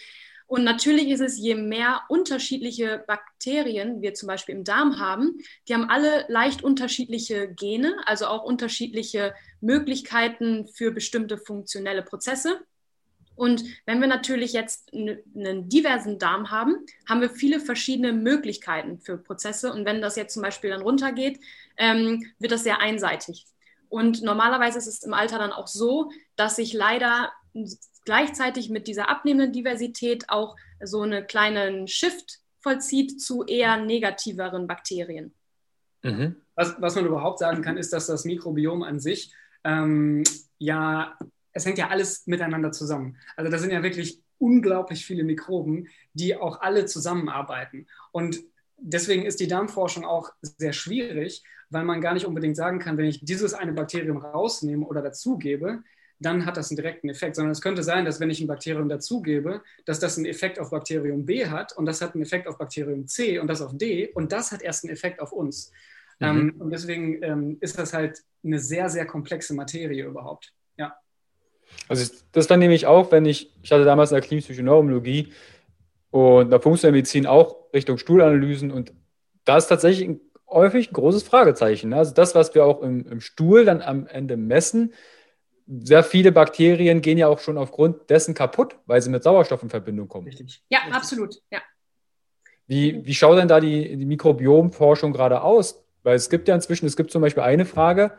Und 0.50 0.64
natürlich 0.64 1.10
ist 1.10 1.20
es, 1.20 1.38
je 1.38 1.54
mehr 1.54 2.02
unterschiedliche 2.08 3.04
Bakterien 3.06 4.02
wir 4.02 4.14
zum 4.14 4.26
Beispiel 4.26 4.56
im 4.56 4.64
Darm 4.64 4.98
haben, 4.98 5.38
die 5.68 5.74
haben 5.74 5.88
alle 5.88 6.24
leicht 6.26 6.64
unterschiedliche 6.64 7.54
Gene, 7.54 7.94
also 8.04 8.26
auch 8.26 8.42
unterschiedliche 8.42 9.32
Möglichkeiten 9.60 10.66
für 10.66 10.90
bestimmte 10.90 11.38
funktionelle 11.38 12.02
Prozesse. 12.02 12.62
Und 13.36 13.62
wenn 13.86 14.00
wir 14.00 14.08
natürlich 14.08 14.52
jetzt 14.52 14.92
einen 14.92 15.68
diversen 15.68 16.18
Darm 16.18 16.50
haben, 16.50 16.84
haben 17.08 17.20
wir 17.20 17.30
viele 17.30 17.60
verschiedene 17.60 18.12
Möglichkeiten 18.12 18.98
für 18.98 19.18
Prozesse. 19.18 19.72
Und 19.72 19.86
wenn 19.86 20.02
das 20.02 20.16
jetzt 20.16 20.34
zum 20.34 20.42
Beispiel 20.42 20.70
dann 20.70 20.82
runtergeht, 20.82 21.38
ähm, 21.76 22.26
wird 22.40 22.50
das 22.50 22.64
sehr 22.64 22.80
einseitig. 22.80 23.46
Und 23.88 24.22
normalerweise 24.22 24.78
ist 24.78 24.88
es 24.88 25.04
im 25.04 25.14
Alter 25.14 25.38
dann 25.38 25.52
auch 25.52 25.68
so, 25.68 26.10
dass 26.34 26.56
sich 26.56 26.72
leider 26.72 27.30
gleichzeitig 28.04 28.70
mit 28.70 28.86
dieser 28.86 29.08
abnehmenden 29.08 29.52
Diversität 29.52 30.28
auch 30.28 30.56
so 30.82 31.02
einen 31.02 31.26
kleinen 31.26 31.88
Shift 31.88 32.40
vollzieht 32.60 33.20
zu 33.20 33.44
eher 33.44 33.76
negativeren 33.78 34.66
Bakterien. 34.66 35.34
Mhm. 36.02 36.36
Was, 36.54 36.76
was, 36.80 36.94
man 36.94 37.06
überhaupt 37.06 37.38
sagen 37.38 37.62
kann, 37.62 37.76
ist, 37.76 37.92
dass 37.92 38.06
das 38.06 38.24
Mikrobiom 38.24 38.82
an 38.82 39.00
sich 39.00 39.32
ähm, 39.64 40.24
ja, 40.58 41.18
es 41.52 41.66
hängt 41.66 41.78
ja 41.78 41.88
alles 41.88 42.26
miteinander 42.26 42.72
zusammen. 42.72 43.16
Also 43.36 43.50
da 43.50 43.58
sind 43.58 43.72
ja 43.72 43.82
wirklich 43.82 44.22
unglaublich 44.38 45.04
viele 45.04 45.24
Mikroben, 45.24 45.88
die 46.12 46.36
auch 46.36 46.60
alle 46.60 46.86
zusammenarbeiten. 46.86 47.86
Und 48.12 48.40
deswegen 48.78 49.24
ist 49.24 49.40
die 49.40 49.48
Darmforschung 49.48 50.04
auch 50.04 50.30
sehr 50.40 50.72
schwierig, 50.72 51.42
weil 51.68 51.84
man 51.84 52.00
gar 52.00 52.14
nicht 52.14 52.26
unbedingt 52.26 52.56
sagen 52.56 52.78
kann, 52.78 52.96
wenn 52.96 53.06
ich 53.06 53.24
dieses 53.24 53.54
eine 53.54 53.72
Bakterium 53.72 54.18
rausnehme 54.18 54.86
oder 54.86 55.02
dazugebe, 55.02 55.82
dann 56.20 56.44
hat 56.44 56.56
das 56.56 56.70
einen 56.70 56.76
direkten 56.76 57.08
Effekt, 57.08 57.36
sondern 57.36 57.52
es 57.52 57.62
könnte 57.62 57.82
sein, 57.82 58.04
dass 58.04 58.20
wenn 58.20 58.30
ich 58.30 58.40
ein 58.40 58.46
Bakterium 58.46 58.88
dazugebe, 58.88 59.62
dass 59.86 60.00
das 60.00 60.18
einen 60.18 60.26
Effekt 60.26 60.58
auf 60.58 60.70
Bakterium 60.70 61.24
B 61.24 61.46
hat 61.46 61.76
und 61.76 61.86
das 61.86 62.02
hat 62.02 62.14
einen 62.14 62.22
Effekt 62.22 62.46
auf 62.46 62.58
Bakterium 62.58 63.06
C 63.06 63.38
und 63.38 63.48
das 63.48 63.62
auf 63.62 63.72
D 63.74 64.08
und 64.08 64.30
das 64.30 64.52
hat 64.52 64.62
erst 64.62 64.84
einen 64.84 64.92
Effekt 64.92 65.20
auf 65.20 65.32
uns. 65.32 65.72
Mhm. 66.18 66.26
Ähm, 66.26 66.54
und 66.58 66.70
deswegen 66.70 67.22
ähm, 67.22 67.56
ist 67.60 67.78
das 67.78 67.94
halt 67.94 68.20
eine 68.44 68.58
sehr, 68.58 68.90
sehr 68.90 69.06
komplexe 69.06 69.54
Materie 69.54 70.04
überhaupt. 70.04 70.52
Ja. 70.76 70.94
Also 71.88 72.12
das 72.32 72.46
dann 72.46 72.58
nehme 72.58 72.74
ich 72.74 72.86
auch, 72.86 73.10
wenn 73.12 73.24
ich, 73.24 73.50
ich 73.62 73.72
hatte 73.72 73.84
damals 73.84 74.12
eine 74.12 74.20
klinische 74.20 74.62
Neurologie 74.62 75.32
und 76.10 76.42
in 76.42 76.50
der 76.50 76.60
Funktionalmedizin 76.60 77.26
auch 77.26 77.72
Richtung 77.72 77.96
Stuhlanalysen 77.96 78.70
und 78.70 78.92
da 79.46 79.56
ist 79.56 79.68
tatsächlich 79.68 80.20
häufig 80.50 80.90
ein 80.90 80.94
großes 80.94 81.22
Fragezeichen. 81.22 81.94
Also 81.94 82.12
das, 82.12 82.34
was 82.34 82.54
wir 82.54 82.66
auch 82.66 82.82
im, 82.82 83.06
im 83.06 83.20
Stuhl 83.20 83.64
dann 83.64 83.80
am 83.80 84.06
Ende 84.06 84.36
messen, 84.36 84.92
sehr 85.78 86.02
viele 86.02 86.32
Bakterien 86.32 87.00
gehen 87.00 87.18
ja 87.18 87.28
auch 87.28 87.38
schon 87.38 87.56
aufgrund 87.56 88.10
dessen 88.10 88.34
kaputt, 88.34 88.76
weil 88.86 89.00
sie 89.00 89.10
mit 89.10 89.22
Sauerstoff 89.22 89.62
in 89.62 89.70
Verbindung 89.70 90.08
kommen. 90.08 90.26
Richtig. 90.26 90.62
Ja, 90.68 90.78
Richtig. 90.78 90.94
absolut. 90.94 91.36
Ja. 91.50 91.60
Wie, 92.66 93.04
wie 93.04 93.14
schaut 93.14 93.38
denn 93.38 93.48
da 93.48 93.60
die, 93.60 93.96
die 93.96 94.04
Mikrobiomforschung 94.04 95.12
gerade 95.12 95.42
aus? 95.42 95.84
Weil 96.02 96.16
es 96.16 96.28
gibt 96.28 96.48
ja 96.48 96.54
inzwischen, 96.54 96.86
es 96.86 96.96
gibt 96.96 97.10
zum 97.10 97.22
Beispiel 97.22 97.42
eine 97.42 97.66
Frage, 97.66 98.12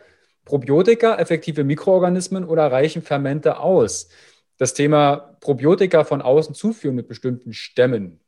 Probiotika, 0.46 1.16
effektive 1.16 1.64
Mikroorganismen 1.64 2.46
oder 2.46 2.72
reichen 2.72 3.02
Fermente 3.02 3.60
aus? 3.60 4.10
Das 4.58 4.74
Thema 4.74 5.38
Probiotika 5.42 6.04
von 6.04 6.22
außen 6.22 6.56
zuführen 6.56 6.96
mit 6.96 7.08
bestimmten 7.08 7.54
Stämmen. 7.54 8.20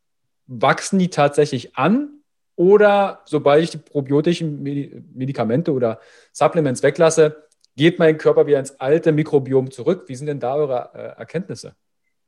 Wachsen 0.48 1.00
die 1.00 1.10
tatsächlich 1.10 1.78
an 1.78 2.20
oder 2.56 3.22
sobald 3.26 3.64
ich 3.64 3.72
die 3.72 3.78
probiotischen 3.78 4.62
Medikamente 4.62 5.72
oder 5.72 6.00
Supplements 6.34 6.84
weglasse, 6.84 7.48
geht 7.76 8.00
mein 8.00 8.18
Körper 8.18 8.48
wieder 8.48 8.60
ins 8.60 8.80
alte 8.80 9.12
Mikrobiom 9.12 9.72
zurück. 9.72 10.06
Wie 10.08 10.16
sind 10.16 10.28
denn 10.28 10.40
da 10.40 10.56
eure 10.56 10.92
äh, 10.94 11.20
Erkenntnisse? 11.20 11.76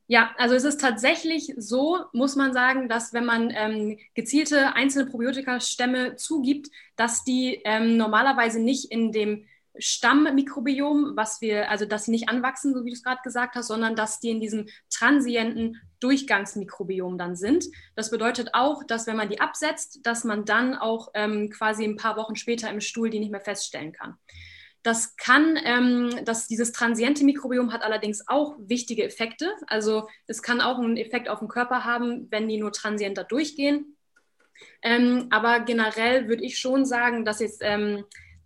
Ja, 0.08 0.31
also 0.38 0.53
es 0.53 0.63
ist 0.63 0.81
tatsächlich 0.81 1.53
so, 1.58 2.05
muss 2.13 2.36
man 2.36 2.53
sagen, 2.53 2.88
dass 2.88 3.12
wenn 3.13 3.25
man 3.25 3.51
ähm, 3.55 3.97
gezielte 4.13 4.75
einzelne 4.75 5.10
Probiotika-Stämme 5.10 6.15
zugibt, 6.15 6.69
dass 6.95 7.23
die 7.23 7.62
ähm, 7.65 7.97
normalerweise 7.97 8.60
nicht 8.60 8.91
in 8.91 9.12
dem 9.12 9.45
Stammmikrobiom, 9.77 11.13
was 11.15 11.41
wir, 11.41 11.69
also 11.69 11.86
dass 11.86 12.05
sie 12.05 12.12
nicht 12.12 12.29
anwachsen, 12.29 12.73
so 12.73 12.86
wie 12.86 12.91
du 12.91 12.95
es 12.95 13.03
gerade 13.03 13.21
gesagt 13.23 13.55
hast, 13.55 13.67
sondern 13.67 13.95
dass 13.95 14.19
die 14.19 14.29
in 14.29 14.39
diesem 14.39 14.67
transienten 14.89 15.81
Durchgangsmikrobiom 15.99 17.17
dann 17.17 17.36
sind. 17.36 17.65
Das 17.95 18.12
bedeutet 18.12 18.49
auch, 18.53 18.84
dass 18.84 19.08
wenn 19.08 19.17
man 19.17 19.29
die 19.29 19.41
absetzt, 19.41 19.99
dass 20.03 20.23
man 20.23 20.45
dann 20.45 20.75
auch 20.75 21.10
ähm, 21.13 21.49
quasi 21.49 21.84
ein 21.84 21.97
paar 21.97 22.15
Wochen 22.15 22.36
später 22.36 22.69
im 22.69 22.79
Stuhl 22.79 23.10
die 23.10 23.19
nicht 23.19 23.31
mehr 23.31 23.41
feststellen 23.41 23.91
kann. 23.91 24.17
Das 24.86 25.17
kann, 25.17 25.58
ähm, 25.65 26.24
das, 26.26 26.48
dieses 26.48 26.71
transiente 26.71 27.24
Mikrobiom 27.24 27.74
hat 27.74 27.82
allerdings 27.82 28.28
auch 28.28 28.56
wichtige 28.60 29.04
Effekte. 29.04 29.52
Also 29.65 30.08
es 30.28 30.43
kann 30.43 30.62
auch 30.62 30.78
einen 30.78 30.95
Effekt 30.95 31.28
auf 31.28 31.39
den 31.39 31.48
Körper 31.48 31.86
haben, 31.86 32.28
wenn 32.30 32.48
die 32.48 32.60
nur 32.60 32.71
transienter 32.71 33.24
durchgehen. 33.24 33.98
Ähm, 34.84 35.26
aber 35.32 35.62
generell 35.62 36.28
würde 36.28 36.43
ich 36.43 36.60
schon 36.60 36.86
sagen, 36.86 37.26
dass 37.26 37.39
jetzt 37.39 37.62
ähm, 37.63 38.06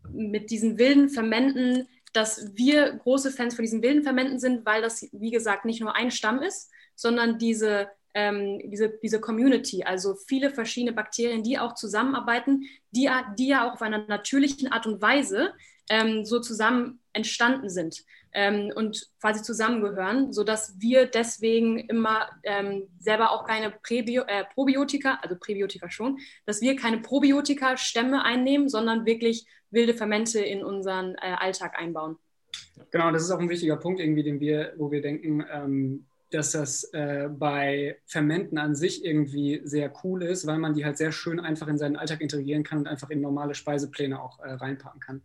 mit 0.10 0.49
diesen 0.49 0.78
wilden 0.78 1.10
Fermenten, 1.10 1.89
dass 2.13 2.56
wir 2.56 2.93
große 2.93 3.32
Fans 3.32 3.56
von 3.56 3.63
diesen 3.63 3.82
wilden 3.82 4.04
Fermenten 4.04 4.39
sind, 4.39 4.65
weil 4.65 4.82
das, 4.82 5.10
wie 5.12 5.32
gesagt, 5.32 5.65
nicht 5.65 5.82
nur 5.82 5.93
ein 5.93 6.10
Stamm 6.10 6.41
ist, 6.41 6.71
sondern 6.95 7.38
diese, 7.38 7.89
ähm, 8.13 8.62
diese, 8.63 8.97
diese 9.04 9.19
Community, 9.19 9.84
also 9.84 10.15
viele 10.15 10.52
verschiedene 10.52 10.93
Bakterien, 10.93 11.43
die 11.43 11.60
auch 11.60 11.75
zusammenarbeiten, 11.75 12.63
die, 12.91 13.10
die 13.38 13.47
ja 13.49 13.67
auch 13.67 13.73
auf 13.73 13.82
einer 13.82 14.08
natürlichen 14.08 14.71
Art 14.71 14.88
und 14.88 15.02
Weise 15.02 15.54
ähm, 15.89 16.25
so 16.25 16.39
zusammen 16.39 16.99
entstanden 17.13 17.69
sind 17.69 18.04
ähm, 18.34 18.71
und 18.75 19.10
quasi 19.19 19.41
zusammengehören, 19.41 20.32
sodass 20.32 20.75
wir 20.80 21.06
deswegen 21.08 21.80
immer 21.80 22.30
ähm, 22.43 22.88
selber 22.99 23.32
auch 23.32 23.45
keine 23.45 23.71
Präbio 23.71 24.23
äh, 24.28 24.45
Probiotika, 24.54 25.19
also 25.21 25.36
Präbiotika 25.36 25.89
schon, 25.89 26.19
dass 26.45 26.62
wir 26.62 26.75
keine 26.75 26.99
Probiotika-Stämme 26.99 28.23
einnehmen, 28.23 28.69
sondern 28.69 29.06
wirklich 29.06 29.45
wilde 29.71 29.93
Fermente 29.93 30.39
in 30.39 30.63
unseren 30.63 31.15
äh, 31.15 31.36
Alltag 31.38 31.78
einbauen. 31.78 32.17
Genau, 32.91 33.12
das 33.12 33.23
ist 33.23 33.32
auch 33.32 33.39
ein 33.39 33.49
wichtiger 33.49 33.78
Punkt, 33.78 33.99
irgendwie, 33.99 34.23
den 34.23 34.39
wir, 34.39 34.73
wo 34.78 34.91
wir 34.91 35.02
denken, 35.02 35.43
ähm, 35.52 36.06
dass 36.32 36.52
das 36.52 36.84
äh, 36.93 37.28
bei 37.30 37.97
Fermenten 38.06 38.58
an 38.58 38.75
sich 38.75 39.04
irgendwie 39.04 39.62
sehr 39.63 39.91
cool 40.04 40.23
ist, 40.23 40.45
weil 40.45 40.60
man 40.60 40.73
die 40.73 40.86
halt 40.86 40.97
sehr 40.97 41.12
schön 41.12 41.39
einfach 41.39 41.67
in 41.67 41.78
seinen 41.78 41.95
Alltag 41.95 42.21
integrieren 42.21 42.63
kann 42.63 42.80
und 42.80 42.88
einfach 42.88 43.10
in 43.10 43.21
normale 43.21 43.56
Speisepläne 43.56 44.21
auch 44.21 44.39
äh, 44.39 44.52
reinpacken 44.52 44.99
kann. 44.99 45.23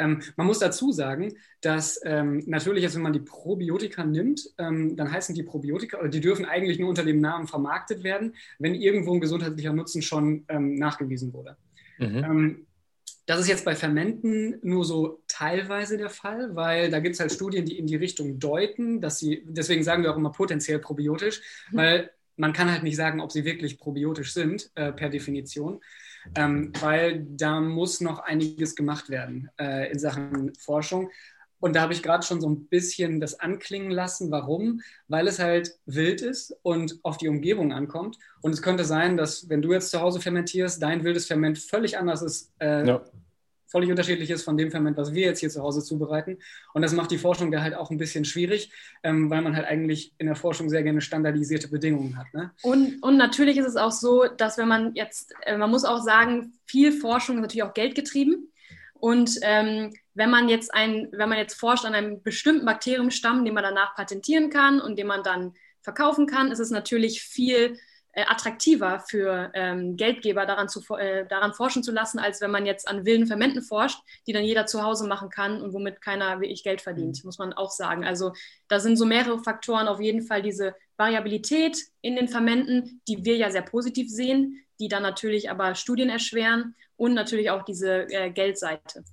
Ähm, 0.00 0.22
man 0.36 0.46
muss 0.46 0.58
dazu 0.58 0.90
sagen, 0.92 1.34
dass 1.60 2.00
ähm, 2.04 2.42
natürlich, 2.46 2.82
jetzt, 2.82 2.96
wenn 2.96 3.02
man 3.02 3.12
die 3.12 3.20
Probiotika 3.20 4.02
nimmt, 4.04 4.50
ähm, 4.58 4.96
dann 4.96 5.12
heißen 5.12 5.34
die 5.34 5.42
Probiotika, 5.42 5.98
oder 5.98 6.08
die 6.08 6.20
dürfen 6.20 6.46
eigentlich 6.46 6.78
nur 6.78 6.88
unter 6.88 7.04
dem 7.04 7.20
Namen 7.20 7.46
vermarktet 7.46 8.02
werden, 8.02 8.34
wenn 8.58 8.74
irgendwo 8.74 9.14
ein 9.14 9.20
gesundheitlicher 9.20 9.72
Nutzen 9.72 10.02
schon 10.02 10.44
ähm, 10.48 10.76
nachgewiesen 10.76 11.32
wurde. 11.32 11.56
Mhm. 11.98 12.24
Ähm, 12.24 12.66
das 13.26 13.40
ist 13.40 13.48
jetzt 13.48 13.64
bei 13.64 13.76
Fermenten 13.76 14.58
nur 14.62 14.84
so 14.84 15.22
teilweise 15.28 15.96
der 15.96 16.10
Fall, 16.10 16.56
weil 16.56 16.90
da 16.90 16.98
gibt 16.98 17.14
es 17.14 17.20
halt 17.20 17.30
Studien, 17.30 17.64
die 17.64 17.78
in 17.78 17.86
die 17.86 17.96
Richtung 17.96 18.40
deuten, 18.40 19.00
dass 19.00 19.18
sie, 19.18 19.44
deswegen 19.46 19.84
sagen 19.84 20.02
wir 20.02 20.12
auch 20.12 20.16
immer 20.16 20.32
potenziell 20.32 20.80
probiotisch, 20.80 21.40
mhm. 21.70 21.76
weil 21.76 22.10
man 22.36 22.52
kann 22.54 22.72
halt 22.72 22.82
nicht 22.82 22.96
sagen, 22.96 23.20
ob 23.20 23.30
sie 23.30 23.44
wirklich 23.44 23.78
probiotisch 23.78 24.32
sind, 24.32 24.70
äh, 24.74 24.92
per 24.92 25.10
Definition 25.10 25.80
ähm, 26.34 26.72
weil 26.80 27.26
da 27.28 27.60
muss 27.60 28.00
noch 28.00 28.20
einiges 28.20 28.76
gemacht 28.76 29.10
werden 29.10 29.50
äh, 29.60 29.90
in 29.90 29.98
Sachen 29.98 30.54
Forschung. 30.54 31.10
Und 31.58 31.76
da 31.76 31.82
habe 31.82 31.92
ich 31.92 32.02
gerade 32.02 32.24
schon 32.24 32.40
so 32.40 32.48
ein 32.48 32.66
bisschen 32.66 33.20
das 33.20 33.38
anklingen 33.38 33.90
lassen. 33.90 34.30
Warum? 34.30 34.80
Weil 35.08 35.28
es 35.28 35.38
halt 35.38 35.76
wild 35.84 36.22
ist 36.22 36.56
und 36.62 36.98
auf 37.02 37.18
die 37.18 37.28
Umgebung 37.28 37.72
ankommt. 37.72 38.18
Und 38.40 38.52
es 38.52 38.62
könnte 38.62 38.84
sein, 38.84 39.18
dass 39.18 39.50
wenn 39.50 39.60
du 39.60 39.72
jetzt 39.72 39.90
zu 39.90 40.00
Hause 40.00 40.20
fermentierst, 40.20 40.82
dein 40.82 41.04
wildes 41.04 41.26
Ferment 41.26 41.58
völlig 41.58 41.98
anders 41.98 42.22
ist 42.22 42.50
äh, 42.60 42.86
ja 42.86 43.02
völlig 43.70 43.90
unterschiedlich 43.90 44.30
ist 44.30 44.42
von 44.42 44.56
dem 44.56 44.70
Ferment, 44.70 44.96
was 44.96 45.14
wir 45.14 45.26
jetzt 45.26 45.40
hier 45.40 45.48
zu 45.48 45.62
Hause 45.62 45.82
zubereiten. 45.82 46.38
Und 46.74 46.82
das 46.82 46.92
macht 46.92 47.10
die 47.10 47.18
Forschung 47.18 47.50
da 47.50 47.62
halt 47.62 47.74
auch 47.74 47.90
ein 47.90 47.98
bisschen 47.98 48.24
schwierig, 48.24 48.72
ähm, 49.02 49.30
weil 49.30 49.42
man 49.42 49.56
halt 49.56 49.66
eigentlich 49.66 50.12
in 50.18 50.26
der 50.26 50.36
Forschung 50.36 50.68
sehr 50.68 50.82
gerne 50.82 51.00
standardisierte 51.00 51.68
Bedingungen 51.68 52.16
hat. 52.18 52.26
Ne? 52.34 52.50
Und, 52.62 53.02
und 53.02 53.16
natürlich 53.16 53.56
ist 53.56 53.66
es 53.66 53.76
auch 53.76 53.92
so, 53.92 54.24
dass 54.36 54.58
wenn 54.58 54.68
man 54.68 54.94
jetzt, 54.94 55.32
äh, 55.42 55.56
man 55.56 55.70
muss 55.70 55.84
auch 55.84 56.02
sagen, 56.02 56.52
viel 56.66 56.92
Forschung 56.92 57.36
ist 57.36 57.42
natürlich 57.42 57.64
auch 57.64 57.74
geldgetrieben. 57.74 58.52
Und 58.94 59.38
ähm, 59.42 59.94
wenn 60.14 60.30
man 60.30 60.48
jetzt 60.48 60.74
ein, 60.74 61.08
wenn 61.12 61.28
man 61.28 61.38
jetzt 61.38 61.54
forscht 61.54 61.86
an 61.86 61.94
einem 61.94 62.22
bestimmten 62.22 62.66
Bakteriumstamm, 62.66 63.44
den 63.44 63.54
man 63.54 63.62
danach 63.62 63.94
patentieren 63.94 64.50
kann 64.50 64.80
und 64.80 64.98
den 64.98 65.06
man 65.06 65.22
dann 65.22 65.54
verkaufen 65.80 66.26
kann, 66.26 66.52
ist 66.52 66.58
es 66.58 66.70
natürlich 66.70 67.22
viel 67.22 67.78
attraktiver 68.14 69.00
für 69.00 69.50
ähm, 69.54 69.96
Geldgeber 69.96 70.46
daran, 70.46 70.68
zu, 70.68 70.82
äh, 70.96 71.26
daran 71.26 71.52
forschen 71.52 71.82
zu 71.82 71.92
lassen, 71.92 72.18
als 72.18 72.40
wenn 72.40 72.50
man 72.50 72.66
jetzt 72.66 72.88
an 72.88 73.04
wilden 73.04 73.26
Fermenten 73.26 73.62
forscht, 73.62 74.00
die 74.26 74.32
dann 74.32 74.44
jeder 74.44 74.66
zu 74.66 74.82
Hause 74.82 75.06
machen 75.06 75.30
kann 75.30 75.62
und 75.62 75.72
womit 75.72 76.00
keiner 76.00 76.40
wirklich 76.40 76.64
Geld 76.64 76.80
verdient, 76.80 77.22
mhm. 77.22 77.28
muss 77.28 77.38
man 77.38 77.52
auch 77.52 77.70
sagen. 77.70 78.04
Also 78.04 78.32
da 78.68 78.80
sind 78.80 78.96
so 78.96 79.06
mehrere 79.06 79.38
Faktoren, 79.38 79.88
auf 79.88 80.00
jeden 80.00 80.22
Fall 80.22 80.42
diese 80.42 80.74
Variabilität 80.96 81.78
in 82.00 82.16
den 82.16 82.28
Fermenten, 82.28 83.00
die 83.08 83.24
wir 83.24 83.36
ja 83.36 83.50
sehr 83.50 83.62
positiv 83.62 84.10
sehen, 84.10 84.64
die 84.80 84.88
dann 84.88 85.02
natürlich 85.02 85.50
aber 85.50 85.74
Studien 85.74 86.08
erschweren 86.08 86.74
und 86.96 87.14
natürlich 87.14 87.50
auch 87.50 87.62
diese 87.62 88.10
äh, 88.10 88.30
Geldseite. 88.30 89.04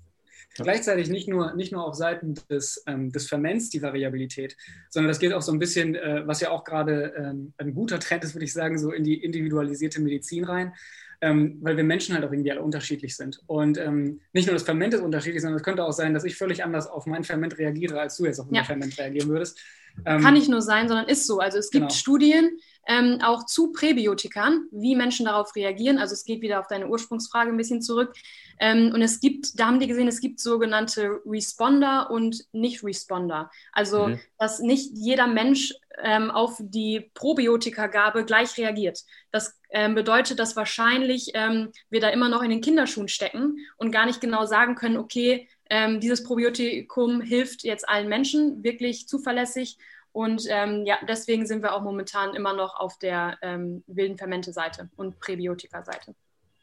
Gleichzeitig 0.63 1.09
nicht 1.09 1.27
nur, 1.27 1.53
nicht 1.53 1.71
nur 1.71 1.85
auf 1.85 1.95
Seiten 1.95 2.35
des, 2.49 2.83
ähm, 2.87 3.11
des 3.11 3.27
Ferments 3.27 3.69
die 3.69 3.81
Variabilität, 3.81 4.57
sondern 4.89 5.09
das 5.09 5.19
geht 5.19 5.33
auch 5.33 5.41
so 5.41 5.51
ein 5.51 5.59
bisschen, 5.59 5.95
äh, 5.95 6.23
was 6.25 6.41
ja 6.41 6.51
auch 6.51 6.63
gerade 6.63 7.13
ähm, 7.17 7.53
ein 7.57 7.73
guter 7.73 7.99
Trend 7.99 8.23
ist, 8.23 8.35
würde 8.35 8.45
ich 8.45 8.53
sagen, 8.53 8.77
so 8.77 8.91
in 8.91 9.03
die 9.03 9.23
individualisierte 9.23 10.01
Medizin 10.01 10.43
rein. 10.43 10.73
Ähm, 11.19 11.57
weil 11.61 11.75
wir 11.75 11.83
Menschen 11.83 12.13
halt 12.13 12.23
auch 12.23 12.31
irgendwie 12.31 12.51
alle 12.51 12.61
unterschiedlich 12.61 13.15
sind. 13.15 13.41
Und 13.47 13.79
ähm, 13.79 14.21
nicht 14.33 14.45
nur 14.45 14.53
das 14.53 14.61
Ferment 14.61 14.93
ist 14.93 15.01
unterschiedlich, 15.01 15.41
sondern 15.41 15.57
es 15.57 15.63
könnte 15.63 15.83
auch 15.83 15.91
sein, 15.91 16.13
dass 16.13 16.23
ich 16.23 16.35
völlig 16.35 16.63
anders 16.63 16.85
auf 16.85 17.07
mein 17.07 17.23
Ferment 17.23 17.57
reagiere, 17.57 17.99
als 17.99 18.17
du 18.17 18.25
jetzt 18.25 18.39
auf 18.39 18.45
mein 18.45 18.57
ja. 18.57 18.63
Ferment 18.63 18.95
reagieren 18.99 19.27
würdest. 19.27 19.59
Ähm, 20.05 20.21
Kann 20.21 20.33
nicht 20.33 20.49
nur 20.49 20.62
sein, 20.62 20.88
sondern 20.88 21.07
ist 21.07 21.25
so. 21.27 21.39
Also 21.39 21.57
es 21.57 21.71
gibt 21.71 21.89
genau. 21.89 21.93
Studien, 21.93 22.60
ähm, 22.88 23.19
auch 23.21 23.45
zu 23.45 23.71
Präbiotikern, 23.73 24.67
wie 24.71 24.95
Menschen 24.95 25.25
darauf 25.25 25.55
reagieren. 25.55 25.97
Also 25.97 26.13
es 26.13 26.23
geht 26.23 26.41
wieder 26.41 26.60
auf 26.60 26.67
deine 26.67 26.88
Ursprungsfrage 26.88 27.51
ein 27.51 27.57
bisschen 27.57 27.81
zurück. 27.81 28.13
Ähm, 28.60 28.91
und 28.93 29.01
es 29.01 29.19
gibt, 29.19 29.60
da 29.60 29.67
haben 29.67 29.79
die 29.79 29.88
gesehen, 29.88 30.07
es 30.07 30.21
gibt 30.21 30.39
sogenannte 30.39 31.19
Responder 31.25 32.10
und 32.10 32.45
Nicht-Responder. 32.53 33.51
Also 33.73 34.07
mhm. 34.07 34.19
dass 34.39 34.60
nicht 34.60 34.91
jeder 34.93 35.27
Mensch 35.27 35.73
ähm, 36.01 36.31
auf 36.31 36.55
die 36.60 37.12
Probiotikagabe 37.13 38.23
gleich 38.23 38.57
reagiert. 38.57 39.03
Das 39.31 39.60
ähm, 39.69 39.95
bedeutet, 39.95 40.39
dass 40.39 40.55
wahrscheinlich 40.55 41.31
ähm, 41.33 41.71
wir 41.89 41.99
da 41.99 42.10
immer 42.10 42.29
noch 42.29 42.41
in 42.41 42.49
den 42.49 42.62
Kinderschuhen 42.62 43.10
stecken 43.10 43.57
und 43.77 43.91
gar 43.91 44.05
nicht 44.05 44.21
genau 44.21 44.45
sagen 44.45 44.75
können, 44.75 44.97
okay, 44.97 45.49
ähm, 45.69 45.99
dieses 45.99 46.23
Probiotikum 46.23 47.21
hilft 47.21 47.63
jetzt 47.63 47.88
allen 47.88 48.10
Menschen 48.10 48.63
wirklich 48.63 49.08
zuverlässig 49.08 49.77
und 50.12 50.45
ähm, 50.49 50.84
ja, 50.86 50.97
deswegen 51.08 51.45
sind 51.45 51.62
wir 51.62 51.75
auch 51.75 51.84
momentan 51.84 52.34
immer 52.34 52.53
noch 52.53 52.80
auf 52.80 52.97
der 52.97 53.38
ähm, 53.43 53.84
wilden 53.86 54.17
Fermente-Seite 54.17 54.89
und 54.95 55.19
Präbiotika-Seite. 55.19 56.15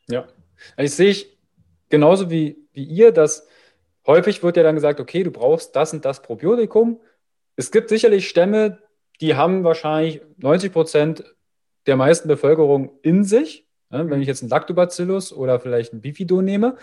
Ja, 0.08 0.26
also 0.76 0.84
ich 0.84 0.94
sehe 0.94 1.26
genauso 1.88 2.30
wie, 2.30 2.58
wie 2.72 2.84
ihr, 2.84 3.12
dass 3.12 3.46
häufig 4.06 4.42
wird 4.42 4.56
ja 4.56 4.62
dann 4.62 4.74
gesagt, 4.74 4.98
okay, 4.98 5.22
du 5.22 5.30
brauchst 5.30 5.76
das 5.76 5.92
und 5.92 6.04
das 6.04 6.20
Probiotikum. 6.20 7.00
Es 7.56 7.70
gibt 7.70 7.90
sicherlich 7.90 8.28
Stämme, 8.28 8.82
die 9.20 9.36
haben 9.36 9.62
wahrscheinlich 9.62 10.20
90 10.38 10.72
Prozent 10.72 11.24
der 11.86 11.96
meisten 11.96 12.26
Bevölkerung 12.26 12.98
in 13.02 13.22
sich. 13.22 13.68
Ja, 13.90 14.10
wenn 14.10 14.20
ich 14.20 14.26
jetzt 14.26 14.42
einen 14.42 14.50
Lactobacillus 14.50 15.32
oder 15.32 15.60
vielleicht 15.60 15.92
einen 15.92 16.02
Bifido 16.02 16.42
nehme. 16.42 16.76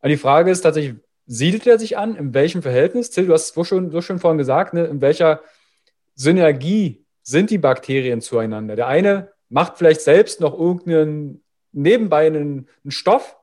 Aber 0.00 0.08
die 0.08 0.18
Frage 0.18 0.50
ist 0.50 0.60
tatsächlich, 0.60 0.96
siedelt 1.26 1.66
er 1.66 1.78
sich 1.78 1.96
an? 1.96 2.16
In 2.16 2.34
welchem 2.34 2.62
Verhältnis? 2.62 3.10
Till, 3.10 3.26
du 3.26 3.32
hast 3.32 3.46
es 3.46 3.54
so 3.54 3.64
schon, 3.64 3.90
so 3.90 4.00
schon 4.00 4.18
vorhin 4.18 4.38
gesagt, 4.38 4.74
ne? 4.74 4.84
in 4.84 5.00
welcher 5.00 5.40
Synergie 6.14 7.04
sind 7.22 7.50
die 7.50 7.58
Bakterien 7.58 8.20
zueinander. 8.20 8.76
Der 8.76 8.88
eine 8.88 9.32
macht 9.48 9.78
vielleicht 9.78 10.00
selbst 10.00 10.40
noch 10.40 10.58
irgendeinen 10.58 11.42
nebenbei 11.72 12.26
einen, 12.26 12.68
einen 12.84 12.90
Stoff, 12.90 13.36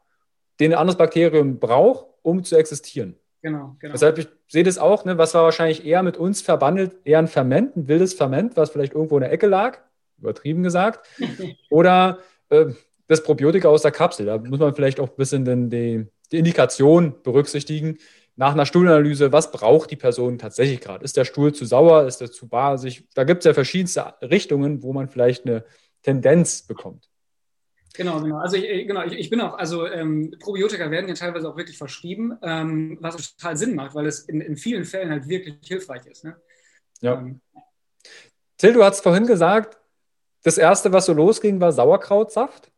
den 0.59 0.73
ein 0.73 0.77
anderes 0.77 0.97
Bakterium 0.97 1.59
braucht, 1.59 2.05
um 2.21 2.43
zu 2.43 2.55
existieren. 2.57 3.15
Genau, 3.41 3.77
genau. 3.79 3.93
Deshalb 3.93 4.17
ich 4.17 4.27
sehe 4.47 4.63
das 4.63 4.77
auch, 4.77 5.05
ne, 5.05 5.17
was 5.17 5.33
war 5.33 5.43
wahrscheinlich 5.43 5.85
eher 5.85 6.03
mit 6.03 6.17
uns 6.17 6.41
verbandelt, 6.41 6.95
eher 7.05 7.19
ein 7.19 7.27
Ferment, 7.27 7.75
ein 7.75 7.87
wildes 7.87 8.13
Ferment, 8.13 8.57
was 8.57 8.71
vielleicht 8.71 8.93
irgendwo 8.93 9.15
in 9.15 9.21
der 9.21 9.31
Ecke 9.31 9.47
lag, 9.47 9.79
übertrieben 10.17 10.63
gesagt, 10.63 11.07
oder 11.69 12.19
äh, 12.49 12.65
das 13.09 13.23
Probiotika 13.23 13.67
aus 13.67 13.81
der 13.81 13.91
Kapsel. 13.91 14.27
Da 14.27 14.37
muss 14.37 14.59
man 14.59 14.73
vielleicht 14.73 15.01
auch 15.01 15.09
ein 15.09 15.15
bisschen 15.17 15.43
den, 15.43 15.69
die, 15.69 16.05
die 16.31 16.37
Indikation 16.37 17.21
berücksichtigen 17.21 17.97
nach 18.39 18.53
einer 18.53 18.65
Stuhlanalyse, 18.65 19.33
was 19.33 19.51
braucht 19.51 19.91
die 19.91 19.97
Person 19.97 20.37
tatsächlich 20.37 20.79
gerade? 20.79 21.03
Ist 21.03 21.17
der 21.17 21.25
Stuhl 21.25 21.53
zu 21.53 21.65
sauer? 21.65 22.07
Ist 22.07 22.21
er 22.21 22.31
zu 22.31 22.47
basig? 22.47 23.05
Da 23.13 23.25
gibt 23.25 23.39
es 23.39 23.45
ja 23.45 23.53
verschiedenste 23.53 24.13
Richtungen, 24.21 24.81
wo 24.81 24.93
man 24.93 25.09
vielleicht 25.09 25.45
eine 25.45 25.65
Tendenz 26.03 26.61
bekommt. 26.61 27.09
Genau, 27.95 28.21
genau. 28.21 28.37
Also 28.37 28.55
ich, 28.55 28.87
genau, 28.87 29.03
ich, 29.03 29.11
ich 29.11 29.29
bin 29.29 29.41
auch, 29.41 29.57
also 29.57 29.85
ähm, 29.85 30.33
Probiotika 30.39 30.89
werden 30.89 31.09
ja 31.09 31.15
teilweise 31.15 31.49
auch 31.49 31.57
wirklich 31.57 31.77
verschrieben, 31.77 32.37
ähm, 32.41 32.97
was 33.01 33.35
total 33.35 33.57
Sinn 33.57 33.75
macht, 33.75 33.93
weil 33.93 34.05
es 34.05 34.21
in, 34.21 34.39
in 34.39 34.55
vielen 34.55 34.85
Fällen 34.85 35.11
halt 35.11 35.27
wirklich 35.27 35.57
hilfreich 35.67 36.05
ist. 36.05 36.23
Ne? 36.23 36.37
Ja. 37.01 37.15
Ähm. 37.15 37.41
Till, 38.57 38.71
du 38.71 38.85
hast 38.85 39.01
vorhin 39.01 39.27
gesagt, 39.27 39.78
das 40.43 40.57
erste, 40.57 40.93
was 40.93 41.05
so 41.05 41.13
losging, 41.13 41.59
war 41.59 41.71
Sauerkrautsaft. 41.71 42.71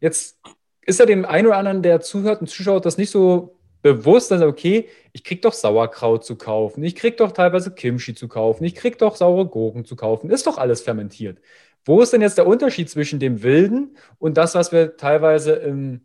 Jetzt 0.00 0.38
ist 0.82 1.00
ja 1.00 1.06
dem 1.06 1.24
einen 1.24 1.48
oder 1.48 1.56
anderen, 1.56 1.82
der 1.82 2.00
zuhört 2.00 2.40
und 2.40 2.46
zuschaut, 2.46 2.86
das 2.86 2.98
nicht 2.98 3.10
so 3.10 3.58
bewusst, 3.82 4.32
also 4.32 4.46
okay, 4.46 4.88
ich 5.12 5.24
kriege 5.24 5.40
doch 5.40 5.52
Sauerkraut 5.52 6.24
zu 6.24 6.36
kaufen, 6.36 6.82
ich 6.82 6.96
kriege 6.96 7.16
doch 7.16 7.32
teilweise 7.32 7.72
Kimchi 7.72 8.14
zu 8.14 8.28
kaufen, 8.28 8.64
ich 8.64 8.74
kriege 8.74 8.96
doch 8.96 9.16
saure 9.16 9.46
Gurken 9.46 9.84
zu 9.84 9.96
kaufen, 9.96 10.30
ist 10.30 10.46
doch 10.46 10.58
alles 10.58 10.80
fermentiert. 10.80 11.40
Wo 11.84 12.02
ist 12.02 12.12
denn 12.12 12.20
jetzt 12.20 12.38
der 12.38 12.46
Unterschied 12.46 12.90
zwischen 12.90 13.20
dem 13.20 13.42
Wilden 13.42 13.96
und 14.18 14.36
das, 14.36 14.54
was 14.54 14.72
wir 14.72 14.96
teilweise 14.96 15.52
im, 15.52 16.04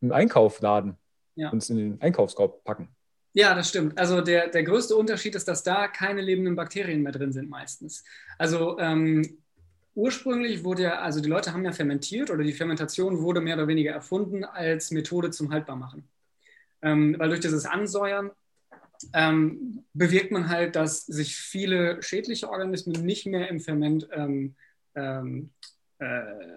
im 0.00 0.12
Einkaufladen 0.12 0.96
ja. 1.36 1.50
uns 1.50 1.70
in 1.70 1.76
den 1.76 2.00
Einkaufskorb 2.00 2.64
packen? 2.64 2.88
Ja, 3.32 3.54
das 3.54 3.68
stimmt. 3.68 3.98
Also 3.98 4.20
der, 4.20 4.48
der 4.48 4.62
größte 4.62 4.94
Unterschied 4.94 5.34
ist, 5.34 5.48
dass 5.48 5.62
da 5.62 5.88
keine 5.88 6.20
lebenden 6.20 6.54
Bakterien 6.54 7.02
mehr 7.02 7.12
drin 7.12 7.32
sind 7.32 7.50
meistens. 7.50 8.04
Also 8.38 8.78
ähm, 8.78 9.38
ursprünglich 9.94 10.64
wurde 10.64 10.82
ja, 10.84 10.98
also 11.00 11.20
die 11.20 11.28
Leute 11.28 11.52
haben 11.52 11.64
ja 11.64 11.72
fermentiert 11.72 12.30
oder 12.30 12.42
die 12.42 12.52
Fermentation 12.52 13.20
wurde 13.20 13.40
mehr 13.40 13.56
oder 13.56 13.68
weniger 13.68 13.92
erfunden 13.92 14.44
als 14.44 14.90
Methode 14.90 15.30
zum 15.30 15.52
Haltbarmachen 15.52 16.08
ähm, 16.84 17.16
weil 17.18 17.30
durch 17.30 17.40
dieses 17.40 17.64
Ansäuern 17.64 18.30
ähm, 19.12 19.84
bewirkt 19.94 20.30
man 20.30 20.48
halt, 20.48 20.76
dass 20.76 21.04
sich 21.06 21.36
viele 21.36 22.00
schädliche 22.02 22.48
Organismen 22.48 23.04
nicht 23.04 23.26
mehr 23.26 23.48
im 23.48 23.58
Ferment 23.58 24.06
ähm, 24.12 24.54
ähm 24.94 25.50
äh, 25.98 26.06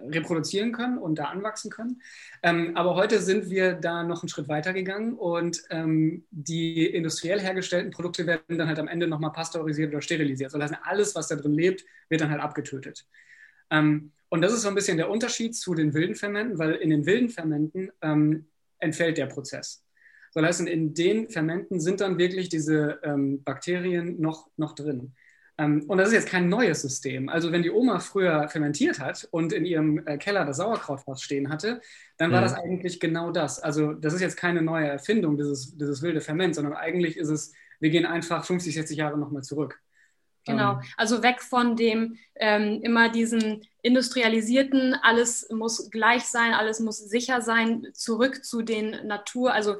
reproduzieren 0.08 0.72
können 0.72 0.98
und 0.98 1.20
da 1.20 1.26
anwachsen 1.26 1.70
können. 1.70 2.02
Ähm, 2.42 2.76
aber 2.76 2.96
heute 2.96 3.20
sind 3.20 3.48
wir 3.48 3.74
da 3.74 4.02
noch 4.02 4.22
einen 4.22 4.28
Schritt 4.28 4.48
weiter 4.48 4.72
gegangen 4.72 5.14
und 5.14 5.62
ähm, 5.70 6.26
die 6.32 6.84
industriell 6.84 7.40
hergestellten 7.40 7.92
Produkte 7.92 8.26
werden 8.26 8.58
dann 8.58 8.66
halt 8.66 8.80
am 8.80 8.88
Ende 8.88 9.06
nochmal 9.06 9.30
pasteurisiert 9.30 9.90
oder 9.92 10.02
sterilisiert. 10.02 10.52
Das 10.52 10.60
heißt, 10.60 10.82
alles, 10.82 11.14
was 11.14 11.28
da 11.28 11.36
drin 11.36 11.54
lebt, 11.54 11.84
wird 12.08 12.20
dann 12.20 12.30
halt 12.30 12.42
abgetötet. 12.42 13.06
Und 13.70 14.40
das 14.40 14.52
ist 14.52 14.62
so 14.62 14.68
ein 14.68 14.74
bisschen 14.74 14.96
der 14.96 15.10
Unterschied 15.10 15.54
zu 15.54 15.74
den 15.74 15.94
wilden 15.94 16.14
Fermenten, 16.14 16.58
weil 16.58 16.72
in 16.74 16.90
den 16.90 17.06
wilden 17.06 17.28
Fermenten 17.28 17.90
entfällt 18.78 19.18
der 19.18 19.26
Prozess 19.26 19.84
soll 20.38 20.46
heißen, 20.46 20.66
in 20.66 20.94
den 20.94 21.28
Fermenten 21.28 21.80
sind 21.80 22.00
dann 22.00 22.18
wirklich 22.18 22.48
diese 22.48 23.00
ähm, 23.02 23.42
Bakterien 23.42 24.20
noch, 24.20 24.48
noch 24.56 24.74
drin. 24.74 25.14
Ähm, 25.56 25.84
und 25.88 25.98
das 25.98 26.08
ist 26.08 26.14
jetzt 26.14 26.28
kein 26.28 26.48
neues 26.48 26.82
System. 26.82 27.28
Also 27.28 27.50
wenn 27.50 27.62
die 27.62 27.70
Oma 27.70 27.98
früher 27.98 28.48
fermentiert 28.48 29.00
hat 29.00 29.26
und 29.30 29.52
in 29.52 29.64
ihrem 29.64 30.06
äh, 30.06 30.18
Keller 30.18 30.44
das 30.44 30.58
Sauerkrautfass 30.58 31.22
stehen 31.22 31.48
hatte, 31.48 31.80
dann 32.16 32.30
war 32.30 32.40
mhm. 32.40 32.44
das 32.44 32.54
eigentlich 32.54 33.00
genau 33.00 33.32
das. 33.32 33.58
Also 33.60 33.92
das 33.94 34.14
ist 34.14 34.20
jetzt 34.20 34.36
keine 34.36 34.62
neue 34.62 34.86
Erfindung, 34.86 35.36
dieses, 35.36 35.76
dieses 35.76 36.02
wilde 36.02 36.20
Ferment, 36.20 36.54
sondern 36.54 36.74
eigentlich 36.74 37.16
ist 37.16 37.30
es, 37.30 37.52
wir 37.80 37.90
gehen 37.90 38.06
einfach 38.06 38.44
50, 38.44 38.74
60 38.74 38.96
Jahre 38.96 39.18
nochmal 39.18 39.42
zurück. 39.42 39.80
Genau, 40.48 40.72
ähm. 40.72 40.82
also 40.96 41.22
weg 41.22 41.40
von 41.40 41.76
dem 41.76 42.16
ähm, 42.34 42.80
immer 42.82 43.08
diesen 43.08 43.64
industrialisierten, 43.82 44.94
alles 45.02 45.48
muss 45.50 45.90
gleich 45.90 46.24
sein, 46.24 46.52
alles 46.52 46.80
muss 46.80 46.98
sicher 46.98 47.40
sein, 47.40 47.86
zurück 47.94 48.44
zu 48.44 48.62
den 48.62 49.06
Natur. 49.06 49.52
Also 49.52 49.76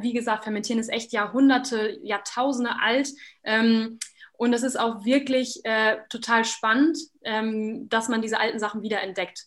wie 0.00 0.12
gesagt, 0.12 0.44
Fermentieren 0.44 0.80
ist 0.80 0.90
echt 0.90 1.12
Jahrhunderte, 1.12 1.98
Jahrtausende 2.02 2.70
alt. 2.82 3.10
Ähm, 3.44 3.98
und 4.32 4.52
es 4.52 4.62
ist 4.62 4.78
auch 4.78 5.04
wirklich 5.04 5.60
äh, 5.64 5.98
total 6.08 6.44
spannend, 6.44 6.98
ähm, 7.22 7.88
dass 7.88 8.08
man 8.08 8.22
diese 8.22 8.40
alten 8.40 8.58
Sachen 8.58 8.82
wieder 8.82 9.00
entdeckt. 9.00 9.46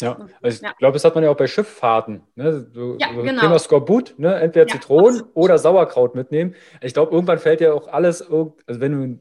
Ja, 0.00 0.16
also 0.42 0.56
ich 0.56 0.62
ja. 0.62 0.72
glaube, 0.78 0.94
das 0.94 1.04
hat 1.04 1.14
man 1.14 1.24
ja 1.24 1.30
auch 1.30 1.36
bei 1.36 1.46
Schifffahrten. 1.46 2.22
Ne? 2.34 2.66
So, 2.72 2.96
ja, 2.98 3.14
so 3.14 3.22
genau. 3.22 3.40
Thema 3.40 3.58
Skorbut, 3.58 4.18
ne? 4.18 4.34
entweder 4.40 4.66
ja, 4.66 4.72
Zitronen 4.72 5.22
oder 5.34 5.58
Sauerkraut 5.58 6.14
mitnehmen. 6.14 6.54
Ich 6.80 6.94
glaube, 6.94 7.12
irgendwann 7.12 7.38
fällt 7.38 7.60
ja 7.60 7.72
auch 7.72 7.88
alles, 7.88 8.22
also 8.22 8.54
wenn 8.66 8.92
du 8.92 9.20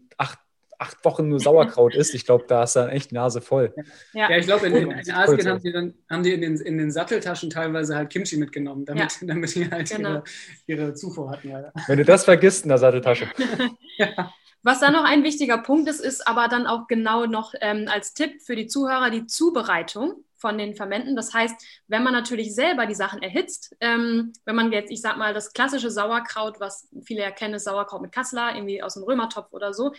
acht 0.80 1.04
Wochen 1.06 1.28
nur 1.28 1.39
Sauerkraut 1.39 1.94
isst, 1.94 2.15
ich 2.15 2.26
glaube, 2.26 2.46
da 2.48 2.63
ist 2.63 2.76
dann 2.76 2.89
echt 2.89 3.12
Nase 3.12 3.42
voll. 3.42 3.74
Ja, 4.13 4.30
ja 4.30 4.38
ich 4.38 4.46
glaube, 4.46 4.68
in, 4.68 4.76
in, 4.76 4.92
in, 4.92 5.12
Asien 5.12 5.48
haben 5.48 5.62
die, 5.62 5.72
dann, 5.72 5.94
haben 6.10 6.24
die 6.24 6.34
in, 6.34 6.42
den, 6.42 6.56
in 6.56 6.78
den 6.78 6.92
Satteltaschen 6.92 7.50
teilweise 7.50 7.96
halt 7.96 8.10
Kimchi 8.10 8.38
mitgenommen, 8.38 8.86
damit, 8.86 9.22
ja. 9.22 9.28
damit 9.28 9.54
die 9.56 9.70
halt 9.70 9.89
genau. 9.89 10.24
ihre, 10.68 10.82
ihre 10.82 10.94
Zufuhr 10.94 11.32
hatten. 11.32 11.50
Ja. 11.50 11.72
Wenn 11.88 11.98
du 11.98 12.06
das 12.06 12.24
vergisst 12.24 12.63
in 12.63 12.70
der 12.70 12.78
Satteltasche. 12.78 13.28
ja. 13.98 14.32
Was 14.63 14.80
dann 14.80 14.94
noch 14.94 15.06
ein 15.06 15.24
wichtiger 15.24 15.58
Punkt 15.58 15.88
ist, 15.89 16.02
ist 16.02 16.28
aber 16.28 16.48
dann 16.48 16.68
auch 16.68 16.88
genau 16.88 17.26
noch 17.26 17.54
ähm, 17.62 17.88
als 17.89 18.13
Tipp 18.13 18.42
für 18.42 18.56
die 18.56 18.68
Zuhörer 18.68 19.10
die 19.10 19.26
Zubereitung 19.26 20.26
von 20.39 20.58
den 20.58 20.74
Fermenten. 20.74 21.15
Das 21.15 21.34
heißt, 21.34 21.56
wenn 21.88 22.04
man 22.04 22.13
natürlich 22.13 22.56
selber 22.56 22.86
die 22.86 22.96
Sachen 22.96 23.22
erhitzt, 23.22 23.76
ähm, 23.82 24.34
wenn 24.46 24.56
man 24.56 24.72
jetzt, 24.72 24.92
ich 24.92 25.02
sag 25.02 25.18
mal, 25.18 25.34
das 25.34 25.54
klassische 25.54 25.92
Sauerkraut, 25.92 26.60
was 26.60 26.89
viele 27.04 27.22
erkennen, 27.22 27.56
ist 27.56 27.65
Sauerkraut 27.65 28.02
mit 28.02 28.12
Kassler, 28.12 28.56
irgendwie 28.56 28.82
aus 28.82 28.96
dem 28.96 29.04
Römertopf 29.04 29.52
oder 29.52 29.74
so, 29.74 29.94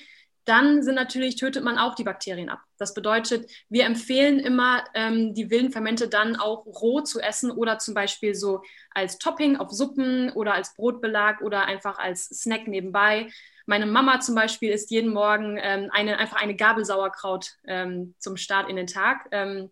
dann 0.50 0.82
sind 0.82 0.96
natürlich, 0.96 1.36
tötet 1.36 1.62
man 1.62 1.78
auch 1.78 1.94
die 1.94 2.02
Bakterien 2.02 2.48
ab. 2.48 2.60
Das 2.76 2.92
bedeutet, 2.92 3.48
wir 3.68 3.84
empfehlen 3.86 4.40
immer, 4.40 4.82
ähm, 4.94 5.32
die 5.32 5.48
wilden 5.48 5.70
Fermente 5.70 6.08
dann 6.08 6.34
auch 6.34 6.66
roh 6.66 7.02
zu 7.02 7.20
essen 7.20 7.52
oder 7.52 7.78
zum 7.78 7.94
Beispiel 7.94 8.34
so 8.34 8.60
als 8.90 9.18
Topping 9.18 9.58
auf 9.58 9.70
Suppen 9.70 10.32
oder 10.32 10.52
als 10.54 10.74
Brotbelag 10.74 11.40
oder 11.40 11.66
einfach 11.66 11.98
als 11.98 12.24
Snack 12.30 12.66
nebenbei. 12.66 13.30
Meine 13.66 13.86
Mama 13.86 14.18
zum 14.18 14.34
Beispiel 14.34 14.72
isst 14.72 14.90
jeden 14.90 15.12
Morgen 15.12 15.56
ähm, 15.62 15.88
eine, 15.92 16.18
einfach 16.18 16.42
eine 16.42 16.56
Gabel 16.56 16.84
Sauerkraut 16.84 17.52
ähm, 17.68 18.16
zum 18.18 18.36
Start 18.36 18.68
in 18.68 18.74
den 18.74 18.88
Tag, 18.88 19.28
ähm, 19.30 19.70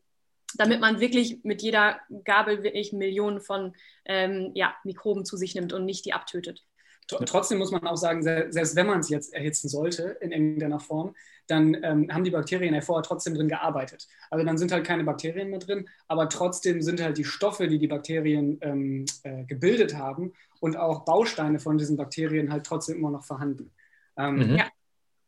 damit 0.55 0.81
man 0.81 1.01
wirklich 1.01 1.43
mit 1.43 1.61
jeder 1.61 1.99
Gabel 2.23 2.63
wirklich 2.63 2.93
Millionen 2.93 3.41
von 3.41 3.75
ähm, 4.05 4.53
ja, 4.55 4.77
Mikroben 4.85 5.25
zu 5.25 5.37
sich 5.37 5.57
nimmt 5.57 5.73
und 5.73 5.85
nicht 5.85 6.05
die 6.05 6.13
abtötet. 6.13 6.63
Trotzdem 7.09 7.59
muss 7.59 7.71
man 7.71 7.87
auch 7.87 7.97
sagen, 7.97 8.23
selbst 8.23 8.77
wenn 8.77 8.87
man 8.87 9.01
es 9.01 9.09
jetzt 9.09 9.33
erhitzen 9.33 9.69
sollte 9.69 10.19
in 10.21 10.31
irgendeiner 10.31 10.79
Form, 10.79 11.15
dann 11.47 11.75
ähm, 11.83 12.13
haben 12.13 12.25
die 12.25 12.31
Bakterien 12.31 12.75
ja 12.75 12.83
vorher 12.83 13.03
trotzdem 13.03 13.35
drin 13.35 13.49
gearbeitet. 13.49 14.07
Also 14.31 14.45
dann 14.45 14.59
sind 14.59 14.71
halt 14.71 14.85
keine 14.85 15.05
Bakterien 15.05 15.49
mehr 15.49 15.59
drin, 15.59 15.89
aber 16.07 16.29
trotzdem 16.29 16.83
sind 16.83 17.01
halt 17.01 17.17
die 17.17 17.25
Stoffe, 17.25 17.67
die 17.69 17.79
die 17.79 17.89
Bakterien 17.89 18.59
ähm, 18.61 19.07
äh, 19.23 19.45
gebildet 19.45 19.97
haben 19.97 20.35
und 20.61 20.77
auch 20.77 21.07
Bausteine 21.07 21.59
von 21.59 21.79
diesen 21.79 21.97
Bakterien 21.97 22.53
halt 22.53 22.65
trotzdem 22.65 22.99
immer 22.99 23.11
noch 23.11 23.25
vorhanden. 23.25 23.71
Ähm, 24.19 24.37
mhm. 24.37 24.57
Ja. 24.57 24.67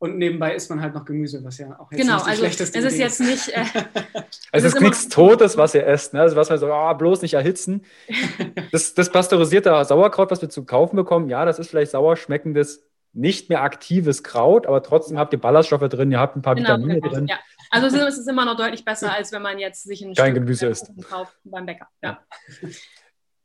Und 0.00 0.16
nebenbei 0.16 0.54
isst 0.54 0.70
man 0.70 0.80
halt 0.80 0.94
noch 0.94 1.04
Gemüse, 1.04 1.44
was 1.44 1.58
ja 1.58 1.78
auch 1.78 1.92
jetzt 1.92 2.00
genau, 2.00 2.14
nicht 2.14 2.26
also 2.26 2.40
schlechteste 2.40 2.78
es 2.78 2.84
ist 2.86 2.94
Idee 2.94 3.02
jetzt 3.02 3.20
nicht. 3.20 3.48
Äh, 3.50 3.60
also 3.64 4.24
es 4.50 4.64
ist, 4.64 4.74
ist 4.74 4.80
nichts 4.80 5.08
Totes, 5.10 5.58
was 5.58 5.74
ihr 5.74 5.86
esst. 5.86 6.14
Ne? 6.14 6.22
Also 6.22 6.36
was 6.36 6.48
man 6.48 6.58
so, 6.58 6.72
oh, 6.72 6.94
bloß 6.94 7.20
nicht 7.20 7.34
erhitzen. 7.34 7.84
das, 8.72 8.94
das 8.94 9.10
pasteurisierte 9.10 9.84
Sauerkraut, 9.84 10.30
was 10.30 10.40
wir 10.40 10.48
zu 10.48 10.64
kaufen 10.64 10.96
bekommen, 10.96 11.28
ja, 11.28 11.44
das 11.44 11.58
ist 11.58 11.68
vielleicht 11.68 11.90
sauer 11.90 12.16
schmeckendes, 12.16 12.82
nicht 13.12 13.50
mehr 13.50 13.60
aktives 13.60 14.22
Kraut, 14.22 14.66
aber 14.66 14.82
trotzdem 14.82 15.18
habt 15.18 15.34
ihr 15.34 15.38
Ballaststoffe 15.38 15.86
drin, 15.90 16.10
ihr 16.10 16.18
habt 16.18 16.34
ein 16.34 16.40
paar 16.40 16.54
genau, 16.54 16.68
Vitamine 16.70 17.00
genau, 17.02 17.12
drin. 17.12 17.26
Ja. 17.26 17.38
Also 17.68 17.94
es 17.94 18.16
ist 18.16 18.26
immer 18.26 18.46
noch 18.46 18.56
deutlich 18.56 18.86
besser, 18.86 19.12
als 19.12 19.32
wenn 19.32 19.42
man 19.42 19.58
jetzt 19.58 19.82
sich 19.82 20.00
ein 20.00 20.14
Kein 20.14 20.32
Stück 20.32 20.44
Gemüse 20.44 20.68
isst. 20.68 20.90
kauft 21.10 21.36
beim 21.44 21.66
Bäcker. 21.66 21.88
Ja. 22.02 22.24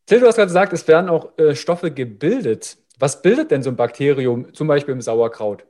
Till, 0.06 0.22
du 0.22 0.28
hast 0.28 0.36
gerade 0.36 0.48
gesagt, 0.48 0.72
es 0.72 0.88
werden 0.88 1.10
auch 1.10 1.38
äh, 1.38 1.54
Stoffe 1.54 1.92
gebildet. 1.92 2.78
Was 2.98 3.22
bildet 3.22 3.52
denn 3.52 3.62
so 3.62 3.72
ein 3.72 3.76
Bakterium, 3.76 4.54
zum 4.54 4.68
Beispiel 4.68 4.94
im 4.94 5.02
Sauerkraut? 5.02 5.66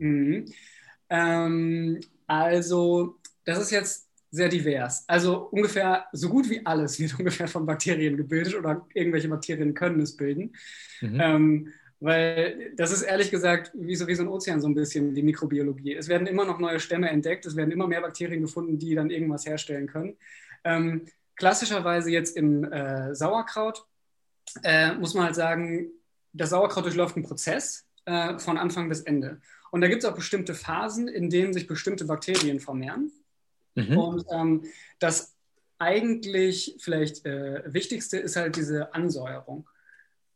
Mhm. 0.00 0.52
Ähm, 1.08 2.00
also, 2.26 3.16
das 3.44 3.58
ist 3.60 3.70
jetzt 3.70 4.08
sehr 4.30 4.48
divers. 4.48 5.04
Also 5.08 5.48
ungefähr 5.50 6.06
so 6.12 6.28
gut 6.28 6.48
wie 6.48 6.64
alles 6.64 7.00
wird 7.00 7.14
ungefähr 7.18 7.48
von 7.48 7.66
Bakterien 7.66 8.16
gebildet 8.16 8.54
oder 8.54 8.86
irgendwelche 8.94 9.28
Bakterien 9.28 9.74
können 9.74 10.00
es 10.00 10.16
bilden. 10.16 10.54
Mhm. 11.00 11.20
Ähm, 11.20 11.72
weil 12.02 12.72
das 12.76 12.92
ist 12.92 13.02
ehrlich 13.02 13.30
gesagt 13.30 13.72
wie 13.74 13.94
so, 13.94 14.06
wie 14.06 14.14
so 14.14 14.22
ein 14.22 14.28
Ozean 14.28 14.60
so 14.60 14.68
ein 14.68 14.74
bisschen 14.74 15.14
die 15.14 15.22
Mikrobiologie. 15.22 15.96
Es 15.96 16.08
werden 16.08 16.26
immer 16.26 16.46
noch 16.46 16.58
neue 16.58 16.80
Stämme 16.80 17.10
entdeckt, 17.10 17.44
es 17.44 17.56
werden 17.56 17.70
immer 17.70 17.86
mehr 17.86 18.00
Bakterien 18.00 18.40
gefunden, 18.40 18.78
die 18.78 18.94
dann 18.94 19.10
irgendwas 19.10 19.44
herstellen 19.44 19.86
können. 19.86 20.16
Ähm, 20.64 21.02
klassischerweise 21.36 22.10
jetzt 22.10 22.36
im 22.36 22.64
äh, 22.64 23.14
Sauerkraut 23.14 23.84
äh, 24.62 24.94
muss 24.94 25.14
man 25.14 25.24
halt 25.24 25.34
sagen, 25.34 25.90
das 26.32 26.50
Sauerkraut 26.50 26.84
durchläuft 26.84 27.16
einen 27.16 27.26
Prozess 27.26 27.86
äh, 28.06 28.38
von 28.38 28.56
Anfang 28.56 28.88
bis 28.88 29.02
Ende. 29.02 29.40
Und 29.70 29.80
da 29.80 29.88
gibt 29.88 30.02
es 30.02 30.08
auch 30.08 30.14
bestimmte 30.14 30.54
Phasen, 30.54 31.08
in 31.08 31.30
denen 31.30 31.52
sich 31.52 31.66
bestimmte 31.66 32.04
Bakterien 32.04 32.60
vermehren. 32.60 33.12
Mhm. 33.74 33.98
Und 33.98 34.24
ähm, 34.32 34.64
das 34.98 35.34
eigentlich 35.78 36.76
vielleicht 36.78 37.24
äh, 37.24 37.62
Wichtigste 37.72 38.18
ist 38.18 38.36
halt 38.36 38.56
diese 38.56 38.94
Ansäuerung. 38.94 39.68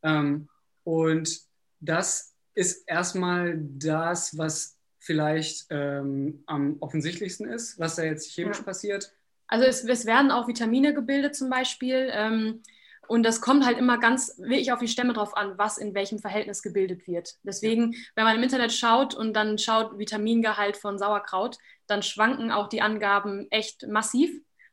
Ähm, 0.03 0.49
und 0.85 1.40
das 1.81 2.35
ist 2.55 2.88
erstmal 2.88 3.59
das, 3.59 4.38
was 4.38 4.77
vielleicht 4.99 5.66
ähm, 5.70 6.42
am 6.47 6.77
offensichtlichsten 6.81 7.47
ist, 7.47 7.79
was 7.79 7.97
da 7.97 8.05
jetzt 8.05 8.31
chemisch 8.31 8.59
ja. 8.59 8.62
passiert. 8.64 9.12
Also 9.47 9.66
es, 9.66 9.85
es, 9.85 10.07
werden 10.07 10.31
auch 10.31 10.49
Vitamine 10.49 10.94
gebildet 10.94 11.35
zum 11.35 11.51
Beispiel. 11.51 12.09
Ähm, 12.11 12.62
und 13.09 13.23
das 13.25 13.40
kommt 13.40 13.64
halt 13.64 13.79
immer 13.79 13.99
ganz 13.99 14.38
wirklich 14.38 14.73
auf 14.73 14.81
die 14.81 14.88
Stämme 14.88 15.12
drauf 15.12 15.37
an, 15.37 15.57
was 15.59 15.79
in 15.79 15.95
welchem 15.95 16.19
Verhältnis 16.19 16.62
gebildet 16.62 17.07
wird. 17.07 17.35
Deswegen, 17.43 17.95
wenn 18.14 18.25
man 18.25 18.37
im 18.37 18.43
Internet 18.43 18.73
schaut 18.73 19.14
und 19.14 19.35
dann 19.35 19.59
schaut 19.59 19.99
Vitamingehalt 19.99 20.77
von 20.77 20.99
Sauerkraut, 20.99 21.59
dann 21.87 22.03
schwanken 22.03 22.51
auch 22.51 22.69
die 22.69 22.83
Angaben 22.83 23.47
echt 23.51 23.87
massiv, 23.87 24.31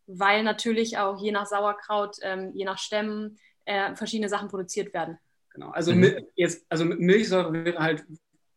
weil 0.08 0.44
natürlich 0.44 0.98
auch 0.98 1.22
je 1.22 1.32
nach 1.32 1.46
Sauerkraut, 1.46 2.18
ähm, 2.22 2.52
je 2.54 2.66
nach 2.66 2.78
Stämmen 2.78 3.38
äh, 3.66 3.96
verschiedene 3.96 4.30
Sachen 4.30 4.50
produziert 4.50 4.94
werden. 4.94 5.18
Genau, 5.54 5.70
also, 5.72 5.94
mhm. 5.94 6.26
jetzt, 6.36 6.66
also 6.70 6.86
Milchsäure 6.86 7.52
wäre 7.52 7.80
halt 7.80 8.06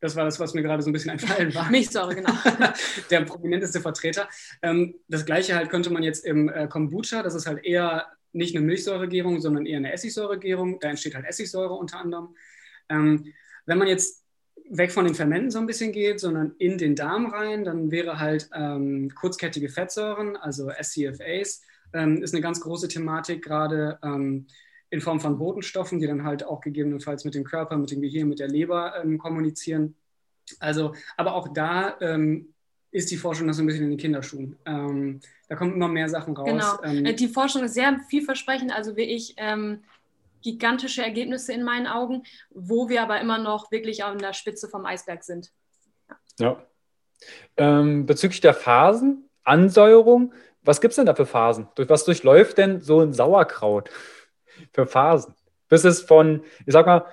das 0.05 0.17
war 0.17 0.27
das, 0.27 0.39
was 0.39 0.53
mir 0.53 0.61
gerade 0.61 0.83
so 0.83 0.91
ein 0.91 0.93
bisschen 0.93 1.13
entfallen 1.13 1.55
war. 1.55 1.71
Milchsäure, 1.71 2.15
genau. 2.15 2.35
Der 3.11 3.23
prominenteste 3.23 3.81
Vertreter. 3.81 4.29
Ähm, 4.61 4.97
das 5.09 5.25
gleiche 5.25 5.55
halt 5.55 5.71
könnte 5.71 5.89
man 5.89 6.03
jetzt 6.03 6.27
im 6.27 6.51
äh, 6.51 6.69
Kombucha, 6.69 7.23
das 7.23 7.35
ist 7.35 7.47
halt 7.47 7.65
eher 7.65 8.07
nicht 8.35 8.57
eine 8.57 8.65
Milchsäuregärung, 8.65 9.41
sondern 9.41 9.67
eher 9.67 9.79
eine 9.79 9.93
Essigsäuregärung. 9.93 10.81
Da 10.81 10.91
entsteht 10.91 11.15
halt 11.15 11.27
Essigsäure 11.27 11.75
unter 11.75 12.01
anderem. 12.01 12.35
Ähm, 12.89 13.33
wenn 13.67 13.79
man 13.79 13.89
jetzt 13.89 14.25
weg 14.69 14.93
von 14.93 15.05
den 15.05 15.15
Fermenten 15.15 15.51
so 15.51 15.59
ein 15.59 15.67
bisschen 15.67 15.93
geht, 15.93 16.21
sondern 16.21 16.55
in 16.59 16.79
den 16.79 16.97
Darm 16.97 17.27
rein, 17.27 17.65
dann 17.65 17.91
wäre 17.91 18.19
halt 18.19 18.49
ähm, 18.55 19.11
kurzkettige 19.15 19.69
Fettsäuren, 19.69 20.37
also 20.37 20.71
SCFAs, 20.71 21.63
ähm, 21.93 22.23
ist 22.23 22.35
eine 22.35 22.43
ganz 22.43 22.61
große 22.61 22.89
Thematik, 22.89 23.43
gerade 23.43 23.99
ähm, 24.03 24.47
in 24.91 25.01
Form 25.01 25.21
von 25.21 25.39
Botenstoffen, 25.39 25.99
die 25.99 26.07
dann 26.07 26.25
halt 26.25 26.45
auch 26.45 26.61
gegebenenfalls 26.61 27.25
mit 27.25 27.35
dem 27.35 27.45
Körper, 27.45 27.77
mit 27.77 27.91
dem 27.91 28.01
Gehirn, 28.01 28.29
mit 28.29 28.39
der 28.39 28.49
Leber 28.49 28.95
ähm, 29.03 29.19
kommunizieren. 29.19 29.97
Also, 30.61 30.95
aber 31.17 31.35
auch 31.35 31.53
da 31.53 31.97
ähm, 32.01 32.54
ist 32.95 33.11
die 33.11 33.17
Forschung 33.17 33.49
noch 33.49 33.55
so 33.55 33.63
ein 33.63 33.67
bisschen 33.67 33.85
in 33.85 33.91
den 33.91 33.99
Kinderschuhen. 33.99 34.57
Ähm, 34.65 35.19
da 35.49 35.57
kommen 35.57 35.75
immer 35.75 35.89
mehr 35.89 36.09
Sachen 36.09 36.37
raus. 36.37 36.49
Genau. 36.49 36.81
Ähm, 36.85 37.05
äh, 37.05 37.13
die 37.13 37.27
Forschung 37.27 37.65
ist 37.65 37.75
sehr 37.75 37.99
vielversprechend, 38.09 38.71
also 38.73 38.97
wie 38.97 39.03
ich 39.03 39.35
ähm, 39.37 39.83
gigantische 40.43 41.03
Ergebnisse 41.03 41.53
in 41.53 41.65
meinen 41.65 41.89
Augen, 41.89 42.23
wo 42.51 42.89
wir 42.89 43.03
aber 43.03 43.21
immer 43.21 43.39
noch 43.39 43.73
wirklich 43.73 44.05
an 44.05 44.21
der 44.21 44.33
Spitze 44.33 44.69
vom 44.69 44.87
Eisberg 44.87 45.25
sind. 45.25 45.51
Ja. 46.09 46.17
ja. 46.39 46.67
Ähm, 47.57 48.07
bezüglich 48.07 48.41
der 48.41 48.55
Phasen, 48.55 49.29
Ansäuerung, 49.43 50.33
was 50.63 50.81
gibt 50.81 50.93
es 50.93 50.97
denn 50.97 51.07
da 51.07 51.17
für 51.17 51.27
Phasen? 51.27 51.67
Durch 51.75 51.89
was 51.89 52.05
durchläuft 52.05 52.59
denn 52.59 52.81
so 52.81 53.01
ein 53.01 53.13
Sauerkraut 53.13 53.91
für 54.73 54.87
Phasen? 54.87 55.35
Bis 55.69 55.83
es 55.83 56.01
von, 56.01 56.45
ich 56.65 56.73
sag 56.73 56.87
mal, 56.87 57.07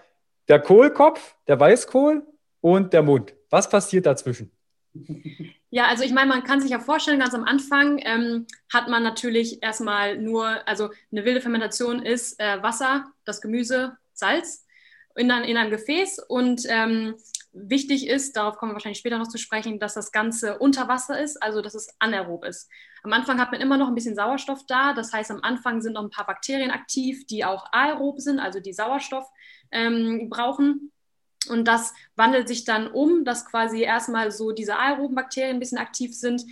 der 0.47 0.59
Kohlkopf, 0.59 1.35
der 1.47 1.59
Weißkohl 1.59 2.23
und 2.59 2.93
der 2.93 3.01
Mund. 3.01 3.33
Was 3.49 3.67
passiert 3.67 4.05
dazwischen? 4.05 4.51
Ja, 5.73 5.85
also 5.87 6.03
ich 6.03 6.11
meine, 6.11 6.27
man 6.27 6.43
kann 6.43 6.59
sich 6.59 6.71
ja 6.71 6.79
vorstellen, 6.79 7.19
ganz 7.19 7.33
am 7.33 7.45
Anfang 7.45 7.97
ähm, 8.03 8.45
hat 8.71 8.89
man 8.89 9.03
natürlich 9.03 9.63
erstmal 9.63 10.17
nur, 10.17 10.67
also 10.67 10.89
eine 11.11 11.23
wilde 11.23 11.39
Fermentation 11.39 12.05
ist 12.05 12.37
äh, 12.41 12.61
Wasser, 12.61 13.05
das 13.23 13.39
Gemüse, 13.39 13.97
Salz 14.11 14.65
in, 15.15 15.29
in 15.29 15.57
einem 15.57 15.71
Gefäß 15.71 16.19
und 16.27 16.63
ähm, 16.67 17.15
wichtig 17.53 18.07
ist, 18.07 18.35
darauf 18.35 18.57
kommen 18.57 18.71
wir 18.71 18.73
wahrscheinlich 18.73 18.99
später 18.99 19.17
noch 19.17 19.29
zu 19.29 19.37
sprechen, 19.37 19.79
dass 19.79 19.93
das 19.93 20.11
Ganze 20.11 20.59
unter 20.59 20.89
Wasser 20.89 21.21
ist, 21.21 21.41
also 21.41 21.61
dass 21.61 21.73
es 21.73 21.87
anaerob 21.99 22.43
ist. 22.43 22.69
Am 23.03 23.13
Anfang 23.13 23.39
hat 23.39 23.53
man 23.53 23.61
immer 23.61 23.77
noch 23.77 23.87
ein 23.87 23.95
bisschen 23.95 24.15
Sauerstoff 24.15 24.65
da, 24.67 24.91
das 24.91 25.13
heißt, 25.13 25.31
am 25.31 25.39
Anfang 25.41 25.81
sind 25.81 25.93
noch 25.93 26.03
ein 26.03 26.09
paar 26.09 26.25
Bakterien 26.25 26.71
aktiv, 26.71 27.25
die 27.27 27.45
auch 27.45 27.65
aerob 27.71 28.19
sind, 28.19 28.39
also 28.39 28.59
die 28.59 28.73
Sauerstoff 28.73 29.25
ähm, 29.71 30.29
brauchen. 30.29 30.91
Und 31.49 31.67
das 31.67 31.93
wandelt 32.15 32.47
sich 32.47 32.65
dann 32.65 32.87
um, 32.87 33.25
dass 33.25 33.45
quasi 33.45 33.81
erstmal 33.81 34.31
so 34.31 34.51
diese 34.51 34.77
aeroben 34.77 35.15
Bakterien 35.15 35.55
ein 35.55 35.59
bisschen 35.59 35.79
aktiv 35.79 36.15
sind, 36.15 36.45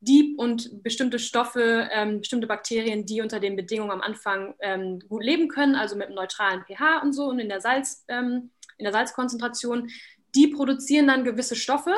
die 0.00 0.34
und 0.36 0.82
bestimmte 0.82 1.18
Stoffe, 1.18 1.88
ähm, 1.90 2.20
bestimmte 2.20 2.46
Bakterien, 2.46 3.06
die 3.06 3.22
unter 3.22 3.40
den 3.40 3.56
Bedingungen 3.56 3.90
am 3.90 4.02
Anfang 4.02 4.54
ähm, 4.60 5.00
gut 5.08 5.24
leben 5.24 5.48
können, 5.48 5.74
also 5.74 5.96
mit 5.96 6.06
einem 6.06 6.16
neutralen 6.16 6.64
pH 6.64 7.02
und 7.02 7.12
so 7.12 7.24
und 7.24 7.38
in 7.38 7.48
der, 7.48 7.60
Salz, 7.60 8.04
ähm, 8.08 8.50
in 8.76 8.84
der 8.84 8.92
Salzkonzentration, 8.92 9.88
die 10.34 10.48
produzieren 10.48 11.06
dann 11.06 11.24
gewisse 11.24 11.56
Stoffe, 11.56 11.94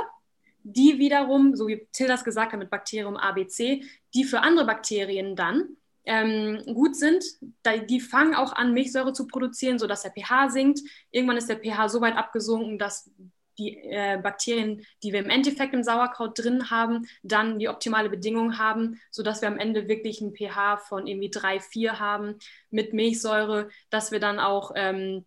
die 0.62 0.98
wiederum, 0.98 1.56
so 1.56 1.66
wie 1.66 1.88
Till 1.92 2.06
das 2.06 2.24
gesagt 2.24 2.52
hat 2.52 2.58
mit 2.58 2.70
Bakterium 2.70 3.16
ABC, 3.16 3.82
die 4.14 4.24
für 4.24 4.40
andere 4.40 4.66
Bakterien 4.66 5.34
dann 5.34 5.76
ähm, 6.08 6.62
gut 6.74 6.96
sind. 6.96 7.22
Die 7.88 8.00
fangen 8.00 8.34
auch 8.34 8.52
an, 8.54 8.72
Milchsäure 8.72 9.12
zu 9.12 9.26
produzieren, 9.26 9.78
sodass 9.78 10.02
der 10.02 10.12
pH 10.12 10.48
sinkt. 10.48 10.80
Irgendwann 11.10 11.36
ist 11.36 11.48
der 11.48 11.58
pH 11.58 11.88
so 11.90 12.00
weit 12.00 12.16
abgesunken, 12.16 12.78
dass 12.78 13.10
die 13.58 13.76
äh, 13.76 14.18
Bakterien, 14.22 14.86
die 15.02 15.12
wir 15.12 15.20
im 15.20 15.30
Endeffekt 15.30 15.74
im 15.74 15.82
Sauerkraut 15.82 16.38
drin 16.38 16.70
haben, 16.70 17.06
dann 17.22 17.58
die 17.58 17.68
optimale 17.68 18.08
Bedingung 18.08 18.56
haben, 18.56 19.00
sodass 19.10 19.42
wir 19.42 19.48
am 19.48 19.58
Ende 19.58 19.88
wirklich 19.88 20.20
ein 20.20 20.34
pH 20.34 20.78
von 20.78 21.06
irgendwie 21.06 21.30
3, 21.30 21.60
4 21.60 21.98
haben 21.98 22.36
mit 22.70 22.94
Milchsäure, 22.94 23.68
dass 23.90 24.12
wir 24.12 24.20
dann 24.20 24.38
auch 24.38 24.72
ähm, 24.76 25.26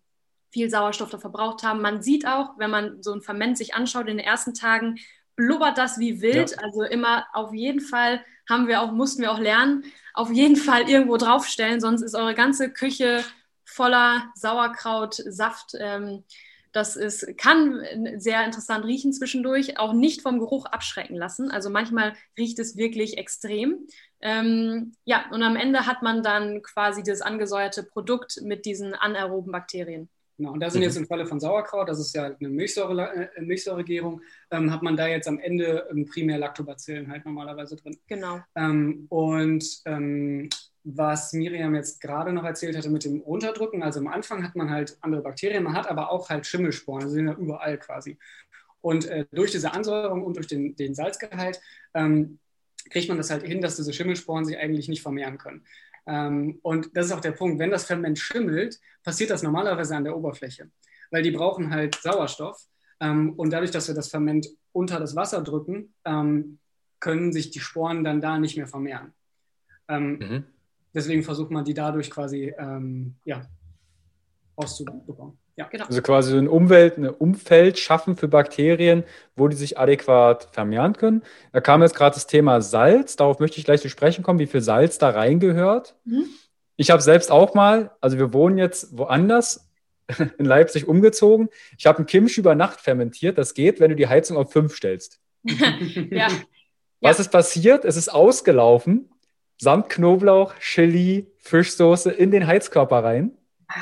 viel 0.50 0.68
Sauerstoff 0.68 1.10
da 1.10 1.18
verbraucht 1.18 1.62
haben. 1.62 1.80
Man 1.80 2.02
sieht 2.02 2.26
auch, 2.26 2.58
wenn 2.58 2.70
man 2.70 3.02
so 3.02 3.12
ein 3.12 3.22
Ferment 3.22 3.56
sich 3.56 3.74
anschaut 3.74 4.08
in 4.08 4.16
den 4.16 4.26
ersten 4.26 4.54
Tagen, 4.54 4.98
blubbert 5.36 5.78
das 5.78 5.98
wie 5.98 6.20
wild. 6.20 6.52
Ja. 6.52 6.58
Also 6.58 6.82
immer 6.82 7.26
auf 7.32 7.52
jeden 7.52 7.80
Fall 7.80 8.24
haben 8.48 8.66
wir 8.68 8.82
auch, 8.82 8.92
mussten 8.92 9.22
wir 9.22 9.32
auch 9.32 9.38
lernen, 9.38 9.84
auf 10.14 10.30
jeden 10.30 10.56
Fall 10.56 10.88
irgendwo 10.88 11.16
draufstellen, 11.16 11.80
sonst 11.80 12.02
ist 12.02 12.14
eure 12.14 12.34
ganze 12.34 12.70
Küche 12.70 13.24
voller 13.64 14.30
Sauerkraut, 14.34 15.14
Saft. 15.14 15.74
Ähm, 15.78 16.24
das 16.72 16.96
ist, 16.96 17.36
kann 17.36 17.84
sehr 18.16 18.44
interessant 18.44 18.84
riechen 18.86 19.12
zwischendurch, 19.12 19.78
auch 19.78 19.92
nicht 19.92 20.22
vom 20.22 20.38
Geruch 20.38 20.64
abschrecken 20.64 21.16
lassen. 21.16 21.50
Also 21.50 21.68
manchmal 21.68 22.14
riecht 22.38 22.58
es 22.58 22.76
wirklich 22.76 23.18
extrem. 23.18 23.86
Ähm, 24.20 24.94
ja, 25.04 25.26
und 25.30 25.42
am 25.42 25.56
Ende 25.56 25.86
hat 25.86 26.02
man 26.02 26.22
dann 26.22 26.62
quasi 26.62 27.02
das 27.02 27.20
angesäuerte 27.20 27.82
Produkt 27.82 28.40
mit 28.42 28.64
diesen 28.64 28.94
anaeroben 28.94 29.52
Bakterien. 29.52 30.08
Genau, 30.38 30.52
und 30.52 30.60
da 30.60 30.70
sind 30.70 30.80
mhm. 30.80 30.84
jetzt 30.84 30.96
im 30.96 31.06
Falle 31.06 31.26
von 31.26 31.40
Sauerkraut, 31.40 31.88
das 31.88 32.00
ist 32.00 32.14
ja 32.14 32.24
eine 32.24 32.48
Milchsäure, 32.48 33.30
äh, 33.36 33.40
Milchsäuregärung, 33.42 34.20
ähm, 34.50 34.72
hat 34.72 34.82
man 34.82 34.96
da 34.96 35.06
jetzt 35.06 35.28
am 35.28 35.38
Ende 35.38 35.86
ähm, 35.90 36.06
primär 36.06 36.38
Lactobacillen 36.38 37.10
halt 37.10 37.24
normalerweise 37.24 37.76
drin. 37.76 37.98
Genau. 38.06 38.40
Ähm, 38.54 39.06
und 39.08 39.64
ähm, 39.84 40.48
was 40.84 41.32
Miriam 41.32 41.74
jetzt 41.74 42.00
gerade 42.00 42.32
noch 42.32 42.44
erzählt 42.44 42.76
hatte 42.76 42.90
mit 42.90 43.04
dem 43.04 43.20
Runterdrücken, 43.20 43.82
also 43.82 44.00
am 44.00 44.08
Anfang 44.08 44.42
hat 44.42 44.56
man 44.56 44.70
halt 44.70 44.96
andere 45.00 45.22
Bakterien, 45.22 45.64
man 45.64 45.74
hat 45.74 45.88
aber 45.88 46.10
auch 46.10 46.28
halt 46.28 46.46
Schimmelsporen, 46.46 47.06
die 47.06 47.12
sind 47.12 47.28
ja 47.28 47.34
überall 47.34 47.78
quasi. 47.78 48.18
Und 48.80 49.06
äh, 49.06 49.26
durch 49.30 49.52
diese 49.52 49.72
Ansäuerung 49.72 50.24
und 50.24 50.36
durch 50.36 50.48
den, 50.48 50.74
den 50.74 50.94
Salzgehalt 50.94 51.60
ähm, 51.94 52.38
kriegt 52.90 53.08
man 53.08 53.16
das 53.16 53.30
halt 53.30 53.44
hin, 53.44 53.60
dass 53.60 53.76
diese 53.76 53.92
Schimmelsporen 53.92 54.44
sich 54.44 54.58
eigentlich 54.58 54.88
nicht 54.88 55.02
vermehren 55.02 55.38
können. 55.38 55.64
Ähm, 56.06 56.58
und 56.62 56.96
das 56.96 57.06
ist 57.06 57.12
auch 57.12 57.20
der 57.20 57.32
Punkt, 57.32 57.58
wenn 57.58 57.70
das 57.70 57.84
Ferment 57.84 58.18
schimmelt, 58.18 58.78
passiert 59.02 59.30
das 59.30 59.42
normalerweise 59.42 59.96
an 59.96 60.04
der 60.04 60.16
Oberfläche, 60.16 60.70
weil 61.10 61.22
die 61.22 61.30
brauchen 61.30 61.70
halt 61.70 61.94
Sauerstoff. 61.96 62.60
Ähm, 63.00 63.34
und 63.34 63.52
dadurch, 63.52 63.70
dass 63.70 63.88
wir 63.88 63.94
das 63.94 64.08
Ferment 64.08 64.46
unter 64.72 64.98
das 64.98 65.14
Wasser 65.16 65.42
drücken, 65.42 65.94
ähm, 66.04 66.58
können 67.00 67.32
sich 67.32 67.50
die 67.50 67.60
Sporen 67.60 68.04
dann 68.04 68.20
da 68.20 68.38
nicht 68.38 68.56
mehr 68.56 68.68
vermehren. 68.68 69.12
Mhm. 69.88 70.44
Deswegen 70.94 71.24
versucht 71.24 71.50
man 71.50 71.64
die 71.64 71.74
dadurch 71.74 72.10
quasi 72.10 72.54
ja, 73.24 73.50
auszubekommen. 74.54 75.36
Ja, 75.56 75.66
genau. 75.66 75.84
Also 75.84 76.00
quasi 76.00 76.32
so 76.32 76.38
ein 76.38 76.48
Umwelt, 76.48 76.96
ein 76.96 77.08
Umfeld 77.08 77.78
schaffen 77.78 78.16
für 78.16 78.28
Bakterien, 78.28 79.04
wo 79.36 79.48
die 79.48 79.56
sich 79.56 79.78
adäquat 79.78 80.48
vermehren 80.52 80.94
können. 80.94 81.22
Da 81.52 81.60
kam 81.60 81.82
jetzt 81.82 81.94
gerade 81.94 82.14
das 82.14 82.26
Thema 82.26 82.62
Salz. 82.62 83.16
Darauf 83.16 83.38
möchte 83.38 83.58
ich 83.58 83.64
gleich 83.64 83.82
zu 83.82 83.90
sprechen 83.90 84.22
kommen, 84.22 84.38
wie 84.38 84.46
viel 84.46 84.62
Salz 84.62 84.98
da 84.98 85.10
reingehört. 85.10 85.94
Mhm. 86.04 86.24
Ich 86.76 86.90
habe 86.90 87.02
selbst 87.02 87.30
auch 87.30 87.54
mal, 87.54 87.90
also 88.00 88.18
wir 88.18 88.32
wohnen 88.32 88.56
jetzt 88.56 88.96
woanders, 88.96 89.68
in 90.38 90.44
Leipzig 90.44 90.88
umgezogen. 90.88 91.48
Ich 91.78 91.86
habe 91.86 92.02
ein 92.02 92.06
Kimchi 92.06 92.40
über 92.40 92.54
Nacht 92.54 92.80
fermentiert. 92.80 93.38
Das 93.38 93.54
geht, 93.54 93.80
wenn 93.80 93.90
du 93.90 93.96
die 93.96 94.08
Heizung 94.08 94.36
auf 94.36 94.52
5 94.52 94.74
stellst. 94.74 95.20
ja. 95.44 96.28
Was 97.00 97.18
ja. 97.18 97.22
ist 97.22 97.30
passiert? 97.30 97.84
Es 97.84 97.96
ist 97.96 98.08
ausgelaufen, 98.08 99.10
samt 99.58 99.88
Knoblauch, 99.90 100.54
Chili, 100.60 101.26
Fischsoße 101.38 102.12
in 102.12 102.30
den 102.30 102.46
Heizkörper 102.46 103.02
rein. 103.02 103.36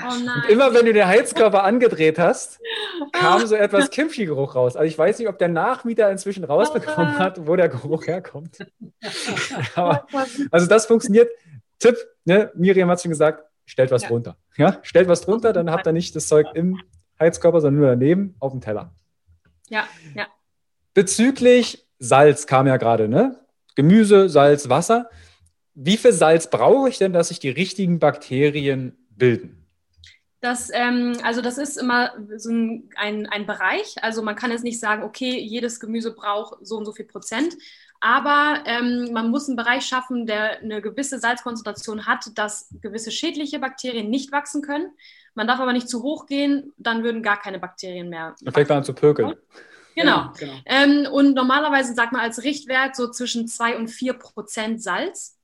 Oh 0.05 0.15
und 0.15 0.49
immer 0.49 0.75
wenn 0.75 0.87
du 0.87 0.93
den 0.93 1.07
Heizkörper 1.07 1.65
angedreht 1.65 2.19
hast, 2.19 2.61
kam 3.13 3.47
so 3.47 3.55
etwas 3.55 3.91
Kimchi-Geruch 3.91 4.55
raus. 4.55 4.77
Also 4.77 4.87
ich 4.87 4.97
weiß 4.97 5.19
nicht, 5.19 5.29
ob 5.29 5.39
der 5.39 5.49
Nachmieter 5.49 6.11
inzwischen 6.11 6.45
rausbekommen 6.45 7.19
hat, 7.19 7.47
wo 7.47 7.57
der 7.57 7.69
Geruch 7.69 8.07
herkommt. 8.07 8.59
Aber, 9.75 10.07
also 10.51 10.67
das 10.67 10.87
funktioniert. 10.87 11.31
Tipp, 11.79 11.97
ne? 12.25 12.51
Miriam 12.55 12.91
hat 12.91 13.01
schon 13.01 13.11
gesagt, 13.11 13.45
stellt 13.65 13.91
was 13.91 14.03
ja. 14.03 14.09
runter. 14.09 14.37
Ja? 14.57 14.79
Stellt 14.83 15.09
was 15.09 15.23
drunter, 15.23 15.53
dann 15.53 15.71
habt 15.71 15.87
ihr 15.87 15.93
nicht 15.93 16.15
das 16.15 16.29
Zeug 16.29 16.47
im 16.55 16.81
Heizkörper, 17.19 17.61
sondern 17.61 17.81
nur 17.81 17.89
daneben 17.91 18.35
auf 18.39 18.53
dem 18.53 18.61
Teller. 18.61 18.93
Ja, 19.69 19.85
ja. 20.15 20.27
Bezüglich 20.95 21.87
Salz 21.99 22.47
kam 22.47 22.67
ja 22.67 22.77
gerade, 22.77 23.09
ne? 23.09 23.41
Gemüse, 23.77 24.29
Salz, 24.29 24.69
Wasser. 24.69 25.09
Wie 25.75 25.97
viel 25.97 26.13
Salz 26.13 26.51
brauche 26.51 26.89
ich 26.89 26.99
denn, 26.99 27.13
dass 27.13 27.29
sich 27.29 27.39
die 27.39 27.51
richtigen 27.51 27.99
Bakterien 27.99 28.97
bilden? 29.11 29.60
Das, 30.41 30.71
ähm, 30.73 31.19
also 31.23 31.43
das 31.43 31.59
ist 31.59 31.77
immer 31.77 32.13
so 32.37 32.51
ein, 32.51 32.89
ein, 32.97 33.27
ein, 33.27 33.47
Bereich. 33.47 33.97
Also 34.03 34.23
man 34.23 34.37
kann 34.37 34.51
jetzt 34.51 34.65
nicht 34.65 34.81
sagen, 34.81 35.03
okay, 35.03 35.39
jedes 35.39 35.81
Gemüse 35.81 36.15
braucht 36.15 36.59
so 36.63 36.79
und 36.79 36.87
so 36.87 36.93
viel 36.93 37.05
Prozent. 37.05 37.55
Aber 38.01 38.63
ähm, 38.65 39.13
man 39.13 39.31
muss 39.31 39.49
einen 39.49 39.57
Bereich 39.57 39.85
schaffen, 39.85 40.25
der 40.25 40.61
eine 40.61 40.81
gewisse 40.81 41.19
Salzkonzentration 41.19 42.07
hat, 42.07 42.27
dass 42.37 42.75
gewisse 42.81 43.11
schädliche 43.11 43.59
Bakterien 43.59 44.09
nicht 44.09 44.33
wachsen 44.33 44.63
können. 44.63 44.93
Man 45.35 45.47
darf 45.47 45.61
aber 45.61 45.75
nicht 45.75 45.91
zu 45.91 46.03
hoch 46.03 46.25
gehen, 46.25 46.73
dann 46.79 47.05
würden 47.05 47.23
gar 47.23 47.39
keine 47.39 47.59
Bakterien 47.59 48.09
mehr. 48.09 48.35
Dann 48.41 48.55
fängt 48.55 48.71
man 48.71 48.79
an 48.79 48.85
zu 48.85 48.95
pökeln. 48.95 49.35
Genau. 49.95 50.33
Genau. 50.39 50.55
Ähm, 50.65 51.07
und 51.13 51.35
normalerweise 51.35 51.93
sagt 51.93 52.13
man 52.13 52.23
als 52.23 52.43
Richtwert 52.43 52.97
so 52.97 53.11
zwischen 53.11 53.47
2 53.47 53.77
und 53.77 53.89
4 53.89 54.15
Prozent 54.15 54.83
Salz. 54.83 55.37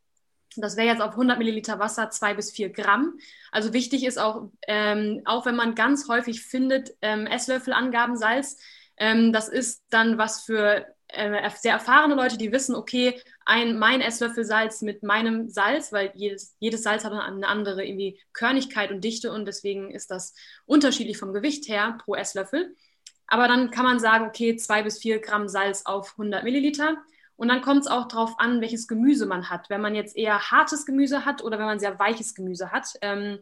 Das 0.63 0.77
wäre 0.77 0.89
jetzt 0.89 1.03
auf 1.03 1.13
100 1.13 1.39
Milliliter 1.39 1.79
Wasser 1.79 2.11
zwei 2.11 2.35
bis 2.35 2.51
vier 2.51 2.71
Gramm. 2.71 3.19
Also 3.51 3.73
wichtig 3.73 4.05
ist 4.05 4.19
auch, 4.19 4.51
ähm, 4.67 5.23
auch 5.25 5.47
wenn 5.47 5.57
man 5.57 5.75
ganz 5.75 6.09
häufig 6.09 6.43
findet, 6.43 6.95
ähm, 7.03 7.27
Esslöffelangaben 7.27 8.17
Salz, 8.17 8.59
ähm, 8.97 9.33
das 9.33 9.49
ist 9.49 9.85
dann 9.91 10.19
was 10.19 10.43
für 10.43 10.87
äh, 11.09 11.51
sehr 11.51 11.73
erfahrene 11.73 12.15
Leute, 12.15 12.37
die 12.37 12.53
wissen, 12.53 12.75
okay, 12.75 13.21
ein, 13.45 13.79
mein 13.79 14.01
Esslöffel 14.01 14.45
Salz 14.45 14.83
mit 14.83 15.03
meinem 15.03 15.49
Salz, 15.49 15.93
weil 15.93 16.13
jedes, 16.15 16.57
jedes 16.59 16.83
Salz 16.83 17.05
hat 17.05 17.13
eine 17.13 17.47
andere 17.47 17.85
irgendwie 17.85 18.21
Körnigkeit 18.33 18.91
und 18.91 19.05
Dichte 19.05 19.33
und 19.33 19.47
deswegen 19.47 19.91
ist 19.91 20.11
das 20.11 20.35
unterschiedlich 20.65 21.19
vom 21.19 21.33
Gewicht 21.33 21.69
her 21.69 21.99
pro 22.05 22.15
Esslöffel. 22.17 22.75
Aber 23.29 23.49
dann 23.49 23.71
kann 23.71 23.85
man 23.85 23.99
sagen, 23.99 24.27
okay, 24.27 24.57
zwei 24.57 24.83
bis 24.83 24.99
vier 24.99 25.21
Gramm 25.21 25.49
Salz 25.49 25.83
auf 25.85 26.13
100 26.13 26.45
Milliliter. 26.45 26.97
Und 27.37 27.49
dann 27.49 27.61
kommt 27.61 27.83
es 27.83 27.87
auch 27.87 28.09
darauf 28.09 28.39
an, 28.39 28.61
welches 28.61 28.89
Gemüse 28.89 29.27
man 29.27 29.51
hat. 29.51 29.69
Wenn 29.69 29.81
man 29.81 29.95
jetzt 29.95 30.17
eher 30.17 30.51
hartes 30.51 30.87
Gemüse 30.87 31.25
hat 31.25 31.45
oder 31.45 31.59
wenn 31.59 31.67
man 31.67 31.79
sehr 31.79 31.99
weiches 31.99 32.35
Gemüse 32.35 32.73
hat. 32.73 32.95
Ähm, 33.03 33.39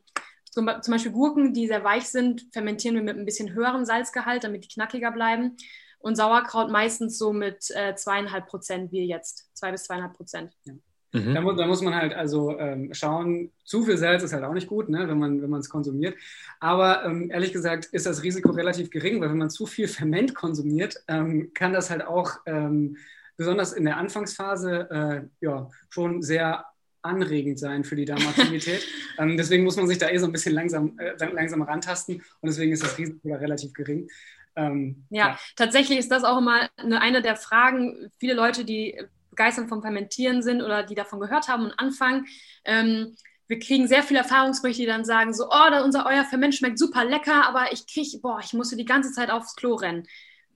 zum, 0.50 0.68
zum, 0.82 0.92
Beispiel 0.92 1.12
Gurken, 1.12 1.52
die 1.52 1.66
sehr 1.66 1.84
weich 1.84 2.06
sind, 2.06 2.46
fermentieren 2.52 2.94
wir 2.94 3.02
mit 3.02 3.16
ein 3.16 3.24
bisschen 3.24 3.54
höherem 3.54 3.84
Salzgehalt, 3.84 4.44
damit 4.44 4.64
die 4.64 4.68
knackiger 4.68 5.10
bleiben. 5.10 5.56
Und 5.98 6.16
Sauerkraut 6.16 6.70
meistens 6.70 7.18
so 7.18 7.32
mit 7.32 7.70
äh, 7.70 7.94
zweieinhalb 7.94 8.46
Prozent 8.46 8.92
wie 8.92 9.06
jetzt, 9.06 9.48
zwei 9.54 9.72
bis 9.72 9.84
zweieinhalb 9.84 10.14
Prozent. 10.14 10.52
Ja. 10.64 10.74
Mhm. 11.14 11.32
Da, 11.32 11.40
muss, 11.40 11.56
da, 11.56 11.66
muss, 11.66 11.80
man 11.80 11.94
halt 11.94 12.12
also 12.12 12.58
ähm, 12.58 12.92
schauen, 12.92 13.52
zu 13.64 13.84
viel 13.84 13.96
Salz 13.96 14.24
ist 14.24 14.32
halt 14.32 14.42
auch 14.42 14.52
nicht 14.52 14.66
gut, 14.66 14.88
ne, 14.88 15.08
wenn 15.08 15.18
man 15.18 15.40
wenn 15.40 15.52
es 15.54 15.70
konsumiert. 15.70 16.16
Aber 16.58 17.04
ähm, 17.04 17.30
ehrlich 17.30 17.52
gesagt 17.52 17.86
ist 17.86 18.06
das 18.06 18.24
Risiko 18.24 18.50
relativ 18.50 18.90
gering, 18.90 19.20
weil 19.20 19.30
wenn 19.30 19.38
man 19.38 19.50
zu 19.50 19.64
viel 19.64 19.86
Ferment 19.86 20.34
konsumiert, 20.34 20.96
ähm, 21.06 21.52
kann 21.54 21.72
das 21.72 21.88
halt 21.88 22.04
auch 22.04 22.38
ähm, 22.46 22.96
besonders 23.36 23.72
in 23.72 23.84
der 23.84 23.96
Anfangsphase 23.96 24.88
äh, 24.90 25.44
ja, 25.44 25.68
schon 25.88 26.22
sehr 26.22 26.64
anregend 27.02 27.58
sein 27.58 27.84
für 27.84 27.96
die 27.96 28.06
Darmaktivität. 28.06 28.86
ähm, 29.18 29.36
deswegen 29.36 29.64
muss 29.64 29.76
man 29.76 29.86
sich 29.86 29.98
da 29.98 30.08
eh 30.08 30.18
so 30.18 30.26
ein 30.26 30.32
bisschen 30.32 30.54
langsam, 30.54 30.98
äh, 30.98 31.12
langsam 31.32 31.62
rantasten 31.62 32.16
und 32.16 32.48
deswegen 32.48 32.72
ist 32.72 32.82
das 32.82 32.96
Risiko 32.98 33.28
da 33.28 33.36
relativ 33.36 33.72
gering. 33.74 34.08
Ähm, 34.56 35.04
ja, 35.10 35.28
ja, 35.28 35.38
tatsächlich 35.56 35.98
ist 35.98 36.10
das 36.10 36.24
auch 36.24 36.38
immer 36.38 36.68
eine, 36.76 37.00
eine 37.00 37.22
der 37.22 37.36
Fragen. 37.36 38.10
Viele 38.18 38.34
Leute, 38.34 38.64
die 38.64 38.98
begeistert 39.30 39.68
vom 39.68 39.82
Fermentieren 39.82 40.42
sind 40.42 40.62
oder 40.62 40.84
die 40.84 40.94
davon 40.94 41.20
gehört 41.20 41.48
haben 41.48 41.64
und 41.64 41.78
anfangen. 41.78 42.26
Ähm, 42.64 43.16
wir 43.46 43.58
kriegen 43.58 43.88
sehr 43.88 44.02
viele 44.02 44.20
Erfahrungsberichte, 44.20 44.82
die 44.82 44.88
dann 44.88 45.04
sagen 45.04 45.34
so, 45.34 45.48
oh, 45.50 45.84
unser 45.84 46.06
euer 46.06 46.24
Ferment 46.24 46.54
schmeckt 46.54 46.78
super 46.78 47.04
lecker, 47.04 47.46
aber 47.46 47.72
ich 47.72 47.86
kriege, 47.86 48.18
boah, 48.22 48.40
ich 48.42 48.54
musste 48.54 48.76
die 48.76 48.86
ganze 48.86 49.12
Zeit 49.12 49.30
aufs 49.30 49.54
Klo 49.54 49.74
rennen. 49.74 50.06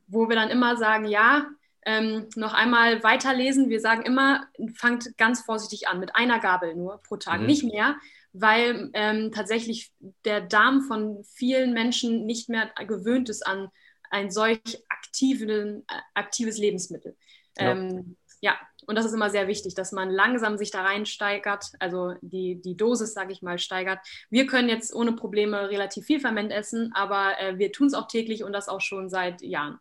Wo 0.07 0.29
wir 0.29 0.37
dann 0.37 0.49
immer 0.49 0.77
sagen, 0.77 1.05
ja, 1.05 1.47
ähm, 1.87 2.29
noch 2.37 2.55
einmal 2.55 3.03
weiterlesen. 3.03 3.69
Wir 3.69 3.81
sagen 3.81 4.03
immer, 4.03 4.47
fangt 4.77 5.17
ganz 5.17 5.43
vorsichtig 5.43 5.89
an, 5.89 6.01
mit 6.01 6.15
einer 6.15 6.41
Gabel 6.41 6.75
nur 6.75 7.01
pro 7.03 7.17
Tag, 7.17 7.41
mhm. 7.41 7.47
nicht 7.47 7.65
mehr, 7.65 7.97
weil 8.33 8.91
ähm, 8.95 9.33
tatsächlich 9.33 9.93
der 10.25 10.41
Darm 10.41 10.83
von 10.83 11.25
vielen 11.25 11.73
Menschen 11.73 12.27
nicht 12.27 12.49
mehr 12.49 12.71
gewöhnt 12.87 13.29
ist 13.29 13.47
an 13.47 13.69
ein 14.11 14.31
solch 14.31 14.61
aktiven, 14.89 15.85
äh, 15.89 16.01
aktives 16.15 16.59
Lebensmittel. 16.59 17.17
Ja. 17.59 17.73
Ähm, 17.73 18.17
ja, 18.41 18.57
und 18.87 18.97
das 18.97 19.05
ist 19.05 19.13
immer 19.13 19.31
sehr 19.31 19.49
wichtig, 19.49 19.75
dass 19.75 19.93
man 19.93 20.11
langsam 20.11 20.57
sich 20.57 20.71
da 20.71 20.83
reinsteigert, 20.83 21.73
also 21.79 22.15
die, 22.23 22.61
die 22.61 22.77
Dosis, 22.77 23.13
sage 23.13 23.33
ich 23.33 23.43
mal, 23.43 23.59
steigert. 23.59 23.99
Wir 24.31 24.47
können 24.47 24.69
jetzt 24.69 24.95
ohne 24.95 25.13
Probleme 25.13 25.69
relativ 25.69 26.07
viel 26.07 26.21
Ferment 26.21 26.53
essen, 26.53 26.93
aber 26.95 27.39
äh, 27.41 27.59
wir 27.59 27.73
tun 27.73 27.89
es 27.89 27.95
auch 27.95 28.09
täglich 28.09 28.45
und 28.45 28.53
das 28.53 28.69
auch 28.69 28.81
schon 28.81 29.11
seit 29.11 29.43
Jahren. 29.43 29.79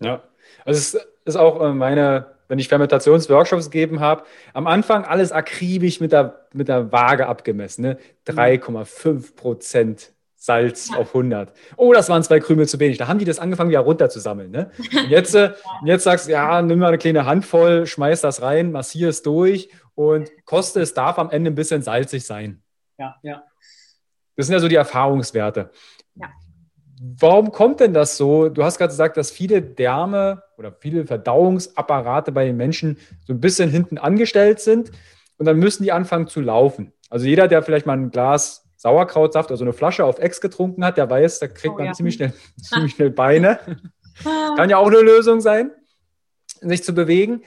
Ja, 0.00 0.22
also 0.64 0.78
es 0.78 1.06
ist 1.24 1.36
auch 1.36 1.60
äh, 1.60 1.72
meine, 1.72 2.26
wenn 2.48 2.58
ich 2.58 2.68
Fermentationsworkshops 2.68 3.70
gegeben 3.70 4.00
habe, 4.00 4.24
am 4.52 4.66
Anfang 4.66 5.04
alles 5.04 5.32
akribisch 5.32 6.00
mit 6.00 6.12
der, 6.12 6.46
mit 6.52 6.68
der 6.68 6.92
Waage 6.92 7.26
abgemessen, 7.26 7.82
ne? 7.82 7.98
3,5 8.26 9.34
Prozent 9.36 10.12
Salz 10.38 10.90
ja. 10.90 10.98
auf 10.98 11.08
100. 11.08 11.52
Oh, 11.76 11.92
das 11.92 12.08
waren 12.08 12.22
zwei 12.22 12.40
Krümel 12.40 12.68
zu 12.68 12.78
wenig. 12.78 12.98
Da 12.98 13.08
haben 13.08 13.18
die 13.18 13.24
das 13.24 13.38
angefangen, 13.38 13.70
wieder 13.70 13.80
runterzusammeln. 13.80 14.50
Ne? 14.50 14.70
Und 14.78 15.08
jetzt, 15.08 15.34
äh, 15.34 15.52
jetzt 15.84 16.04
sagst 16.04 16.28
du, 16.28 16.32
ja, 16.32 16.62
nimm 16.62 16.78
mal 16.78 16.88
eine 16.88 16.98
kleine 16.98 17.26
Handvoll, 17.26 17.86
schmeiß 17.86 18.20
das 18.20 18.42
rein, 18.42 18.70
massier 18.70 19.08
es 19.08 19.22
durch 19.22 19.70
und 19.94 20.30
koste 20.44 20.80
es 20.80 20.94
darf 20.94 21.18
am 21.18 21.30
Ende 21.30 21.50
ein 21.50 21.54
bisschen 21.54 21.82
salzig 21.82 22.24
sein. 22.24 22.62
Ja, 22.98 23.16
ja. 23.22 23.44
Das 24.36 24.46
sind 24.46 24.52
ja 24.52 24.60
so 24.60 24.68
die 24.68 24.76
Erfahrungswerte. 24.76 25.70
Ja. 26.14 26.30
Warum 26.98 27.52
kommt 27.52 27.80
denn 27.80 27.92
das 27.92 28.16
so? 28.16 28.48
Du 28.48 28.64
hast 28.64 28.78
gerade 28.78 28.90
gesagt, 28.90 29.16
dass 29.16 29.30
viele 29.30 29.60
Därme 29.60 30.42
oder 30.56 30.72
viele 30.72 31.06
Verdauungsapparate 31.06 32.32
bei 32.32 32.46
den 32.46 32.56
Menschen 32.56 32.98
so 33.26 33.34
ein 33.34 33.40
bisschen 33.40 33.70
hinten 33.70 33.98
angestellt 33.98 34.60
sind 34.60 34.90
und 35.36 35.46
dann 35.46 35.58
müssen 35.58 35.82
die 35.82 35.92
anfangen 35.92 36.26
zu 36.26 36.40
laufen. 36.40 36.92
Also 37.10 37.26
jeder, 37.26 37.48
der 37.48 37.62
vielleicht 37.62 37.86
mal 37.86 37.96
ein 37.96 38.10
Glas 38.10 38.66
Sauerkrautsaft, 38.76 39.50
also 39.50 39.64
eine 39.64 39.72
Flasche 39.72 40.04
auf 40.04 40.18
Ex 40.18 40.40
getrunken 40.40 40.84
hat, 40.84 40.96
der 40.96 41.08
weiß, 41.08 41.38
da 41.38 41.48
kriegt 41.48 41.74
oh, 41.74 41.78
man 41.78 41.86
ja. 41.86 41.92
ziemlich, 41.92 42.14
schnell, 42.14 42.32
ziemlich 42.60 42.92
schnell 42.92 43.10
Beine. 43.10 43.58
Kann 44.56 44.70
ja 44.70 44.78
auch 44.78 44.86
eine 44.86 45.00
Lösung 45.00 45.40
sein, 45.40 45.70
sich 46.60 46.82
zu 46.82 46.94
bewegen. 46.94 47.42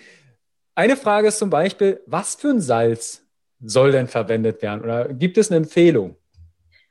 Eine 0.76 0.96
Frage 0.96 1.28
ist 1.28 1.40
zum 1.40 1.50
Beispiel, 1.50 2.02
was 2.06 2.36
für 2.36 2.50
ein 2.50 2.62
Salz 2.62 3.26
soll 3.62 3.92
denn 3.92 4.08
verwendet 4.08 4.62
werden? 4.62 4.82
Oder 4.82 5.14
gibt 5.14 5.38
es 5.38 5.50
eine 5.50 5.58
Empfehlung? 5.58 6.16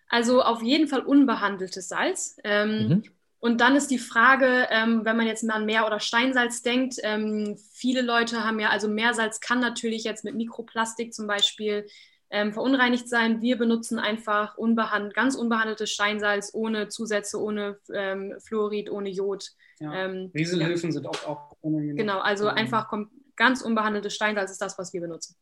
Also 0.09 0.43
auf 0.43 0.63
jeden 0.63 0.89
Fall 0.89 1.01
unbehandeltes 1.01 1.89
Salz. 1.89 2.39
Ähm, 2.45 2.89
mhm. 2.89 3.03
Und 3.41 3.61
dann 3.61 3.77
ist 3.77 3.91
die 3.91 3.99
Frage, 3.99 4.67
ähm, 4.71 5.05
wenn 5.05 5.17
man 5.17 5.27
jetzt 5.27 5.49
an 5.49 5.65
Meer- 5.65 5.87
oder 5.87 6.01
Steinsalz 6.01 6.63
denkt, 6.63 6.97
ähm, 7.03 7.57
viele 7.73 8.03
Leute 8.03 8.45
haben 8.45 8.59
ja, 8.59 8.71
also 8.71 8.89
Meersalz 8.89 9.41
kann 9.41 9.61
natürlich 9.61 10.03
jetzt 10.03 10.25
mit 10.25 10.35
Mikroplastik 10.35 11.15
zum 11.15 11.29
Beispiel 11.29 11.87
ähm, 12.31 12.53
verunreinigt 12.53 13.09
sein. 13.09 13.41
Wir 13.41 13.57
benutzen 13.57 13.99
einfach 13.99 14.59
unbehand 14.59 15.15
ganz 15.15 15.37
unbehandeltes 15.37 15.91
Steinsalz 15.91 16.51
ohne 16.53 16.89
Zusätze, 16.89 17.41
ohne 17.41 17.79
ähm, 17.95 18.35
Fluorid, 18.41 18.91
ohne 18.91 19.09
Jod. 19.09 19.53
Ja. 19.79 19.93
Ähm, 19.95 20.31
Rieselhöfen 20.35 20.91
ja. 20.91 20.93
sind 20.93 21.07
auch, 21.07 21.27
auch 21.27 21.57
Genau, 21.63 22.19
also 22.19 22.49
einfach 22.49 22.91
ganz 23.37 23.63
unbehandeltes 23.63 24.15
Steinsalz 24.15 24.51
ist 24.51 24.61
das, 24.61 24.79
was 24.79 24.93
wir 24.93 25.01
benutzen. 25.01 25.37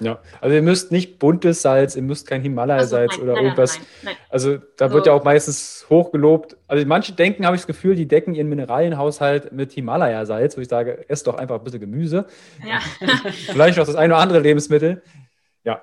Ja, 0.00 0.22
also 0.40 0.54
ihr 0.54 0.62
müsst 0.62 0.90
nicht 0.90 1.18
buntes 1.18 1.60
Salz, 1.60 1.96
ihr 1.96 2.02
müsst 2.02 2.26
kein 2.26 2.40
Himalaya-Salz 2.40 3.12
also, 3.12 3.22
oder 3.22 3.34
nein, 3.34 3.44
irgendwas. 3.44 3.78
Nein, 3.78 3.86
nein, 4.04 4.16
also 4.30 4.56
da 4.78 4.90
wird 4.90 5.06
ja 5.06 5.12
auch 5.12 5.22
meistens 5.22 5.84
hochgelobt. 5.90 6.56
Also 6.66 6.86
manche 6.86 7.12
denken, 7.12 7.44
habe 7.44 7.56
ich 7.56 7.62
das 7.62 7.66
Gefühl, 7.66 7.94
die 7.94 8.08
decken 8.08 8.34
ihren 8.34 8.48
Mineralienhaushalt 8.48 9.52
mit 9.52 9.72
Himalaya-Salz, 9.72 10.56
wo 10.56 10.62
ich 10.62 10.68
sage, 10.68 11.04
esst 11.08 11.26
doch 11.26 11.36
einfach 11.36 11.56
ein 11.56 11.64
bisschen 11.64 11.80
Gemüse. 11.80 12.26
Ja. 12.66 12.80
Vielleicht 13.30 13.76
noch 13.76 13.84
das 13.84 13.96
eine 13.96 14.14
oder 14.14 14.22
andere 14.22 14.40
Lebensmittel. 14.40 15.02
Ja. 15.62 15.82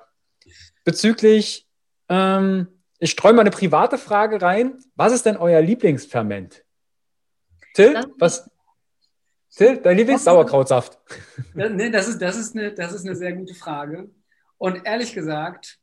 Bezüglich, 0.82 1.68
ähm, 2.08 2.66
ich 2.98 3.12
streue 3.12 3.32
mal 3.32 3.42
eine 3.42 3.50
private 3.50 3.96
Frage 3.96 4.42
rein. 4.42 4.78
Was 4.96 5.12
ist 5.12 5.24
denn 5.24 5.36
euer 5.36 5.60
Lieblingsferment? 5.60 6.64
Till, 7.74 8.00
was, 8.18 8.50
dein 9.58 9.96
Lieblings-Sauerkrautsaft? 9.96 10.98
Nee, 11.54 11.90
das 11.90 12.08
ist, 12.08 12.20
das, 12.20 12.36
ist 12.36 12.56
eine, 12.56 12.72
das 12.72 12.92
ist 12.92 13.06
eine 13.06 13.14
sehr 13.14 13.32
gute 13.32 13.54
Frage. 13.54 14.10
Und 14.58 14.84
ehrlich 14.84 15.14
gesagt, 15.14 15.78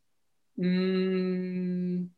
mh, 0.56 0.68
mm, 0.68 2.12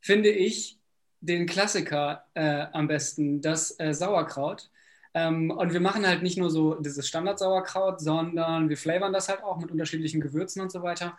finde 0.00 0.30
ich 0.30 0.78
den 1.20 1.46
Klassiker 1.46 2.24
äh, 2.34 2.66
am 2.72 2.88
besten, 2.88 3.40
das 3.40 3.78
äh, 3.78 3.92
Sauerkraut. 3.92 4.70
Ähm, 5.14 5.50
und 5.50 5.72
wir 5.72 5.80
machen 5.80 6.06
halt 6.06 6.22
nicht 6.22 6.38
nur 6.38 6.50
so 6.50 6.74
dieses 6.74 7.06
Standard-Sauerkraut, 7.06 8.00
sondern 8.00 8.68
wir 8.68 8.76
flavern 8.76 9.12
das 9.12 9.28
halt 9.28 9.42
auch 9.42 9.58
mit 9.58 9.70
unterschiedlichen 9.70 10.20
Gewürzen 10.20 10.62
und 10.62 10.72
so 10.72 10.82
weiter. 10.82 11.18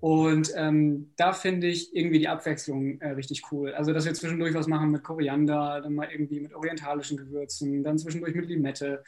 Und 0.00 0.52
ähm, 0.54 1.12
da 1.16 1.32
finde 1.32 1.66
ich 1.66 1.96
irgendwie 1.96 2.18
die 2.18 2.28
Abwechslung 2.28 3.00
äh, 3.00 3.10
richtig 3.10 3.50
cool. 3.50 3.72
Also, 3.72 3.92
dass 3.92 4.04
wir 4.04 4.12
zwischendurch 4.12 4.54
was 4.54 4.66
machen 4.66 4.90
mit 4.90 5.02
Koriander, 5.02 5.80
dann 5.80 5.94
mal 5.94 6.10
irgendwie 6.10 6.40
mit 6.40 6.54
orientalischen 6.54 7.16
Gewürzen, 7.16 7.82
dann 7.82 7.98
zwischendurch 7.98 8.34
mit 8.34 8.48
Limette. 8.48 9.02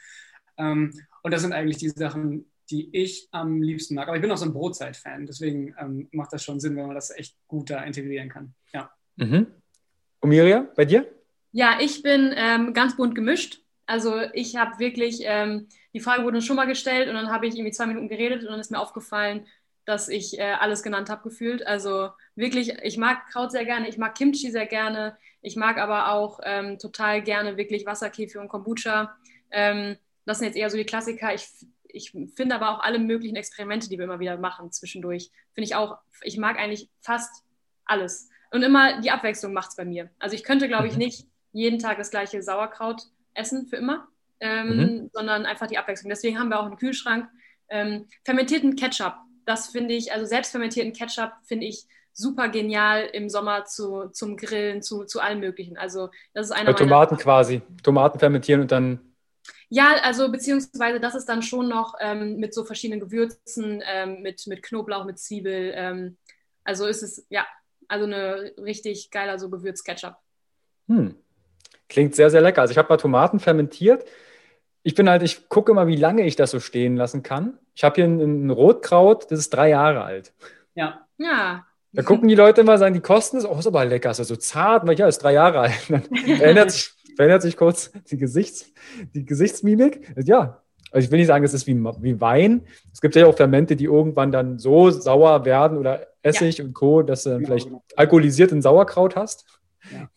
Ähm, 0.57 0.93
und 1.21 1.31
das 1.31 1.41
sind 1.41 1.53
eigentlich 1.53 1.77
die 1.77 1.89
Sachen, 1.89 2.45
die 2.69 2.89
ich 2.95 3.27
am 3.31 3.61
liebsten 3.61 3.95
mag. 3.95 4.07
Aber 4.07 4.17
ich 4.17 4.21
bin 4.21 4.31
auch 4.31 4.37
so 4.37 4.45
ein 4.45 4.53
Brotzeit-Fan, 4.53 5.25
deswegen 5.25 5.75
ähm, 5.79 6.07
macht 6.11 6.33
das 6.33 6.43
schon 6.43 6.59
Sinn, 6.59 6.75
wenn 6.75 6.87
man 6.87 6.95
das 6.95 7.15
echt 7.15 7.35
gut 7.47 7.69
da 7.69 7.83
integrieren 7.83 8.29
kann. 8.29 8.53
Ja. 8.73 8.89
Mhm. 9.15 9.47
Und 10.19 10.29
Miriam, 10.29 10.67
bei 10.75 10.85
dir? 10.85 11.07
Ja, 11.51 11.77
ich 11.79 12.03
bin 12.03 12.33
ähm, 12.35 12.73
ganz 12.73 12.97
bunt 12.97 13.15
gemischt. 13.15 13.61
Also 13.85 14.19
ich 14.33 14.57
habe 14.57 14.79
wirklich, 14.79 15.21
ähm, 15.23 15.67
die 15.93 16.01
Frage 16.01 16.23
wurde 16.23 16.41
schon 16.41 16.57
mal 16.57 16.65
gestellt 16.65 17.07
und 17.07 17.15
dann 17.15 17.31
habe 17.31 17.47
ich 17.47 17.55
irgendwie 17.55 17.71
zwei 17.71 17.85
Minuten 17.85 18.09
geredet 18.09 18.41
und 18.41 18.49
dann 18.49 18.59
ist 18.59 18.69
mir 18.69 18.79
aufgefallen, 18.79 19.47
dass 19.87 20.09
ich 20.09 20.37
äh, 20.37 20.51
alles 20.59 20.83
genannt 20.83 21.09
habe 21.09 21.23
gefühlt. 21.23 21.65
Also 21.65 22.09
wirklich, 22.35 22.77
ich 22.83 22.97
mag 22.97 23.25
Kraut 23.31 23.53
sehr 23.53 23.63
gerne, 23.63 23.87
ich 23.87 23.97
mag 23.97 24.15
Kimchi 24.15 24.51
sehr 24.51 24.65
gerne, 24.65 25.17
ich 25.41 25.55
mag 25.55 25.77
aber 25.77 26.11
auch 26.11 26.41
ähm, 26.43 26.77
total 26.77 27.21
gerne 27.23 27.55
wirklich 27.55 27.85
Wasserkäfer 27.85 28.41
und 28.41 28.49
Kombucha. 28.49 29.15
Ähm, 29.49 29.95
das 30.25 30.39
sind 30.39 30.47
jetzt 30.47 30.57
eher 30.57 30.69
so 30.69 30.75
die 30.75 30.83
Klassiker. 30.83 31.33
Ich, 31.33 31.47
ich 31.85 32.11
finde 32.35 32.55
aber 32.55 32.71
auch 32.71 32.83
alle 32.83 32.99
möglichen 32.99 33.37
Experimente, 33.37 33.87
die 33.87 33.97
wir 33.97 34.03
immer 34.03 34.19
wieder 34.19 34.37
machen 34.37 34.73
zwischendurch, 34.73 35.31
finde 35.53 35.65
ich 35.65 35.75
auch, 35.75 35.99
ich 36.21 36.37
mag 36.37 36.59
eigentlich 36.59 36.89
fast 36.99 37.45
alles. 37.85 38.29
Und 38.51 38.63
immer 38.63 38.99
die 38.99 39.11
Abwechslung 39.11 39.53
macht 39.53 39.69
es 39.69 39.77
bei 39.77 39.85
mir. 39.85 40.09
Also 40.19 40.35
ich 40.35 40.43
könnte, 40.43 40.67
glaube 40.67 40.87
ich, 40.87 40.93
mhm. 40.93 40.99
nicht 40.99 41.27
jeden 41.53 41.79
Tag 41.79 41.97
das 41.97 42.11
gleiche 42.11 42.43
Sauerkraut 42.43 43.03
essen 43.33 43.67
für 43.67 43.77
immer, 43.77 44.09
ähm, 44.41 44.77
mhm. 44.77 45.09
sondern 45.13 45.45
einfach 45.45 45.67
die 45.67 45.77
Abwechslung. 45.77 46.09
Deswegen 46.09 46.37
haben 46.37 46.49
wir 46.49 46.59
auch 46.59 46.65
einen 46.65 46.75
Kühlschrank. 46.77 47.29
Ähm, 47.69 48.07
fermentierten 48.25 48.75
Ketchup 48.75 49.15
das 49.47 49.67
finde 49.67 49.93
ich, 49.93 50.11
also 50.11 50.25
selbstfermentierten 50.25 50.93
Ketchup 50.93 51.31
finde 51.43 51.65
ich 51.65 51.87
super 52.11 52.49
genial 52.49 53.03
im 53.13 53.29
Sommer 53.29 53.63
zu, 53.65 54.09
zum 54.09 54.35
Grillen, 54.35 54.81
zu, 54.81 55.05
zu 55.05 55.21
allem 55.21 55.39
Möglichen. 55.39 55.77
Also 55.77 56.09
das 56.33 56.47
ist 56.47 56.51
einer 56.51 56.73
Bei 56.73 56.77
Tomaten 56.77 57.17
quasi. 57.17 57.61
Tomaten 57.81 58.19
fermentieren 58.19 58.61
und 58.61 58.71
dann. 58.71 58.99
Ja, 59.69 59.95
also 60.03 60.29
beziehungsweise 60.31 60.99
das 60.99 61.15
ist 61.15 61.25
dann 61.29 61.41
schon 61.41 61.69
noch 61.69 61.95
ähm, 62.01 62.37
mit 62.37 62.53
so 62.53 62.65
verschiedenen 62.65 62.99
Gewürzen, 62.99 63.81
ähm, 63.85 64.21
mit, 64.21 64.45
mit 64.47 64.63
Knoblauch, 64.63 65.05
mit 65.05 65.17
Zwiebel. 65.17 65.71
Ähm, 65.75 66.17
also 66.65 66.85
ist 66.85 67.01
es, 67.01 67.25
ja, 67.29 67.45
also 67.87 68.05
eine 68.05 68.51
richtig 68.57 69.11
geiler 69.11 69.39
so 69.39 69.49
Gewürzketchup. 69.49 70.15
Hm. 70.87 71.15
Klingt 71.87 72.15
sehr, 72.15 72.29
sehr 72.29 72.41
lecker. 72.41 72.61
Also 72.61 72.73
ich 72.73 72.77
habe 72.77 72.89
mal 72.89 72.97
Tomaten 72.97 73.39
fermentiert. 73.39 74.03
Ich 74.83 74.95
bin 74.95 75.09
halt, 75.09 75.23
ich 75.23 75.49
gucke 75.49 75.71
immer, 75.71 75.87
wie 75.87 75.95
lange 75.95 76.25
ich 76.25 76.35
das 76.35 76.51
so 76.51 76.59
stehen 76.59 76.95
lassen 76.95 77.23
kann. 77.23 77.57
Ich 77.75 77.83
habe 77.83 77.95
hier 77.95 78.05
ein, 78.05 78.19
ein, 78.19 78.49
Rotkraut, 78.49 79.29
das 79.31 79.39
ist 79.39 79.53
drei 79.53 79.69
Jahre 79.69 80.03
alt. 80.03 80.33
Ja. 80.75 81.05
Ja. 81.17 81.65
Da 81.93 82.03
gucken 82.03 82.27
die 82.27 82.35
Leute 82.35 82.61
immer, 82.61 82.77
sagen, 82.77 82.93
die 82.93 83.01
kosten 83.01 83.37
es, 83.37 83.45
oh, 83.45 83.57
ist 83.57 83.67
aber 83.67 83.85
lecker, 83.85 84.11
ist 84.11 84.19
ja 84.19 84.23
so 84.23 84.35
zart, 84.35 84.85
weil 84.85 84.97
ja, 84.97 85.07
ist 85.07 85.19
drei 85.19 85.33
Jahre 85.33 85.61
alt. 85.61 85.73
Dann 85.89 86.03
verändert 86.03 86.71
sich, 86.71 86.91
verändert 87.15 87.41
sich 87.41 87.57
kurz 87.57 87.91
die, 88.11 88.17
Gesichts, 88.17 88.71
die 89.13 89.25
Gesichtsmimik. 89.25 90.13
Ja, 90.23 90.61
also 90.91 91.05
ich 91.05 91.11
will 91.11 91.19
nicht 91.19 91.27
sagen, 91.27 91.43
es 91.43 91.53
ist 91.53 91.67
wie, 91.67 91.75
wie 91.75 92.21
Wein. 92.21 92.65
Es 92.93 93.01
gibt 93.01 93.15
ja 93.15 93.25
auch 93.25 93.35
Fermente, 93.35 93.75
die 93.75 93.85
irgendwann 93.85 94.31
dann 94.31 94.57
so 94.59 94.89
sauer 94.89 95.43
werden 95.45 95.77
oder 95.77 96.07
Essig 96.21 96.59
ja. 96.59 96.65
und 96.65 96.73
Co., 96.73 97.01
dass 97.01 97.23
du 97.23 97.39
vielleicht 97.39 97.67
genau. 97.67 97.83
alkoholisierten 97.95 98.61
Sauerkraut 98.61 99.15
hast. 99.15 99.45
Ja. 99.91 100.09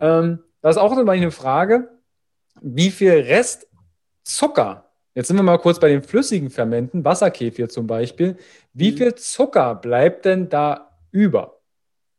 Ähm, 0.00 0.40
das 0.60 0.76
ist 0.76 0.82
auch 0.82 0.96
immer 0.96 1.12
eine 1.12 1.30
Frage, 1.30 1.88
wie 2.60 2.90
viel 2.90 3.12
Restzucker, 4.28 4.84
jetzt 5.14 5.28
sind 5.28 5.36
wir 5.36 5.42
mal 5.42 5.58
kurz 5.58 5.80
bei 5.80 5.88
den 5.88 6.02
flüssigen 6.02 6.50
Fermenten, 6.50 7.02
Wasserkefir 7.02 7.70
zum 7.70 7.86
Beispiel, 7.86 8.36
wie 8.74 8.92
mhm. 8.92 8.96
viel 8.96 9.14
Zucker 9.14 9.74
bleibt 9.74 10.26
denn 10.26 10.50
da 10.50 10.98
über? 11.10 11.60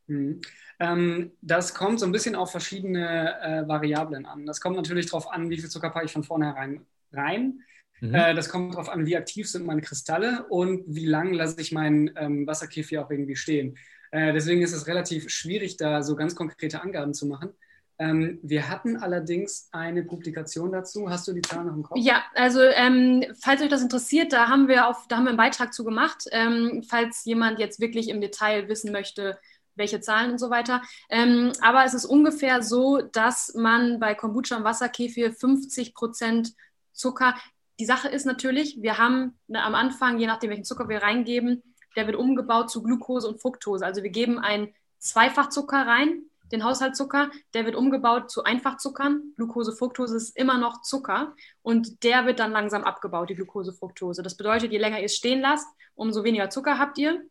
Mhm. 0.07 0.41
Ähm, 0.79 1.31
das 1.41 1.75
kommt 1.75 1.99
so 1.99 2.07
ein 2.07 2.11
bisschen 2.11 2.33
auf 2.33 2.49
verschiedene 2.49 3.39
äh, 3.41 3.67
Variablen 3.67 4.25
an. 4.25 4.47
Das 4.47 4.59
kommt 4.59 4.75
natürlich 4.75 5.05
darauf 5.05 5.31
an, 5.31 5.51
wie 5.51 5.59
viel 5.59 5.69
Zucker 5.69 5.91
packe 5.91 6.05
ich 6.05 6.11
von 6.11 6.23
vornherein 6.23 6.85
rein. 7.11 7.61
Mhm. 7.99 8.15
Äh, 8.15 8.33
das 8.33 8.49
kommt 8.49 8.73
darauf 8.73 8.89
an, 8.89 9.05
wie 9.05 9.15
aktiv 9.15 9.47
sind 9.47 9.67
meine 9.67 9.81
Kristalle 9.81 10.47
und 10.49 10.83
wie 10.87 11.05
lang 11.05 11.33
lasse 11.33 11.61
ich 11.61 11.71
meinen 11.71 12.09
ähm, 12.15 12.47
Wasserkefir 12.47 13.05
auch 13.05 13.11
irgendwie 13.11 13.35
stehen. 13.35 13.77
Äh, 14.09 14.33
deswegen 14.33 14.63
ist 14.63 14.73
es 14.73 14.87
relativ 14.87 15.29
schwierig, 15.29 15.77
da 15.77 16.01
so 16.01 16.15
ganz 16.15 16.33
konkrete 16.33 16.81
Angaben 16.81 17.13
zu 17.13 17.27
machen. 17.27 17.51
Ähm, 17.99 18.39
wir 18.41 18.69
hatten 18.69 18.95
allerdings 18.95 19.67
eine 19.73 20.03
Publikation 20.03 20.71
dazu. 20.71 21.09
Hast 21.09 21.27
du 21.27 21.33
die 21.33 21.41
Zahlen 21.41 21.67
noch 21.67 21.75
im 21.75 21.83
Kopf? 21.83 21.97
Ja, 21.99 22.23
also 22.33 22.61
ähm, 22.61 23.25
falls 23.41 23.61
euch 23.61 23.67
das 23.67 23.81
interessiert, 23.81 24.31
da 24.31 24.47
haben 24.47 24.69
wir 24.69 24.87
auf, 24.87 25.07
da 25.09 25.17
haben 25.17 25.25
wir 25.25 25.29
einen 25.29 25.37
Beitrag 25.37 25.73
zu 25.73 25.83
gemacht. 25.83 26.23
Ähm, 26.31 26.81
falls 26.87 27.25
jemand 27.25 27.59
jetzt 27.59 27.81
wirklich 27.81 28.07
im 28.07 28.21
Detail 28.21 28.69
wissen 28.69 28.93
möchte, 28.93 29.37
welche 29.75 29.99
Zahlen 29.99 30.31
und 30.31 30.37
so 30.37 30.49
weiter. 30.49 30.81
Ähm, 31.09 31.51
aber 31.61 31.83
es 31.83 31.93
ist 31.93 32.05
ungefähr 32.05 32.61
so, 32.61 33.01
dass 33.01 33.53
man 33.55 33.99
bei 33.99 34.15
Kombucha 34.15 34.57
und 34.57 34.63
Wasserkefir 34.63 35.33
50 35.33 35.93
Prozent 35.93 36.53
Zucker. 36.93 37.35
Die 37.79 37.85
Sache 37.85 38.09
ist 38.09 38.25
natürlich, 38.25 38.81
wir 38.81 38.97
haben 38.97 39.37
ne, 39.47 39.63
am 39.63 39.75
Anfang, 39.75 40.19
je 40.19 40.27
nachdem 40.27 40.51
welchen 40.51 40.65
Zucker 40.65 40.89
wir 40.89 41.01
reingeben, 41.01 41.63
der 41.95 42.07
wird 42.07 42.17
umgebaut 42.17 42.69
zu 42.69 42.83
Glucose 42.83 43.27
und 43.27 43.41
Fructose. 43.41 43.85
Also 43.85 44.03
wir 44.03 44.09
geben 44.09 44.37
einen 44.37 44.73
Zweifachzucker 44.99 45.87
rein, 45.87 46.23
den 46.51 46.63
Haushaltszucker, 46.63 47.29
der 47.53 47.65
wird 47.65 47.75
umgebaut 47.75 48.31
zu 48.31 48.43
Einfachzuckern. 48.43 49.33
Glucose, 49.35 49.71
Fructose 49.73 50.17
ist 50.17 50.35
immer 50.35 50.57
noch 50.57 50.81
Zucker 50.81 51.35
und 51.61 52.03
der 52.03 52.25
wird 52.25 52.39
dann 52.39 52.51
langsam 52.51 52.83
abgebaut, 52.83 53.29
die 53.29 53.35
Glucose, 53.35 53.73
Fructose. 53.73 54.23
Das 54.23 54.35
bedeutet, 54.35 54.71
je 54.71 54.77
länger 54.77 54.99
ihr 54.99 55.05
es 55.05 55.15
stehen 55.15 55.41
lasst, 55.41 55.67
umso 55.95 56.23
weniger 56.23 56.49
Zucker 56.49 56.79
habt 56.79 56.97
ihr. 56.97 57.21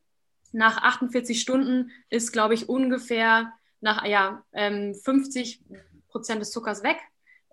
Nach 0.53 0.83
48 0.83 1.41
Stunden 1.41 1.91
ist, 2.09 2.33
glaube 2.33 2.55
ich, 2.55 2.69
ungefähr 2.69 3.53
nach 3.81 4.05
ja, 4.05 4.43
50 4.53 5.63
ähm, 5.71 5.81
Prozent 6.09 6.41
des 6.41 6.51
Zuckers 6.51 6.83
weg. 6.83 6.97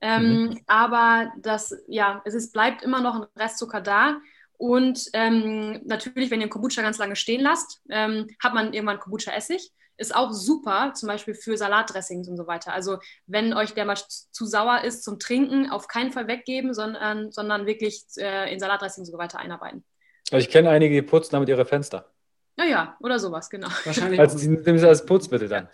Ähm, 0.01 0.43
mhm. 0.43 0.61
Aber 0.67 1.31
das, 1.37 1.75
ja, 1.87 2.21
es 2.25 2.33
ist, 2.33 2.53
bleibt 2.53 2.83
immer 2.83 3.01
noch 3.01 3.15
ein 3.15 3.27
Restzucker 3.35 3.81
da. 3.81 4.17
Und 4.57 5.09
ähm, 5.13 5.81
natürlich, 5.85 6.31
wenn 6.31 6.41
ihr 6.41 6.49
Kombucha 6.49 6.81
ganz 6.81 6.97
lange 6.97 7.15
stehen 7.15 7.41
lasst, 7.41 7.81
ähm, 7.89 8.27
hat 8.41 8.53
man 8.53 8.73
irgendwann 8.73 8.99
Kombucha-Essig 8.99 9.71
ist 9.97 10.15
auch 10.15 10.31
super, 10.31 10.93
zum 10.93 11.07
Beispiel 11.07 11.33
für 11.33 11.57
Salatdressings 11.57 12.27
und 12.27 12.37
so 12.37 12.47
weiter. 12.47 12.73
Also 12.73 12.99
wenn 13.27 13.53
euch 13.53 13.73
der 13.73 13.85
mal 13.85 13.95
zu 13.95 14.45
sauer 14.45 14.81
ist 14.83 15.03
zum 15.03 15.19
Trinken, 15.19 15.69
auf 15.69 15.87
keinen 15.87 16.11
Fall 16.11 16.27
weggeben, 16.27 16.73
sondern, 16.73 17.31
sondern 17.31 17.65
wirklich 17.65 18.03
äh, 18.17 18.51
in 18.51 18.59
Salatdressings 18.59 19.09
und 19.09 19.13
so 19.13 19.17
weiter 19.17 19.39
einarbeiten. 19.39 19.83
Also 20.31 20.45
ich 20.45 20.49
kenne 20.49 20.69
einige, 20.69 20.95
die 20.95 21.01
putzen 21.01 21.31
damit 21.33 21.49
ihre 21.49 21.65
Fenster. 21.65 22.11
Naja, 22.57 22.95
oder 23.01 23.19
sowas, 23.19 23.49
genau. 23.49 23.67
Wahrscheinlich. 23.83 24.19
Also 24.19 24.37
sie 24.37 24.49
nehmen 24.49 24.77
sie 24.77 24.87
als 24.87 25.05
Putzmittel 25.05 25.47
dann. 25.47 25.69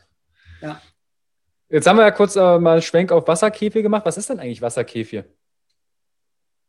Ja. 0.61 0.81
Jetzt 1.69 1.87
haben 1.87 1.97
wir 1.97 2.03
ja 2.03 2.11
kurz 2.11 2.35
äh, 2.35 2.59
mal 2.59 2.81
Schwenk 2.81 3.11
auf 3.11 3.27
Wasserkefir 3.27 3.81
gemacht. 3.81 4.05
Was 4.05 4.17
ist 4.17 4.29
denn 4.29 4.39
eigentlich 4.39 4.61
Wasserkefir? 4.61 5.25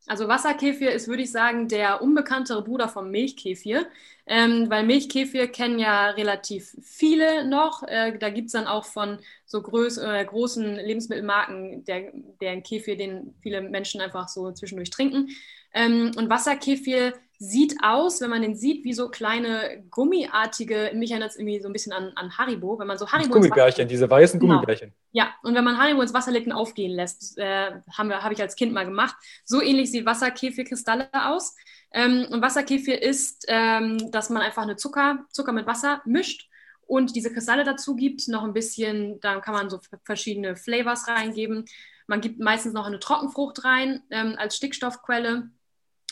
Also 0.09 0.27
Wasserkefir 0.27 0.91
ist, 0.91 1.07
würde 1.07 1.23
ich 1.23 1.31
sagen, 1.31 1.69
der 1.69 2.03
unbekanntere 2.03 2.63
Bruder 2.63 2.89
vom 2.89 3.11
Milchkefir, 3.11 3.87
ähm, 4.27 4.69
weil 4.69 4.85
Milchkefir 4.85 5.47
kennen 5.47 5.79
ja 5.79 6.11
relativ 6.11 6.77
viele 6.83 7.49
noch. 7.49 7.85
Äh, 7.85 8.19
da 8.19 8.31
gibt 8.31 8.47
es 8.47 8.53
dann 8.53 8.67
auch 8.67 8.85
von 8.85 9.19
so 9.47 9.63
groß, 9.63 9.99
äh, 9.99 10.25
großen 10.25 10.75
Lebensmittelmarken 10.77 11.85
der, 11.85 12.13
deren 12.41 12.65
Kefir, 12.65 12.97
den 12.97 13.35
viele 13.43 13.61
Menschen 13.61 14.01
einfach 14.01 14.29
so 14.29 14.51
zwischendurch 14.51 14.91
trinken. 14.91 15.29
Ähm, 15.73 16.11
und 16.17 16.29
Wasserkefir 16.29 17.15
sieht 17.43 17.75
aus, 17.83 18.21
wenn 18.21 18.31
man 18.31 18.41
den 18.41 18.55
sieht, 18.55 18.85
wie 18.85 18.93
so 18.93 19.09
kleine 19.09 19.83
gummiartige, 19.91 20.93
mich 20.95 21.11
erinnert 21.11 21.31
es 21.31 21.37
irgendwie 21.37 21.61
so 21.61 21.69
ein 21.69 21.73
bisschen 21.73 21.93
an, 21.93 22.13
an 22.15 22.39
Haribo, 22.39 22.79
wenn 22.79 22.87
man 22.87 22.99
so 22.99 23.11
Haribo. 23.11 23.33
Gummibärchen, 23.33 23.89
diese 23.89 24.09
weißen 24.09 24.39
genau. 24.39 24.55
Gummibärchen. 24.55 24.93
Ja, 25.11 25.35
und 25.43 25.57
wenn 25.57 25.65
man 25.65 25.77
Haribo 25.77 26.03
ins 26.03 26.15
Wasser 26.15 26.31
legt 26.31 26.47
und 26.47 26.53
aufgehen 26.53 26.93
lässt, 26.93 27.37
äh, 27.39 27.73
habe 27.99 28.23
hab 28.23 28.31
ich 28.31 28.41
als 28.41 28.55
Kind 28.55 28.73
mal 28.73 28.85
gemacht. 28.85 29.17
So 29.45 29.61
ähnlich 29.61 29.91
sieht 29.91 30.07
Wasserkefir-Kristalle 30.07 31.09
aus. 31.13 31.57
Ähm, 31.91 32.29
und 32.31 32.43
Wasserkefir 32.43 33.03
ist, 33.03 33.45
ähm, 33.49 34.13
dass 34.13 34.31
man 34.31 34.41
einfach 34.41 34.63
eine 34.63 34.77
Zucker, 34.77 35.27
Zucker 35.33 35.53
mit 35.53 35.67
Wasser 35.67 36.01
mischt 36.05 36.49
und 36.87 37.17
diese 37.17 37.33
Kristalle 37.33 37.65
dazu 37.65 37.97
gibt, 37.97 38.29
noch 38.29 38.45
ein 38.45 38.53
bisschen, 38.53 39.19
dann 39.19 39.41
kann 39.41 39.55
man 39.55 39.69
so 39.69 39.81
verschiedene 40.05 40.55
Flavors 40.55 41.09
reingeben. 41.09 41.65
Man 42.07 42.21
gibt 42.21 42.39
meistens 42.39 42.73
noch 42.73 42.87
eine 42.87 43.01
Trockenfrucht 43.01 43.65
rein 43.65 44.03
ähm, 44.11 44.37
als 44.39 44.57
Stickstoffquelle 44.57 45.51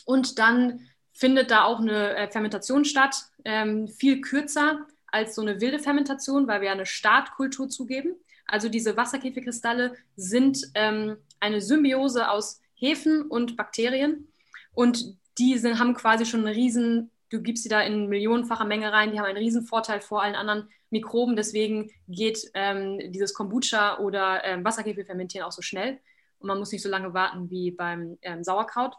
und 0.05 0.41
dann 0.41 0.81
findet 1.21 1.51
da 1.51 1.65
auch 1.65 1.81
eine 1.81 2.17
äh, 2.17 2.31
Fermentation 2.31 2.87
statt, 2.87 3.27
ähm, 3.45 3.89
viel 3.89 4.23
kürzer 4.23 4.87
als 5.09 5.35
so 5.35 5.43
eine 5.43 5.61
wilde 5.61 5.79
Fermentation, 5.79 6.47
weil 6.47 6.63
wir 6.63 6.73
eine 6.73 6.87
Startkultur 6.87 7.69
zugeben. 7.69 8.15
Also 8.47 8.71
diese 8.71 8.97
Wasserkäferkristalle 8.97 9.95
sind 10.17 10.71
ähm, 10.75 11.19
eine 11.39 11.61
Symbiose 11.61 12.31
aus 12.31 12.63
Hefen 12.75 13.23
und 13.23 13.59
Bakterien 13.59 14.29
und 14.73 15.15
die 15.37 15.59
sind, 15.59 15.79
haben 15.79 15.93
quasi 15.93 16.25
schon 16.25 16.47
einen 16.47 16.55
riesen, 16.55 17.11
du 17.29 17.43
gibst 17.43 17.65
sie 17.65 17.69
da 17.69 17.83
in 17.83 18.09
millionenfacher 18.09 18.65
Menge 18.65 18.91
rein, 18.91 19.13
die 19.13 19.19
haben 19.19 19.27
einen 19.27 19.37
riesen 19.37 19.67
Vorteil 19.67 20.01
vor 20.01 20.23
allen 20.23 20.35
anderen 20.35 20.71
Mikroben, 20.89 21.37
deswegen 21.37 21.91
geht 22.09 22.51
ähm, 22.55 23.13
dieses 23.13 23.35
Kombucha 23.35 23.99
oder 23.99 24.43
ähm, 24.45 24.65
Wasserkäferfermentieren 24.65 25.47
auch 25.47 25.53
so 25.53 25.61
schnell 25.61 26.01
und 26.39 26.49
man 26.49 26.59
muss 26.59 26.73
nicht 26.73 26.83
so 26.83 26.89
lange 26.89 27.13
warten 27.13 27.51
wie 27.51 27.73
beim 27.73 28.17
ähm, 28.23 28.43
Sauerkraut. 28.43 28.95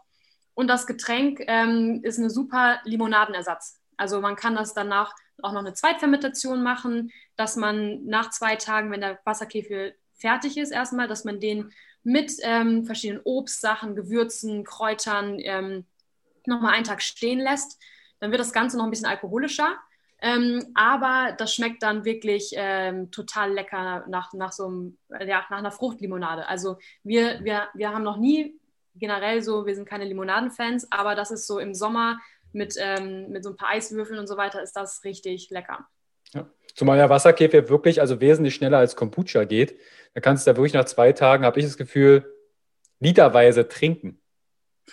Und 0.54 0.68
das 0.68 0.86
Getränk 0.86 1.42
ähm, 1.46 2.00
ist 2.02 2.18
eine 2.18 2.30
super 2.30 2.80
Limonadenersatz. 2.84 3.80
Also 3.96 4.20
man 4.20 4.36
kann 4.36 4.54
das 4.54 4.74
danach 4.74 5.14
auch 5.42 5.52
noch 5.52 5.60
eine 5.60 5.74
Zweitfermentation 5.74 6.62
machen, 6.62 7.10
dass 7.36 7.56
man 7.56 8.04
nach 8.04 8.30
zwei 8.30 8.56
Tagen, 8.56 8.90
wenn 8.90 9.00
der 9.00 9.18
Wasserkäfer 9.24 9.92
fertig 10.14 10.56
ist, 10.56 10.70
erstmal, 10.70 11.08
dass 11.08 11.24
man 11.24 11.40
den 11.40 11.72
mit 12.04 12.32
ähm, 12.42 12.84
verschiedenen 12.84 13.22
Obstsachen, 13.24 13.94
Gewürzen, 13.94 14.64
Kräutern 14.64 15.38
ähm, 15.38 15.84
nochmal 16.46 16.74
einen 16.74 16.84
Tag 16.84 17.02
stehen 17.02 17.38
lässt. 17.38 17.80
Dann 18.20 18.30
wird 18.30 18.40
das 18.40 18.52
Ganze 18.52 18.76
noch 18.76 18.84
ein 18.84 18.90
bisschen 18.90 19.06
alkoholischer. 19.06 19.76
Ähm, 20.20 20.70
aber 20.74 21.34
das 21.36 21.52
schmeckt 21.52 21.82
dann 21.82 22.04
wirklich 22.04 22.52
ähm, 22.54 23.10
total 23.10 23.52
lecker 23.52 24.04
nach, 24.08 24.32
nach 24.32 24.52
so 24.52 24.66
einem, 24.66 24.98
ja, 25.10 25.44
nach 25.50 25.58
einer 25.58 25.72
Fruchtlimonade. 25.72 26.46
Also 26.46 26.78
wir, 27.02 27.42
wir, 27.42 27.68
wir 27.74 27.92
haben 27.92 28.04
noch 28.04 28.18
nie 28.18 28.56
generell 28.94 29.42
so, 29.42 29.66
wir 29.66 29.74
sind 29.74 29.88
keine 29.88 30.04
Limonadenfans, 30.04 30.88
aber 30.90 31.14
das 31.14 31.30
ist 31.30 31.46
so 31.46 31.58
im 31.58 31.74
Sommer 31.74 32.18
mit, 32.52 32.74
ähm, 32.78 33.30
mit 33.30 33.44
so 33.44 33.50
ein 33.50 33.56
paar 33.56 33.70
Eiswürfeln 33.70 34.18
und 34.18 34.26
so 34.26 34.36
weiter, 34.36 34.62
ist 34.62 34.74
das 34.74 35.04
richtig 35.04 35.50
lecker. 35.50 35.86
Ja. 36.34 36.48
Zumal 36.74 36.98
ja 36.98 37.10
Wasserkäfer 37.10 37.68
wirklich 37.68 38.00
also 38.00 38.20
wesentlich 38.20 38.54
schneller 38.54 38.78
als 38.78 38.96
Kombucha 38.96 39.44
geht. 39.44 39.78
Da 40.14 40.20
kannst 40.20 40.46
du 40.46 40.50
ja 40.50 40.56
wirklich 40.56 40.74
nach 40.74 40.84
zwei 40.84 41.12
Tagen, 41.12 41.44
habe 41.44 41.58
ich 41.58 41.66
das 41.66 41.76
Gefühl, 41.76 42.32
literweise 43.00 43.68
trinken. 43.68 44.18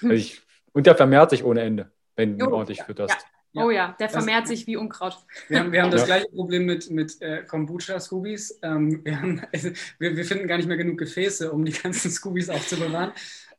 Also 0.02 0.14
ich, 0.14 0.42
und 0.72 0.86
der 0.86 0.96
vermehrt 0.96 1.32
sich 1.32 1.44
ohne 1.44 1.62
Ende, 1.62 1.92
wenn 2.16 2.38
du 2.38 2.46
ordentlich 2.52 2.84
fütterst. 2.84 3.16
Ja. 3.16 3.26
Ja. 3.54 3.66
Oh 3.66 3.72
ja, 3.72 3.96
der 4.00 4.10
vermehrt 4.10 4.44
das, 4.44 4.50
sich 4.50 4.68
wie 4.68 4.78
Unkraut. 4.78 5.18
Wir 5.48 5.60
haben, 5.60 5.72
wir 5.72 5.82
haben 5.82 5.90
das 5.90 6.06
gleiche 6.06 6.28
Problem 6.30 6.66
mit, 6.68 6.92
mit 6.92 7.20
äh, 7.20 7.44
Kombucha-Scoobies. 7.44 8.60
Ähm, 8.62 9.04
wir, 9.04 9.42
wir, 9.98 10.16
wir, 10.16 10.26
finden 10.26 10.48
gar 10.48 10.58
nicht 10.58 10.68
mehr 10.68 10.78
genug 10.78 11.00
Gefäße, 11.00 11.52
um 11.52 11.66
die 11.66 11.72
ganzen 11.72 12.12
Scoobies 12.12 12.52
aufzubewahren 12.52 13.12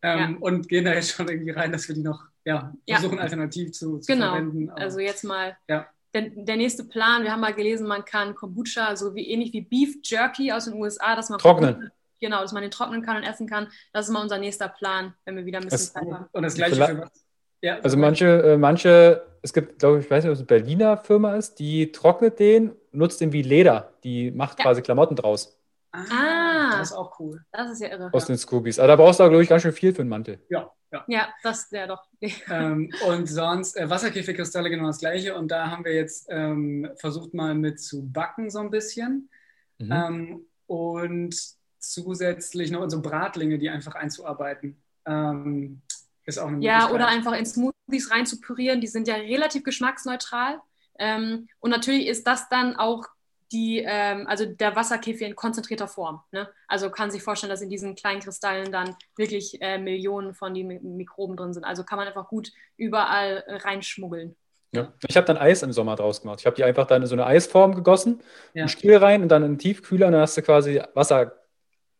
ähm, 0.02 0.18
ja. 0.18 0.36
und 0.40 0.68
gehen 0.68 0.84
da 0.84 0.94
jetzt 0.94 1.12
schon 1.12 1.28
irgendwie 1.28 1.50
rein, 1.50 1.72
dass 1.72 1.88
wir 1.88 1.94
die 1.94 2.02
noch 2.02 2.24
ja, 2.44 2.72
versuchen, 2.88 3.18
ja. 3.18 3.22
alternativ 3.22 3.72
zu, 3.72 3.98
zu 3.98 4.12
genau. 4.12 4.30
verwenden. 4.30 4.70
Aber, 4.70 4.80
also 4.80 4.98
jetzt 4.98 5.24
mal 5.24 5.56
ja. 5.68 5.86
der, 6.14 6.30
der, 6.30 6.56
nächste 6.56 6.84
Plan, 6.84 7.22
wir 7.22 7.32
haben 7.32 7.40
mal 7.40 7.54
gelesen, 7.54 7.86
man 7.86 8.04
kann 8.04 8.34
Kombucha, 8.34 8.96
so 8.96 9.14
wie 9.14 9.28
ähnlich 9.28 9.52
wie 9.52 9.60
Beef 9.60 9.96
Jerky 10.02 10.52
aus 10.52 10.64
den 10.64 10.74
USA, 10.74 11.16
dass 11.16 11.28
man 11.28 11.38
trocknen. 11.38 11.90
Genau, 12.20 12.42
dass 12.42 12.52
man 12.52 12.62
den 12.62 12.70
trocknen 12.70 13.02
kann 13.02 13.16
und 13.16 13.22
essen 13.22 13.46
kann. 13.46 13.68
Das 13.92 14.06
ist 14.06 14.12
mal 14.12 14.20
unser 14.20 14.38
nächster 14.38 14.68
Plan, 14.68 15.14
wenn 15.24 15.36
wir 15.36 15.46
wieder 15.46 15.58
ein 15.58 15.64
bisschen 15.64 15.78
Das- 15.78 15.92
Zeit 15.92 16.10
haben. 16.10 16.26
Und 16.32 16.42
das 16.42 16.54
gleiche 16.54 16.74
für 16.74 17.00
was? 17.00 17.24
Ja, 17.62 17.78
Also 17.80 17.98
manche, 17.98 18.26
äh, 18.42 18.56
manche, 18.56 19.22
es 19.42 19.52
gibt, 19.52 19.78
glaube 19.78 19.98
ich, 19.98 20.06
ich 20.06 20.10
weiß 20.10 20.24
nicht, 20.24 20.30
ob 20.30 20.34
es 20.34 20.40
eine 20.40 20.46
Berliner 20.46 20.96
Firma 20.96 21.36
ist, 21.36 21.58
die 21.58 21.92
trocknet 21.92 22.38
den, 22.38 22.72
nutzt 22.90 23.20
den 23.20 23.32
wie 23.32 23.42
Leder. 23.42 23.92
Die 24.02 24.30
macht 24.30 24.58
Ja. 24.58 24.64
quasi 24.64 24.80
Klamotten 24.80 25.14
draus 25.14 25.60
Ah. 25.92 26.78
Das 26.78 26.90
ist 26.90 26.96
auch 26.96 27.18
cool. 27.18 27.44
Das 27.52 27.70
ist 27.70 27.80
ja 27.80 27.88
irre. 27.88 28.10
aus 28.12 28.26
den 28.26 28.38
Scoobies. 28.38 28.78
Aber 28.78 28.88
da 28.88 28.96
brauchst 28.96 29.20
du, 29.20 29.28
glaube 29.28 29.42
ich, 29.42 29.48
ganz 29.48 29.62
schön 29.62 29.72
viel 29.72 29.92
für 29.94 30.02
einen 30.02 30.08
Mantel. 30.08 30.40
Ja, 30.48 30.70
ja. 30.92 31.04
Ja, 31.08 31.28
das, 31.42 31.70
ja 31.70 31.86
doch. 31.86 32.04
ähm, 32.20 32.92
und 33.08 33.26
sonst 33.26 33.76
äh, 33.76 33.88
Wasserkäferkristalle 33.88 34.70
genau 34.70 34.86
das 34.86 34.98
gleiche. 34.98 35.34
Und 35.34 35.50
da 35.50 35.70
haben 35.70 35.84
wir 35.84 35.94
jetzt 35.94 36.26
ähm, 36.30 36.90
versucht 36.96 37.34
mal 37.34 37.54
mit 37.54 37.80
zu 37.80 38.08
backen 38.08 38.50
so 38.50 38.60
ein 38.60 38.70
bisschen. 38.70 39.30
Mhm. 39.78 39.92
Ähm, 39.92 40.46
und 40.66 41.34
zusätzlich 41.78 42.70
noch 42.70 42.88
so 42.88 43.00
Bratlinge, 43.00 43.58
die 43.58 43.70
einfach 43.70 43.94
einzuarbeiten. 43.94 44.82
Ähm, 45.06 45.82
ist 46.24 46.38
auch 46.38 46.48
eine 46.48 46.64
Ja, 46.64 46.90
oder 46.90 47.08
einfach 47.08 47.32
in 47.32 47.46
Smoothies 47.46 48.10
rein 48.10 48.26
zu 48.26 48.40
pürieren. 48.40 48.80
Die 48.80 48.86
sind 48.86 49.08
ja 49.08 49.16
relativ 49.16 49.64
geschmacksneutral. 49.64 50.60
Ähm, 50.98 51.48
und 51.58 51.70
natürlich 51.70 52.06
ist 52.06 52.26
das 52.26 52.48
dann 52.48 52.76
auch 52.76 53.06
die, 53.52 53.84
ähm, 53.86 54.26
also 54.26 54.46
der 54.46 54.76
Wasserkäfer 54.76 55.26
in 55.26 55.34
konzentrierter 55.34 55.88
Form. 55.88 56.22
Ne? 56.30 56.48
Also 56.68 56.90
kann 56.90 57.10
sich 57.10 57.22
vorstellen, 57.22 57.50
dass 57.50 57.62
in 57.62 57.68
diesen 57.70 57.94
kleinen 57.96 58.20
Kristallen 58.20 58.70
dann 58.70 58.94
wirklich 59.16 59.60
äh, 59.60 59.78
Millionen 59.78 60.34
von 60.34 60.54
den 60.54 60.68
Mi- 60.68 60.80
Mikroben 60.80 61.36
drin 61.36 61.52
sind. 61.52 61.64
Also 61.64 61.82
kann 61.84 61.98
man 61.98 62.06
einfach 62.06 62.28
gut 62.28 62.52
überall 62.76 63.42
äh, 63.46 63.56
reinschmuggeln. 63.56 64.36
Ja. 64.72 64.92
Ich 65.08 65.16
habe 65.16 65.26
dann 65.26 65.36
Eis 65.36 65.64
im 65.64 65.72
Sommer 65.72 65.96
draus 65.96 66.20
gemacht. 66.22 66.38
Ich 66.40 66.46
habe 66.46 66.54
die 66.54 66.62
einfach 66.62 66.86
dann 66.86 67.02
in 67.02 67.08
so 67.08 67.14
eine 67.16 67.26
Eisform 67.26 67.74
gegossen, 67.74 68.22
Ja. 68.54 68.62
einen 68.62 68.68
Stiel 68.68 68.96
rein 68.96 69.22
und 69.22 69.28
dann 69.28 69.42
in 69.42 69.52
den 69.54 69.58
Tiefkühler 69.58 70.06
und 70.06 70.12
dann 70.12 70.20
hast 70.22 70.36
du 70.36 70.42
quasi 70.42 70.80
Wasser, 70.94 71.32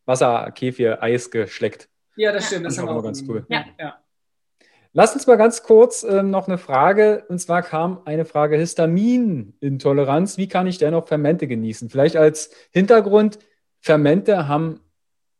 Wasserkäfer-Eis 0.06 1.30
geschleckt. 1.30 1.88
Ja, 2.16 2.32
das 2.32 2.46
stimmt. 2.46 2.66
Das, 2.66 2.76
Das 2.76 2.82
ist 2.84 2.88
auch 2.88 2.92
immer 2.92 3.02
ganz 3.02 3.22
cool. 3.26 3.44
Ja. 3.48 3.64
ja. 3.78 3.98
Lass 4.92 5.14
uns 5.14 5.28
mal 5.28 5.36
ganz 5.36 5.62
kurz 5.62 6.02
ähm, 6.02 6.30
noch 6.30 6.48
eine 6.48 6.58
Frage, 6.58 7.24
und 7.28 7.38
zwar 7.38 7.62
kam 7.62 8.00
eine 8.06 8.24
Frage 8.24 8.56
Histaminintoleranz. 8.56 10.36
Wie 10.36 10.48
kann 10.48 10.66
ich 10.66 10.78
denn 10.78 10.90
noch 10.90 11.06
Fermente 11.06 11.46
genießen? 11.46 11.88
Vielleicht 11.90 12.16
als 12.16 12.50
Hintergrund, 12.72 13.38
Fermente 13.78 14.48
haben 14.48 14.80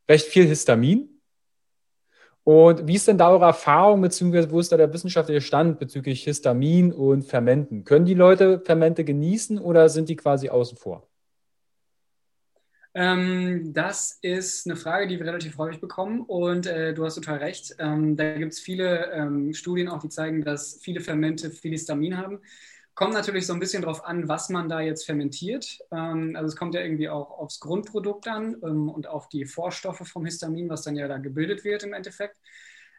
recht 0.08 0.26
viel 0.26 0.46
Histamin. 0.46 1.20
Und 2.44 2.86
wie 2.86 2.94
ist 2.94 3.08
denn 3.08 3.18
da 3.18 3.30
eure 3.30 3.46
Erfahrung, 3.46 4.00
beziehungsweise 4.00 4.52
wo 4.52 4.60
ist 4.60 4.70
da 4.70 4.76
der 4.76 4.92
wissenschaftliche 4.92 5.40
Stand 5.40 5.80
bezüglich 5.80 6.22
Histamin 6.22 6.92
und 6.92 7.22
Fermenten? 7.22 7.82
Können 7.82 8.06
die 8.06 8.14
Leute 8.14 8.60
Fermente 8.60 9.04
genießen 9.04 9.58
oder 9.58 9.88
sind 9.88 10.08
die 10.08 10.16
quasi 10.16 10.48
außen 10.48 10.78
vor? 10.78 11.09
Ähm, 12.92 13.72
das 13.72 14.18
ist 14.20 14.66
eine 14.66 14.74
Frage, 14.74 15.06
die 15.06 15.18
wir 15.18 15.26
relativ 15.26 15.56
häufig 15.58 15.80
bekommen 15.80 16.22
und 16.22 16.66
äh, 16.66 16.92
du 16.92 17.04
hast 17.04 17.14
total 17.14 17.38
recht. 17.38 17.76
Ähm, 17.78 18.16
da 18.16 18.36
gibt 18.36 18.52
es 18.52 18.58
viele 18.58 19.12
ähm, 19.12 19.54
Studien 19.54 19.88
auch, 19.88 20.00
die 20.00 20.08
zeigen, 20.08 20.42
dass 20.42 20.78
viele 20.82 21.00
Fermente 21.00 21.50
viel 21.50 21.70
Histamin 21.70 22.16
haben. 22.16 22.40
Kommt 22.94 23.14
natürlich 23.14 23.46
so 23.46 23.52
ein 23.52 23.60
bisschen 23.60 23.82
darauf 23.82 24.04
an, 24.04 24.28
was 24.28 24.48
man 24.48 24.68
da 24.68 24.80
jetzt 24.80 25.06
fermentiert. 25.06 25.78
Ähm, 25.92 26.34
also 26.34 26.48
es 26.48 26.56
kommt 26.56 26.74
ja 26.74 26.80
irgendwie 26.80 27.08
auch 27.08 27.30
aufs 27.38 27.60
Grundprodukt 27.60 28.26
an 28.26 28.56
ähm, 28.64 28.88
und 28.88 29.06
auf 29.06 29.28
die 29.28 29.44
Vorstoffe 29.44 30.06
vom 30.06 30.24
Histamin, 30.24 30.68
was 30.68 30.82
dann 30.82 30.96
ja 30.96 31.06
da 31.06 31.18
gebildet 31.18 31.62
wird 31.62 31.84
im 31.84 31.92
Endeffekt. 31.92 32.38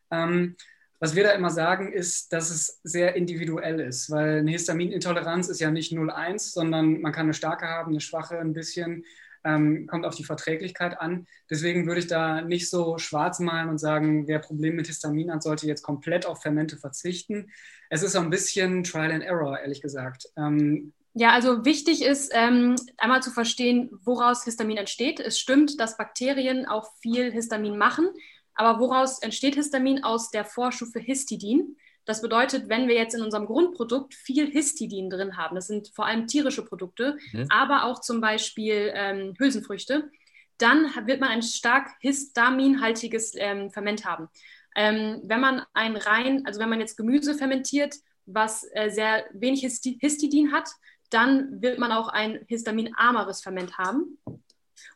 Ähm, 0.09 0.55
was 0.99 1.15
wir 1.15 1.23
da 1.23 1.31
immer 1.31 1.49
sagen, 1.49 1.91
ist, 1.91 2.31
dass 2.31 2.49
es 2.49 2.79
sehr 2.83 3.15
individuell 3.15 3.79
ist, 3.79 4.09
weil 4.09 4.39
eine 4.39 4.51
Histaminintoleranz 4.51 5.49
ist 5.49 5.59
ja 5.59 5.71
nicht 5.71 5.91
0,1, 5.91 6.53
sondern 6.53 7.01
man 7.01 7.11
kann 7.11 7.25
eine 7.25 7.33
starke 7.33 7.67
haben, 7.67 7.91
eine 7.91 8.01
schwache 8.01 8.39
ein 8.39 8.53
bisschen 8.53 9.03
ähm, 9.43 9.87
kommt 9.87 10.05
auf 10.05 10.15
die 10.15 10.23
Verträglichkeit 10.23 10.99
an. 10.99 11.27
Deswegen 11.49 11.87
würde 11.87 11.99
ich 11.99 12.07
da 12.07 12.41
nicht 12.41 12.69
so 12.69 12.97
schwarz 12.97 13.39
malen 13.39 13.69
und 13.69 13.77
sagen, 13.77 14.27
wer 14.27 14.39
Probleme 14.39 14.77
mit 14.77 14.87
Histamin 14.87 15.31
hat, 15.31 15.43
sollte 15.43 15.67
jetzt 15.67 15.83
komplett 15.83 16.25
auf 16.25 16.41
Fermente 16.41 16.77
verzichten. 16.77 17.51
Es 17.89 18.03
ist 18.03 18.13
so 18.13 18.19
ein 18.19 18.29
bisschen 18.29 18.83
Trial 18.83 19.11
and 19.11 19.23
Error, 19.23 19.59
ehrlich 19.59 19.81
gesagt. 19.81 20.27
Ähm, 20.37 20.93
Ja, 21.13 21.31
also 21.31 21.65
wichtig 21.65 22.03
ist 22.03 22.31
ähm, 22.33 22.75
einmal 22.97 23.21
zu 23.21 23.31
verstehen, 23.31 23.89
woraus 24.03 24.45
Histamin 24.45 24.77
entsteht. 24.77 25.19
Es 25.19 25.39
stimmt, 25.39 25.79
dass 25.79 25.97
Bakterien 25.97 26.65
auch 26.65 26.87
viel 27.01 27.31
Histamin 27.31 27.77
machen, 27.77 28.09
aber 28.53 28.79
woraus 28.79 29.21
entsteht 29.21 29.55
Histamin? 29.55 30.03
Aus 30.03 30.29
der 30.29 30.45
Vorstufe 30.45 30.99
Histidin. 30.99 31.75
Das 32.05 32.21
bedeutet, 32.21 32.67
wenn 32.67 32.87
wir 32.87 32.95
jetzt 32.95 33.13
in 33.13 33.21
unserem 33.21 33.45
Grundprodukt 33.45 34.13
viel 34.15 34.49
Histidin 34.49 35.09
drin 35.09 35.37
haben, 35.37 35.55
das 35.55 35.67
sind 35.67 35.89
vor 35.89 36.05
allem 36.05 36.27
tierische 36.27 36.65
Produkte, 36.65 37.17
Mhm. 37.31 37.45
aber 37.49 37.85
auch 37.85 38.01
zum 38.01 38.21
Beispiel 38.21 38.91
ähm, 38.95 39.33
Hülsenfrüchte, 39.37 40.09
dann 40.57 40.91
wird 41.05 41.21
man 41.21 41.29
ein 41.29 41.41
stark 41.43 41.89
histaminhaltiges 41.99 43.33
ähm, 43.35 43.71
Ferment 43.71 44.05
haben. 44.05 44.29
Ähm, 44.75 45.21
wenn 45.23 45.39
man 45.39 45.63
ein 45.73 45.95
rein, 45.95 46.45
also 46.45 46.59
wenn 46.59 46.69
man 46.69 46.79
jetzt 46.79 46.97
Gemüse 46.97 47.35
fermentiert, 47.35 47.95
was 48.25 48.65
äh, 48.73 48.89
sehr 48.89 49.25
wenig 49.33 49.61
Histi 49.61 49.97
Histidin 49.99 50.51
hat, 50.51 50.69
dann 51.09 51.61
wird 51.61 51.77
man 51.77 51.91
auch 51.91 52.07
ein 52.07 52.39
histaminarmeres 52.47 53.41
Ferment 53.41 53.77
haben. 53.77 54.17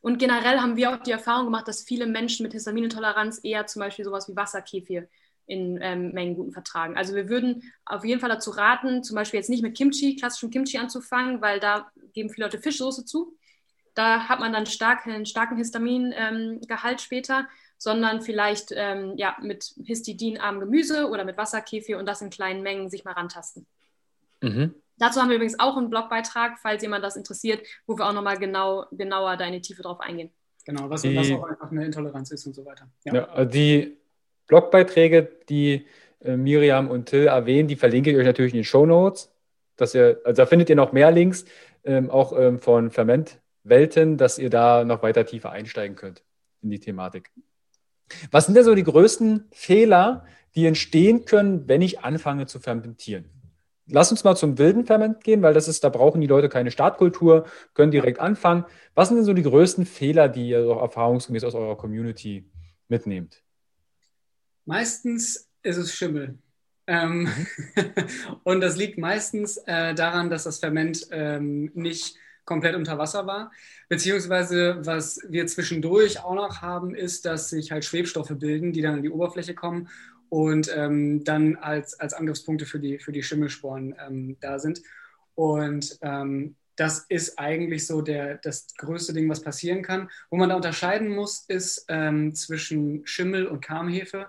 Und 0.01 0.18
generell 0.18 0.60
haben 0.60 0.78
wir 0.78 0.91
auch 0.91 1.03
die 1.03 1.12
Erfahrung 1.12 1.45
gemacht, 1.45 1.68
dass 1.68 1.84
viele 1.84 2.08
Menschen 2.08 2.43
mit 2.43 2.53
Histaminintoleranz 2.53 3.41
eher 3.43 3.68
zum 3.68 3.82
Beispiel 3.82 4.06
sowas 4.06 4.30
wie 4.30 4.36
Wasserkefir 4.36 5.08
in 5.48 5.80
ähm, 5.82 6.12
Mengen 6.12 6.36
guten 6.36 6.52
vertragen. 6.52 6.98
Also 6.98 7.16
wir 7.16 7.30
würden 7.30 7.72
auf 7.86 8.04
jeden 8.04 8.20
Fall 8.20 8.30
dazu 8.30 8.52
raten, 8.52 9.04
zum 9.04 9.16
Beispiel 9.16 9.39
jetzt 9.39 9.50
nicht 9.50 9.62
mit 9.64 9.76
Kimchi, 9.78 10.16
klassischem 10.16 10.50
Kimchi 10.50 10.78
anzufangen, 10.78 11.41
weil 11.41 11.60
da 11.60 11.91
geben 12.14 12.30
viele 12.30 12.48
Leute 12.48 12.60
Fischsoße 12.60 13.06
zu. 13.06 13.36
Da 13.93 14.28
hat 14.28 14.39
man 14.39 14.52
dann 14.54 14.66
stark, 14.66 15.06
einen 15.08 15.26
starken 15.26 15.58
Histamingehalt 15.58 17.02
später, 17.02 17.48
sondern 17.78 18.22
vielleicht 18.22 18.72
ähm, 18.76 19.14
ja, 19.18 19.38
mit 19.41 19.74
histidinarmem 19.84 20.62
Gemüse 20.62 21.10
oder 21.10 21.24
mit 21.26 21.38
Wasserkefir 21.38 21.98
und 21.98 22.06
das 22.06 22.22
in 22.22 22.30
kleinen 22.30 22.62
Mengen 22.64 22.89
sich 22.89 23.04
mal 23.06 23.12
rantasten. 23.14 23.66
Mhm. 24.41 24.74
Dazu 24.98 25.20
haben 25.22 25.30
wir 25.30 25.36
übrigens 25.36 25.60
auch 25.60 25.76
einen 25.78 25.89
Blogbeitrag, 25.89 26.58
falls 26.60 26.82
jemand 26.82 27.04
das 27.04 27.18
interessiert, 27.18 27.66
wo 27.86 27.98
wir 27.98 28.06
auch 28.08 28.14
nochmal 28.14 28.38
genau, 28.38 28.86
genauer 28.91 29.36
da 29.38 29.46
in 29.46 29.54
die 29.54 29.62
Tiefe 29.62 29.82
drauf 29.82 30.00
eingehen. 30.00 30.32
genau, 30.66 30.89
was, 30.89 31.02
Die- 31.02 31.16
was 31.16 31.30
auch 31.32 31.43
einfach 31.43 31.70
eine 31.72 31.86
Intoleranz 31.86 32.32
ist 32.32 32.46
und 32.48 32.54
so 32.54 32.66
weiter. 32.66 32.88
Ja. 33.04 33.14
Ja, 33.14 33.26
also 33.26 33.52
die 33.52 33.98
Blogbeiträge, 34.48 35.30
die 35.50 35.86
äh, 36.24 36.38
Miriam 36.38 36.89
und 36.89 37.08
Till 37.08 37.28
erwähnen, 37.28 37.68
die 37.68 37.76
verlinke 37.76 38.12
ich 38.12 38.18
euch 38.18 38.26
natürlich 38.26 38.54
in 38.54 38.60
den 38.60 38.66
Show 38.66 38.86
Notes. 38.86 39.32
Dass 39.78 39.93
ihr, 39.93 40.22
also 40.24 40.41
da 40.41 40.46
findet 40.46 40.70
ihr 40.70 40.76
noch 40.76 40.93
mehr 40.93 41.12
Links, 41.12 41.46
ähm, 41.84 42.10
auch 42.10 42.38
ähm, 42.38 42.60
von 42.60 42.91
Fermentwelten, 42.91 44.18
dass 44.18 44.39
ihr 44.39 44.50
da 44.50 44.84
noch 44.84 45.04
weiter 45.04 45.26
tiefer 45.26 45.52
einsteigen 45.52 45.96
könnt 45.96 46.24
in 46.62 46.70
die 46.70 46.80
Thematik. 46.80 47.32
Was 48.32 48.46
sind 48.46 48.56
denn 48.56 48.64
so 48.64 48.76
die 48.76 48.84
größten 48.84 49.48
Fehler, 49.52 50.26
die 50.56 50.66
entstehen 50.66 51.26
können, 51.26 51.68
wenn 51.68 51.82
ich 51.82 52.00
anfange 52.00 52.46
zu 52.46 52.60
fermentieren? 52.60 53.30
Lass 53.88 54.10
uns 54.10 54.24
mal 54.24 54.36
zum 54.36 54.58
wilden 54.58 54.86
Ferment 54.86 55.24
gehen, 55.24 55.43
weil 55.43 55.54
das 55.54 55.68
ist, 55.68 55.84
da 55.84 55.89
brauchen 55.89 56.22
die 56.22 56.28
Leute 56.28 56.50
keine 56.50 56.72
Startkultur, 56.72 57.46
können 57.76 57.91
direkt 57.91 58.20
anfangen. 58.20 58.66
Was 58.96 59.10
sind 59.10 59.18
denn 59.18 59.26
so 59.26 59.34
die 59.34 59.43
größten 59.43 59.86
Fehler, 59.86 60.28
die 60.28 60.50
ihr 60.50 60.64
so 60.64 60.72
erfahrungsgemäß 60.72 61.43
aus 61.43 61.54
eurer 61.54 61.78
Community 61.78 62.50
mitnehmt? 62.88 63.45
Meistens 64.66 65.47
ist 65.63 65.78
es 65.78 65.95
Schimmel. 65.95 66.38
Ähm, 66.88 67.30
und 68.43 68.61
das 68.61 68.78
liegt 68.78 68.97
meistens 68.97 69.57
äh, 69.66 69.93
daran, 69.95 70.30
dass 70.30 70.43
das 70.43 70.59
Ferment 70.59 71.07
ähm, 71.11 71.72
nicht 71.74 72.18
komplett 72.45 72.76
unter 72.76 72.97
Wasser 72.97 73.26
war. 73.26 73.51
Beziehungsweise, 73.89 74.78
was 74.86 75.20
wir 75.28 75.47
zwischendurch 75.47 76.24
auch 76.24 76.36
noch 76.36 76.61
haben, 76.61 76.93
ist, 76.95 77.26
dass 77.26 77.49
sich 77.49 77.72
halt 77.72 77.86
Schwebstoffe 77.86 78.34
bilden, 78.38 78.72
die 78.72 78.82
dann 78.82 78.95
an 78.95 79.03
die 79.03 79.09
Oberfläche 79.09 79.55
kommen 79.55 79.89
und 80.30 80.72
ähm, 80.76 81.24
dann 81.24 81.55
als, 81.55 81.99
als 81.99 82.13
Angriffspunkte 82.13 82.66
für 82.66 82.80
die, 82.80 82.99
für 82.99 83.11
die 83.11 83.24
Schimmelsporen 83.24 83.95
ähm, 84.05 84.38
da 84.41 84.59
sind. 84.59 84.82
Und 85.34 85.97
ähm, 86.01 86.55
das 86.76 87.05
ist 87.09 87.39
eigentlich 87.39 87.88
so 87.88 88.01
der, 88.01 88.38
das 88.38 88.68
größte 88.78 89.13
Ding, 89.13 89.30
was 89.30 89.41
passieren 89.41 89.82
kann. 89.82 90.09
Wo 90.30 90.38
man 90.38 90.49
da 90.49 90.55
unterscheiden 90.55 91.09
muss, 91.09 91.45
ist 91.47 91.86
ähm, 91.88 92.36
zwischen 92.36 93.05
Schimmel 93.07 93.47
und 93.47 93.61
Karmhefe. 93.61 94.28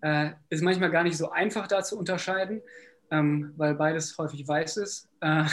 Äh, 0.00 0.30
ist 0.50 0.62
manchmal 0.62 0.90
gar 0.90 1.02
nicht 1.02 1.16
so 1.16 1.30
einfach 1.30 1.66
da 1.66 1.82
zu 1.82 1.98
unterscheiden, 1.98 2.62
ähm, 3.10 3.52
weil 3.56 3.74
beides 3.74 4.16
häufig 4.18 4.46
weiß 4.46 4.78
ist. 4.78 5.08
Äh, 5.20 5.44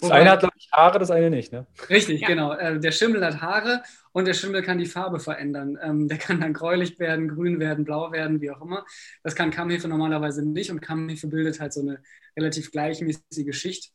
Das 0.00 0.10
eine 0.10 0.30
hat, 0.30 0.40
glaube 0.40 0.54
ich, 0.58 0.68
Haare, 0.72 0.98
das 0.98 1.10
eine 1.10 1.30
nicht. 1.30 1.52
Ne? 1.52 1.66
Richtig, 1.88 2.20
Ja. 2.20 2.26
genau. 2.28 2.52
Äh, 2.52 2.80
der 2.80 2.92
Schimmel 2.92 3.24
hat 3.24 3.40
Haare 3.40 3.82
und 4.12 4.26
der 4.26 4.34
Schimmel 4.34 4.62
kann 4.62 4.78
die 4.78 4.86
Farbe 4.86 5.20
verändern. 5.20 5.78
Ähm, 5.82 6.08
der 6.08 6.18
kann 6.18 6.40
dann 6.40 6.52
gräulich 6.52 6.98
werden, 6.98 7.28
grün 7.28 7.60
werden, 7.60 7.84
blau 7.84 8.12
werden, 8.12 8.40
wie 8.40 8.50
auch 8.50 8.60
immer. 8.60 8.84
Das 9.22 9.34
kann 9.34 9.50
Kammhefe 9.50 9.88
normalerweise 9.88 10.44
nicht 10.44 10.70
und 10.70 10.80
Kammhefe 10.80 11.28
bildet 11.28 11.60
halt 11.60 11.72
so 11.72 11.80
eine 11.80 12.02
relativ 12.36 12.72
gleichmäßige 12.72 13.56
Schicht 13.56 13.92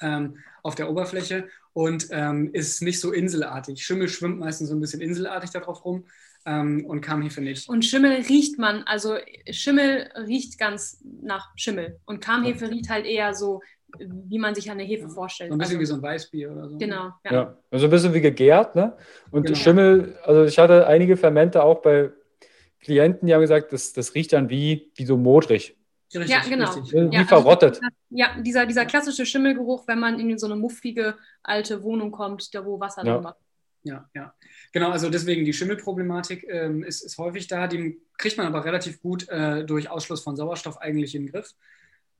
ähm, 0.00 0.38
auf 0.62 0.74
der 0.74 0.90
Oberfläche 0.90 1.48
und 1.72 2.08
ähm, 2.10 2.50
ist 2.52 2.82
nicht 2.82 3.00
so 3.00 3.12
inselartig. 3.12 3.84
Schimmel 3.84 4.08
schwimmt 4.08 4.38
meistens 4.38 4.68
so 4.68 4.74
ein 4.76 4.80
bisschen 4.80 5.00
inselartig 5.00 5.50
darauf 5.50 5.84
rum 5.84 6.06
ähm, 6.46 6.84
und 6.86 7.00
Kammhefe 7.00 7.40
nicht. 7.40 7.68
Und 7.68 7.84
Schimmel 7.84 8.12
riecht 8.28 8.58
man, 8.58 8.82
also 8.84 9.16
Schimmel 9.50 10.10
riecht 10.26 10.58
ganz 10.58 11.02
nach 11.22 11.50
Schimmel. 11.56 12.00
Und 12.06 12.20
Karmhefe 12.20 12.70
riecht 12.70 12.88
halt 12.88 13.06
eher 13.06 13.34
so 13.34 13.60
wie 13.96 14.38
man 14.38 14.54
sich 14.54 14.70
eine 14.70 14.82
Hefe 14.82 15.08
vorstellt. 15.08 15.50
So 15.50 15.54
ein 15.54 15.58
bisschen 15.58 15.78
also, 15.78 15.80
wie 15.80 15.86
so 15.86 15.94
ein 15.94 16.02
Weißbier 16.02 16.52
oder 16.52 16.68
so. 16.68 16.76
Genau, 16.76 17.10
ja. 17.24 17.32
ja. 17.32 17.58
Also 17.70 17.86
ein 17.86 17.90
bisschen 17.90 18.14
wie 18.14 18.20
gegärt, 18.20 18.74
ne? 18.74 18.96
Und 19.30 19.46
genau. 19.46 19.58
Schimmel, 19.58 20.18
also 20.24 20.44
ich 20.44 20.58
hatte 20.58 20.86
einige 20.86 21.16
Fermente 21.16 21.62
auch 21.62 21.80
bei 21.80 22.10
Klienten, 22.80 23.26
die 23.26 23.34
haben 23.34 23.40
gesagt, 23.40 23.72
das, 23.72 23.92
das 23.92 24.14
riecht 24.14 24.32
dann 24.32 24.50
wie, 24.50 24.92
wie 24.94 25.04
so 25.04 25.16
modrig. 25.16 25.76
Richtig, 26.14 26.30
ja, 26.30 26.40
genau. 26.48 26.72
Richtig. 26.72 26.92
Wie 26.92 27.14
ja, 27.14 27.24
verrottet. 27.24 27.76
Also, 27.76 27.88
ja, 28.10 28.28
dieser, 28.40 28.66
dieser 28.66 28.86
klassische 28.86 29.26
Schimmelgeruch, 29.26 29.86
wenn 29.88 29.98
man 29.98 30.18
in 30.18 30.38
so 30.38 30.46
eine 30.46 30.56
muffige 30.56 31.16
alte 31.42 31.82
Wohnung 31.82 32.10
kommt, 32.10 32.54
da 32.54 32.64
wo 32.64 32.80
Wasser 32.80 33.04
ja. 33.04 33.14
drin 33.14 33.24
war. 33.24 33.36
Ja, 33.84 34.08
ja. 34.14 34.34
Genau, 34.72 34.90
also 34.90 35.08
deswegen 35.08 35.44
die 35.44 35.52
Schimmelproblematik 35.52 36.44
ähm, 36.48 36.82
ist, 36.82 37.02
ist 37.02 37.18
häufig 37.18 37.46
da. 37.46 37.66
Die 37.66 38.00
kriegt 38.18 38.36
man 38.36 38.46
aber 38.46 38.64
relativ 38.64 39.00
gut 39.00 39.28
äh, 39.28 39.64
durch 39.64 39.88
Ausschluss 39.88 40.22
von 40.22 40.36
Sauerstoff 40.36 40.78
eigentlich 40.78 41.14
in 41.14 41.24
den 41.24 41.32
Griff. 41.32 41.54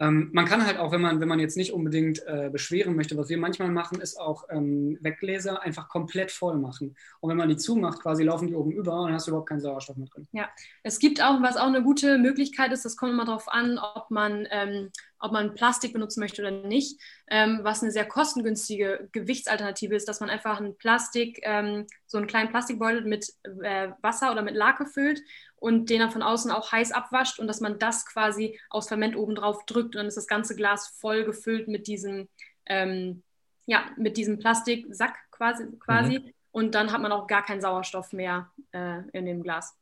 Ähm, 0.00 0.30
man 0.32 0.44
kann 0.46 0.64
halt 0.64 0.78
auch, 0.78 0.92
wenn 0.92 1.00
man, 1.00 1.20
wenn 1.20 1.28
man 1.28 1.40
jetzt 1.40 1.56
nicht 1.56 1.72
unbedingt 1.72 2.24
äh, 2.26 2.50
beschweren 2.50 2.94
möchte, 2.94 3.16
was 3.16 3.28
wir 3.28 3.38
manchmal 3.38 3.70
machen, 3.70 4.00
ist 4.00 4.18
auch 4.18 4.44
ähm, 4.50 4.96
Weggläser 5.00 5.62
einfach 5.62 5.88
komplett 5.88 6.30
voll 6.30 6.56
machen. 6.56 6.96
Und 7.20 7.30
wenn 7.30 7.36
man 7.36 7.48
die 7.48 7.56
zumacht, 7.56 8.00
quasi 8.00 8.22
laufen 8.22 8.46
die 8.46 8.54
oben 8.54 8.70
über 8.70 9.00
und 9.00 9.06
dann 9.06 9.14
hast 9.14 9.26
du 9.26 9.32
überhaupt 9.32 9.48
keinen 9.48 9.60
Sauerstoff 9.60 9.96
mehr 9.96 10.08
drin. 10.08 10.28
Ja, 10.32 10.48
es 10.82 10.98
gibt 11.00 11.22
auch, 11.22 11.42
was 11.42 11.56
auch 11.56 11.66
eine 11.66 11.82
gute 11.82 12.18
Möglichkeit 12.18 12.72
ist, 12.72 12.84
das 12.84 12.96
kommt 12.96 13.12
immer 13.12 13.24
darauf 13.24 13.48
an, 13.48 13.78
ob 13.78 14.10
man, 14.10 14.46
ähm, 14.50 14.90
ob 15.18 15.32
man 15.32 15.54
Plastik 15.54 15.92
benutzen 15.92 16.20
möchte 16.20 16.42
oder 16.42 16.52
nicht. 16.52 17.00
Ähm, 17.28 17.60
was 17.62 17.82
eine 17.82 17.90
sehr 17.90 18.06
kostengünstige 18.06 19.08
Gewichtsalternative 19.10 19.96
ist, 19.96 20.08
dass 20.08 20.20
man 20.20 20.30
einfach 20.30 20.60
ein 20.60 20.76
Plastik, 20.76 21.40
ähm, 21.42 21.86
so 22.06 22.18
einen 22.18 22.28
kleinen 22.28 22.50
Plastikbeutel 22.50 23.04
mit 23.04 23.32
äh, 23.62 23.88
Wasser 24.00 24.30
oder 24.30 24.42
mit 24.42 24.54
Lake 24.54 24.86
füllt 24.86 25.20
und 25.60 25.90
den 25.90 26.00
dann 26.00 26.10
von 26.10 26.22
außen 26.22 26.50
auch 26.50 26.72
heiß 26.72 26.92
abwascht 26.92 27.38
und 27.38 27.46
dass 27.46 27.60
man 27.60 27.78
das 27.78 28.06
quasi 28.06 28.58
aus 28.70 28.88
Ferment 28.88 29.16
oben 29.16 29.34
drauf 29.34 29.64
drückt 29.66 29.94
und 29.94 30.00
dann 30.00 30.06
ist 30.06 30.16
das 30.16 30.26
ganze 30.26 30.54
Glas 30.54 30.88
voll 30.88 31.24
gefüllt 31.24 31.68
mit 31.68 31.86
diesem, 31.86 32.28
ähm, 32.66 33.22
ja, 33.66 33.84
mit 33.96 34.16
diesem 34.16 34.38
Plastiksack 34.38 35.16
quasi, 35.30 35.66
quasi. 35.78 36.20
Mhm. 36.20 36.32
und 36.52 36.74
dann 36.74 36.92
hat 36.92 37.00
man 37.00 37.12
auch 37.12 37.26
gar 37.26 37.44
keinen 37.44 37.60
Sauerstoff 37.60 38.12
mehr 38.12 38.50
äh, 38.72 39.00
in 39.12 39.26
dem 39.26 39.42
Glas. 39.42 39.76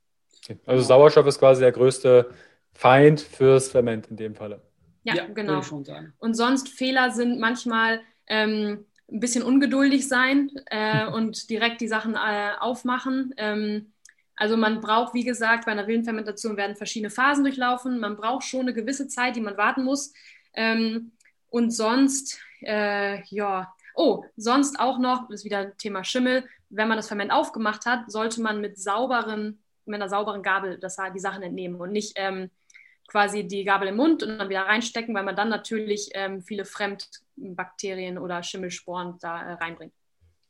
Okay. 0.45 0.59
Also 0.67 0.83
Sauerstoff 0.83 1.27
ist 1.27 1.39
quasi 1.39 1.61
der 1.63 1.73
größte 1.73 2.31
Feind 2.73 3.21
fürs 3.21 3.71
Ferment 3.71 4.09
in 4.09 4.17
dem 4.17 4.35
Falle. 4.35 4.61
Ja, 5.05 5.15
ja 5.15 5.27
genau. 5.27 5.63
Und 6.19 6.35
sonst 6.35 6.69
Fehler 6.69 7.11
sind 7.11 7.39
manchmal 7.39 8.01
ähm, 8.27 8.87
ein 9.11 9.21
bisschen 9.21 9.43
ungeduldig 9.43 10.09
sein 10.09 10.51
äh, 10.67 11.07
und 11.13 11.49
direkt 11.51 11.81
die 11.81 11.89
Sachen 11.89 12.15
äh, 12.15 12.53
aufmachen. 12.59 13.35
Ähm, 13.37 13.93
also 14.37 14.57
man 14.57 14.81
braucht, 14.81 15.15
wie 15.15 15.25
gesagt, 15.25 15.65
bei 15.65 15.73
einer 15.73 15.87
wilden 15.87 16.05
Fermentation 16.05 16.57
werden 16.57 16.77
verschiedene 16.77 17.11
Phasen 17.11 17.45
durchlaufen. 17.45 17.99
Man 17.99 18.17
braucht 18.17 18.45
schon 18.45 18.61
eine 18.61 18.75
gewisse 18.75 19.09
Zeit, 19.09 19.35
die 19.35 19.41
man 19.41 19.57
warten 19.57 19.83
muss. 19.83 20.13
Ähm, 20.53 21.13
und 21.49 21.71
sonst, 21.71 22.39
äh, 22.61 23.23
ja, 23.25 23.75
oh, 23.95 24.25
sonst 24.37 24.79
auch 24.79 24.99
noch, 24.99 25.29
das 25.29 25.41
ist 25.41 25.45
wieder 25.45 25.75
Thema 25.79 26.05
Schimmel, 26.05 26.45
wenn 26.69 26.89
man 26.89 26.99
das 26.99 27.09
Ferment 27.09 27.33
aufgemacht 27.33 27.87
hat, 27.87 28.11
sollte 28.11 28.43
man 28.43 28.61
mit 28.61 28.79
sauberen, 28.79 29.63
mit 29.87 29.95
einer 29.95 30.09
sauberen 30.09 30.43
Gabel 30.43 30.79
das, 30.79 30.99
die 31.15 31.21
Sachen 31.21 31.43
entnehmen 31.43 31.81
und 31.81 31.93
nicht 31.93 32.13
ähm, 32.17 32.51
quasi 33.09 33.47
die 33.47 33.65
Gabel 33.65 33.89
im 33.89 33.97
Mund 33.97 34.23
und 34.23 34.37
dann 34.37 34.49
wieder 34.49 34.63
reinstecken, 34.63 35.15
weil 35.15 35.23
man 35.23 35.37
dann 35.37 35.49
natürlich 35.49 36.11
ähm, 36.13 36.43
viele 36.43 36.65
Fremdbakterien 36.65 38.19
oder 38.19 38.43
Schimmelsporen 38.43 39.19
da 39.21 39.43
äh, 39.43 39.53
reinbringt. 39.55 39.95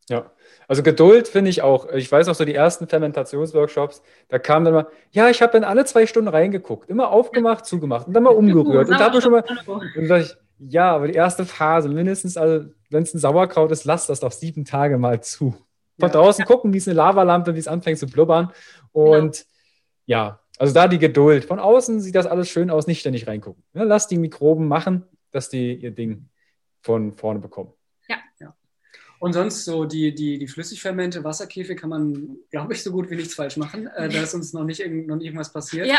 Ja, 0.08 0.30
also 0.68 0.82
Geduld 0.82 1.28
finde 1.28 1.50
ich 1.50 1.62
auch. 1.62 1.88
Ich 1.92 2.10
weiß 2.10 2.26
noch 2.26 2.34
so 2.34 2.44
die 2.44 2.54
ersten 2.54 2.86
Fermentationsworkshops, 2.86 4.02
da 4.28 4.38
kam 4.38 4.64
dann 4.64 4.74
mal, 4.74 4.86
ja, 5.10 5.28
ich 5.28 5.42
habe 5.42 5.52
dann 5.52 5.64
alle 5.64 5.84
zwei 5.84 6.06
Stunden 6.06 6.28
reingeguckt, 6.28 6.88
immer 6.88 7.10
aufgemacht, 7.10 7.66
zugemacht 7.66 8.06
und 8.06 8.14
dann 8.14 8.22
mal 8.22 8.30
umgerührt. 8.30 8.88
Und 8.88 9.00
da 9.00 9.06
habe 9.06 9.18
ich 9.18 9.22
schon 9.22 9.32
mal, 9.32 9.44
und 9.66 10.08
da 10.08 10.18
ich, 10.18 10.36
ja, 10.58 10.94
aber 10.94 11.08
die 11.08 11.14
erste 11.14 11.44
Phase, 11.44 11.88
mindestens, 11.88 12.36
also 12.36 12.66
wenn 12.90 13.02
es 13.02 13.14
ein 13.14 13.18
Sauerkraut 13.18 13.70
ist, 13.72 13.84
lass 13.84 14.06
das 14.06 14.20
doch 14.20 14.32
sieben 14.32 14.64
Tage 14.64 14.98
mal 14.98 15.20
zu. 15.20 15.56
Von 15.98 16.08
ja. 16.08 16.14
draußen 16.14 16.44
gucken, 16.44 16.72
wie 16.72 16.78
es 16.78 16.86
eine 16.86 16.96
Lavalampe, 16.96 17.54
wie 17.54 17.58
es 17.58 17.68
anfängt 17.68 17.98
zu 17.98 18.06
blubbern. 18.06 18.52
Und 18.92 19.46
ja. 20.06 20.26
ja, 20.26 20.40
also 20.58 20.72
da 20.74 20.88
die 20.88 20.98
Geduld. 20.98 21.44
Von 21.44 21.58
außen 21.58 22.00
sieht 22.00 22.14
das 22.14 22.26
alles 22.26 22.48
schön 22.48 22.70
aus, 22.70 22.86
nicht 22.86 23.00
ständig 23.00 23.26
reingucken. 23.26 23.62
Ja, 23.74 23.82
lass 23.82 24.06
die 24.06 24.18
Mikroben 24.18 24.68
machen, 24.68 25.04
dass 25.30 25.48
die 25.48 25.74
ihr 25.74 25.90
Ding 25.90 26.28
von 26.82 27.14
vorne 27.14 27.40
bekommen. 27.40 27.72
Ja. 28.08 28.16
ja. 28.40 28.55
Und 29.18 29.32
sonst 29.32 29.64
so 29.64 29.84
die, 29.84 30.14
die, 30.14 30.38
die 30.38 30.46
Flüssigfermente, 30.46 31.24
Wasserkäfe 31.24 31.74
kann 31.74 31.90
man, 31.90 32.36
glaube 32.50 32.74
ich, 32.74 32.82
so 32.82 32.92
gut 32.92 33.10
wie 33.10 33.16
nichts 33.16 33.34
falsch 33.34 33.56
machen. 33.56 33.86
Äh, 33.88 34.08
da 34.08 34.22
ist 34.22 34.34
uns 34.34 34.52
noch 34.52 34.64
nicht, 34.64 34.80
noch 34.80 35.16
nicht 35.16 35.26
irgendwas 35.26 35.52
passiert. 35.52 35.86
Ja, 35.86 35.98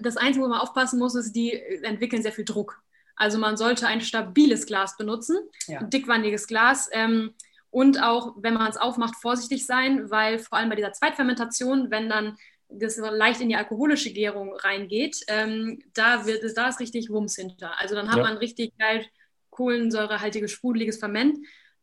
das 0.00 0.16
Einzige, 0.16 0.44
wo 0.44 0.48
man 0.48 0.60
aufpassen 0.60 0.98
muss, 0.98 1.14
ist, 1.14 1.32
die 1.32 1.52
entwickeln 1.82 2.22
sehr 2.22 2.32
viel 2.32 2.44
Druck. 2.44 2.82
Also 3.16 3.38
man 3.38 3.56
sollte 3.56 3.86
ein 3.86 4.00
stabiles 4.00 4.66
Glas 4.66 4.96
benutzen, 4.96 5.36
ja. 5.66 5.80
ein 5.80 5.90
dickwandiges 5.90 6.46
Glas. 6.46 6.88
Ähm, 6.92 7.34
und 7.70 8.02
auch, 8.02 8.34
wenn 8.38 8.54
man 8.54 8.70
es 8.70 8.76
aufmacht, 8.76 9.16
vorsichtig 9.16 9.66
sein, 9.66 10.10
weil 10.10 10.38
vor 10.38 10.58
allem 10.58 10.68
bei 10.68 10.76
dieser 10.76 10.92
Zweitfermentation, 10.92 11.90
wenn 11.90 12.08
dann 12.08 12.36
das 12.68 12.96
leicht 12.96 13.40
in 13.40 13.48
die 13.48 13.56
alkoholische 13.56 14.12
Gärung 14.12 14.54
reingeht, 14.54 15.24
ähm, 15.28 15.82
da, 15.94 16.26
wird, 16.26 16.44
da 16.56 16.68
ist 16.68 16.80
richtig 16.80 17.10
Wumms 17.10 17.36
hinter. 17.36 17.78
Also 17.78 17.94
dann 17.94 18.08
hat 18.08 18.18
ja. 18.18 18.22
man 18.22 18.36
richtig 18.36 18.76
geil 18.78 19.06
kohlensäurehaltiges, 19.50 20.52
sprudeliges 20.52 20.98
Ferment 20.98 21.38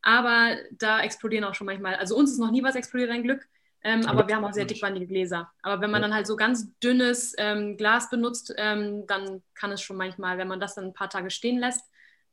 aber 0.06 0.56
da 0.72 1.01
explodieren 1.01 1.43
auch 1.43 1.56
schon 1.56 1.66
manchmal. 1.66 1.95
Also 1.95 2.16
uns 2.16 2.32
ist 2.32 2.38
noch 2.38 2.51
nie 2.51 2.64
was 2.64 2.76
explodiert, 2.76 3.10
ein 3.10 3.24
Glück. 3.24 3.45
Ähm, 3.84 4.06
aber 4.06 4.28
wir 4.28 4.36
haben 4.36 4.45
auch 4.45 4.53
sehr 4.53 4.66
dickwandige 4.66 5.08
Gläser. 5.08 5.51
Aber 5.64 5.82
wenn 5.82 5.91
man 5.91 6.01
dann 6.01 6.14
halt 6.14 6.28
so 6.28 6.36
ganz 6.36 6.72
dünnes 6.80 7.34
ähm, 7.38 7.76
Glas 7.76 8.10
benutzt, 8.10 8.53
ähm, 8.58 9.06
dann 9.08 9.41
kann 9.56 9.72
es 9.72 9.82
schon 9.82 9.97
manchmal, 9.97 10.38
wenn 10.38 10.47
man 10.47 10.60
das 10.60 10.76
dann 10.76 10.86
ein 10.86 10.93
paar 10.93 11.10
Tage 11.10 11.32
stehen 11.32 11.60
lässt, 11.60 11.82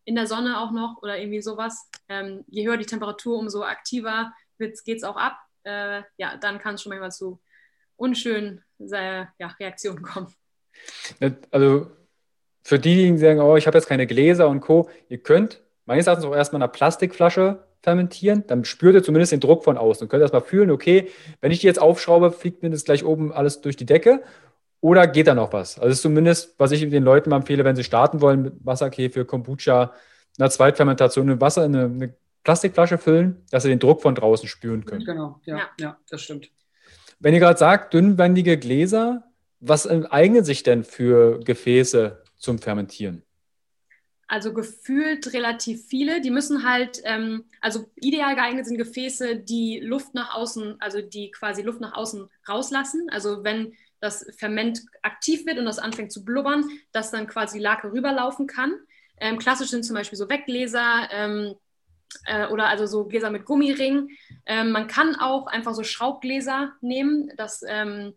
in 0.05 0.15
der 0.15 0.27
Sonne 0.27 0.61
auch 0.61 0.71
noch 0.71 1.03
oder 1.03 1.19
irgendwie 1.19 1.41
sowas, 1.41 1.91
ähm, 2.09 2.45
je 2.47 2.67
höher 2.67 2.77
die 2.77 2.87
Temperatur, 2.87 3.39
umso 3.39 3.65
aktiver 3.65 4.33
geht 4.59 4.99
es 4.99 5.03
auch 5.03 5.17
ab. 5.17 5.39
Äh, 5.65 6.03
ja, 6.19 6.37
dann 6.37 6.59
kann 6.59 6.75
es 6.75 6.83
schon 6.83 6.91
manchmal 6.91 7.13
zu 7.13 7.41
unschönen 7.97 8.63
äh, 8.81 9.25
ja, 9.39 9.47
Reaktionen 9.59 10.03
kommen. 10.03 10.35
Also 11.51 11.91
für 12.65 12.79
diejenigen, 12.79 13.17
die 13.17 13.23
sagen, 13.23 13.41
oh, 13.41 13.57
ich 13.57 13.67
habe 13.67 13.79
jetzt 13.79 13.89
keine 13.89 14.07
Gläser 14.07 14.49
und 14.49 14.61
Co., 14.61 14.91
ihr 15.09 15.23
könnt 15.23 15.62
meines 15.87 16.07
Erachtens 16.07 16.27
auch 16.27 16.35
erstmal 16.35 16.59
in 16.59 16.65
einer 16.65 16.73
Plastikflasche 16.73 17.65
fermentieren. 17.83 18.45
Dann 18.47 18.65
spürt 18.65 18.95
ihr 18.95 19.03
zumindest 19.03 19.33
den 19.33 19.41
Druck 19.41 19.65
von 19.65 19.77
außen 19.77 20.05
und 20.05 20.09
könnt 20.09 20.23
erstmal 20.23 20.43
fühlen, 20.43 20.71
okay, 20.71 21.09
wenn 21.41 21.53
ich 21.53 21.61
die 21.61 21.67
jetzt 21.67 21.81
aufschraube, 21.81 22.31
fliegt 22.31 22.63
mir 22.63 22.71
das 22.71 22.85
gleich 22.85 23.05
oben 23.05 23.33
alles 23.33 23.61
durch 23.61 23.77
die 23.77 23.87
Decke. 23.87 24.23
Oder 24.81 25.07
geht 25.07 25.29
da 25.29 25.35
noch 25.35 25.53
was? 25.53 25.79
Also 25.79 25.89
das 25.89 25.99
ist 25.99 26.03
zumindest, 26.03 26.55
was 26.59 26.73
ich 26.73 26.89
den 26.89 27.05
Leuten 27.05 27.31
mal 27.31 27.37
empfehle, 27.37 27.65
wenn 27.65 27.77
sie 27.77 27.85
starten 27.85 28.21
wollen 28.21 28.43
mit 28.43 28.55
Wasserkäfer, 28.65 29.25
Kombucha, 29.25 29.93
einer 30.39 30.51
Zweitfermentation 30.51 31.29
in 31.29 31.41
Wasser 31.41 31.65
in 31.65 31.77
eine, 31.77 31.85
eine, 31.85 32.15
Plastikflasche 32.45 32.99
füllen, 32.99 33.45
dass 33.53 33.63
sie 33.63 33.69
den 33.69 33.79
Druck 33.79 34.03
von 34.03 34.17
draußen 34.17 34.49
spüren 34.49 34.85
können. 34.85 35.05
Genau, 35.05 35.41
ja, 35.45 35.59
ja. 35.59 35.69
ja 35.79 35.97
das 36.11 36.23
stimmt. 36.23 36.51
Wenn 37.21 37.35
ihr 37.35 37.39
gerade 37.39 37.57
sagt, 37.57 37.95
dünnwandige 37.95 38.59
Gläser, 38.59 39.23
was 39.61 39.87
eignen 39.87 40.43
sich 40.43 40.65
denn 40.65 40.83
für 40.83 41.39
Gefäße 41.39 42.21
zum 42.37 42.59
Fermentieren? 42.59 43.23
Also 44.33 44.55
gefühlt 44.55 45.35
relativ 45.35 45.85
viele. 45.89 46.23
Die 46.23 46.31
müssen 46.31 46.67
halt, 46.67 47.03
ähm, 47.05 47.45
also 47.61 47.91
ideal 47.97 48.35
geeignet 48.35 48.65
sind 48.65 48.79
Gefäße, 48.79 49.37
die 49.37 49.79
Luft 49.81 50.15
nach 50.15 50.35
außen, 50.35 50.81
also 50.81 51.03
die 51.03 51.31
quasi 51.33 51.61
Luft 51.61 51.83
nach 51.83 51.93
außen 51.93 52.31
rauslassen. 52.49 53.11
Also 53.11 53.45
wenn 53.45 53.75
das 54.01 54.25
Ferment 54.39 54.81
aktiv 55.03 55.45
wird 55.45 55.59
und 55.59 55.67
das 55.67 55.79
anfängt 55.79 56.13
zu 56.13 56.25
blubbern, 56.25 56.65
dass 56.93 57.11
dann 57.11 57.27
quasi 57.27 57.59
Lake 57.59 57.93
rüberlaufen 57.93 58.47
kann. 58.47 58.73
Ähm, 59.21 59.37
klassisch 59.37 59.69
sind 59.69 59.85
zum 59.85 59.97
Beispiel 59.97 60.17
so 60.17 60.31
Weggläser 60.31 61.11
ähm, 61.11 61.55
äh, 62.25 62.47
oder 62.47 62.69
also 62.69 62.87
so 62.87 63.05
Gläser 63.05 63.31
mit 63.31 63.45
Gummiring. 63.45 64.09
Ähm, 64.47 64.73
man 64.73 64.87
kann 64.87 65.15
auch 65.15 65.47
einfach 65.47 65.75
so 65.75 65.85
Schraubgläser 65.85 66.73
nehmen. 66.81 67.31
Das, 67.37 67.63
ähm, 67.69 68.15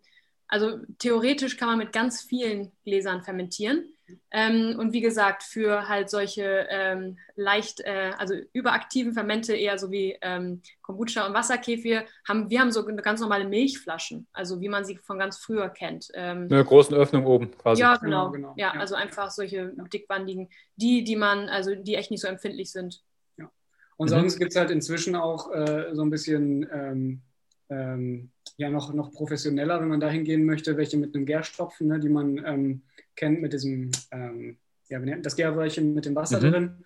also 0.48 0.78
theoretisch 0.98 1.58
kann 1.58 1.68
man 1.68 1.76
mit 1.76 1.92
ganz 1.92 2.22
vielen 2.22 2.72
Gläsern 2.84 3.22
fermentieren. 3.22 3.92
Ähm, 4.30 4.76
und 4.78 4.92
wie 4.92 5.00
gesagt, 5.00 5.42
für 5.42 5.88
halt 5.88 6.10
solche 6.10 6.66
ähm, 6.70 7.18
leicht, 7.34 7.80
äh, 7.80 8.12
also 8.18 8.34
überaktiven 8.52 9.12
Fermente, 9.12 9.54
eher 9.54 9.78
so 9.78 9.90
wie 9.90 10.16
ähm, 10.20 10.62
Kombucha 10.82 11.26
und 11.26 11.34
Wasserkefir, 11.34 12.04
haben 12.28 12.50
wir 12.50 12.60
haben 12.60 12.72
so 12.72 12.84
ganz 12.84 13.20
normale 13.20 13.46
Milchflaschen, 13.46 14.26
also 14.32 14.60
wie 14.60 14.68
man 14.68 14.84
sie 14.84 14.96
von 14.96 15.18
ganz 15.18 15.38
früher 15.38 15.68
kennt. 15.68 16.08
Ähm, 16.14 16.48
Eine 16.50 16.64
großen 16.64 16.96
Öffnung 16.96 17.26
oben 17.26 17.50
quasi. 17.58 17.80
Ja, 17.80 17.96
genau. 17.96 18.30
genau, 18.30 18.32
genau. 18.32 18.54
Ja, 18.56 18.74
ja, 18.74 18.80
also 18.80 18.94
einfach 18.94 19.30
solche 19.30 19.74
ja. 19.76 19.84
dickwandigen, 19.84 20.48
die, 20.76 21.04
die 21.04 21.16
man, 21.16 21.48
also 21.48 21.74
die 21.74 21.94
echt 21.94 22.10
nicht 22.10 22.20
so 22.20 22.28
empfindlich 22.28 22.70
sind. 22.72 23.02
Ja. 23.36 23.50
Und 23.96 24.10
mhm. 24.10 24.14
sonst 24.14 24.38
gibt 24.38 24.52
es 24.52 24.56
halt 24.56 24.70
inzwischen 24.70 25.16
auch 25.16 25.52
äh, 25.52 25.90
so 25.92 26.02
ein 26.02 26.10
bisschen 26.10 26.68
ähm, 26.72 27.22
ähm, 27.68 28.30
ja 28.56 28.70
noch, 28.70 28.92
noch 28.92 29.12
professioneller, 29.12 29.80
wenn 29.80 29.88
man 29.88 30.00
dahin 30.00 30.24
gehen 30.24 30.44
möchte, 30.44 30.76
welche 30.76 30.96
mit 30.96 31.14
einem 31.14 31.26
Gärstropfen, 31.26 31.88
ne, 31.88 32.00
die 32.00 32.08
man 32.08 32.42
ähm, 32.44 32.82
kennt 33.16 33.40
mit 33.40 33.52
diesem, 33.52 33.90
ähm, 34.12 34.58
ja, 34.88 35.00
das 35.00 35.36
Gärröhrchen 35.36 35.94
mit 35.94 36.04
dem 36.04 36.14
Wasser 36.14 36.38
mhm. 36.38 36.50
drin, 36.50 36.84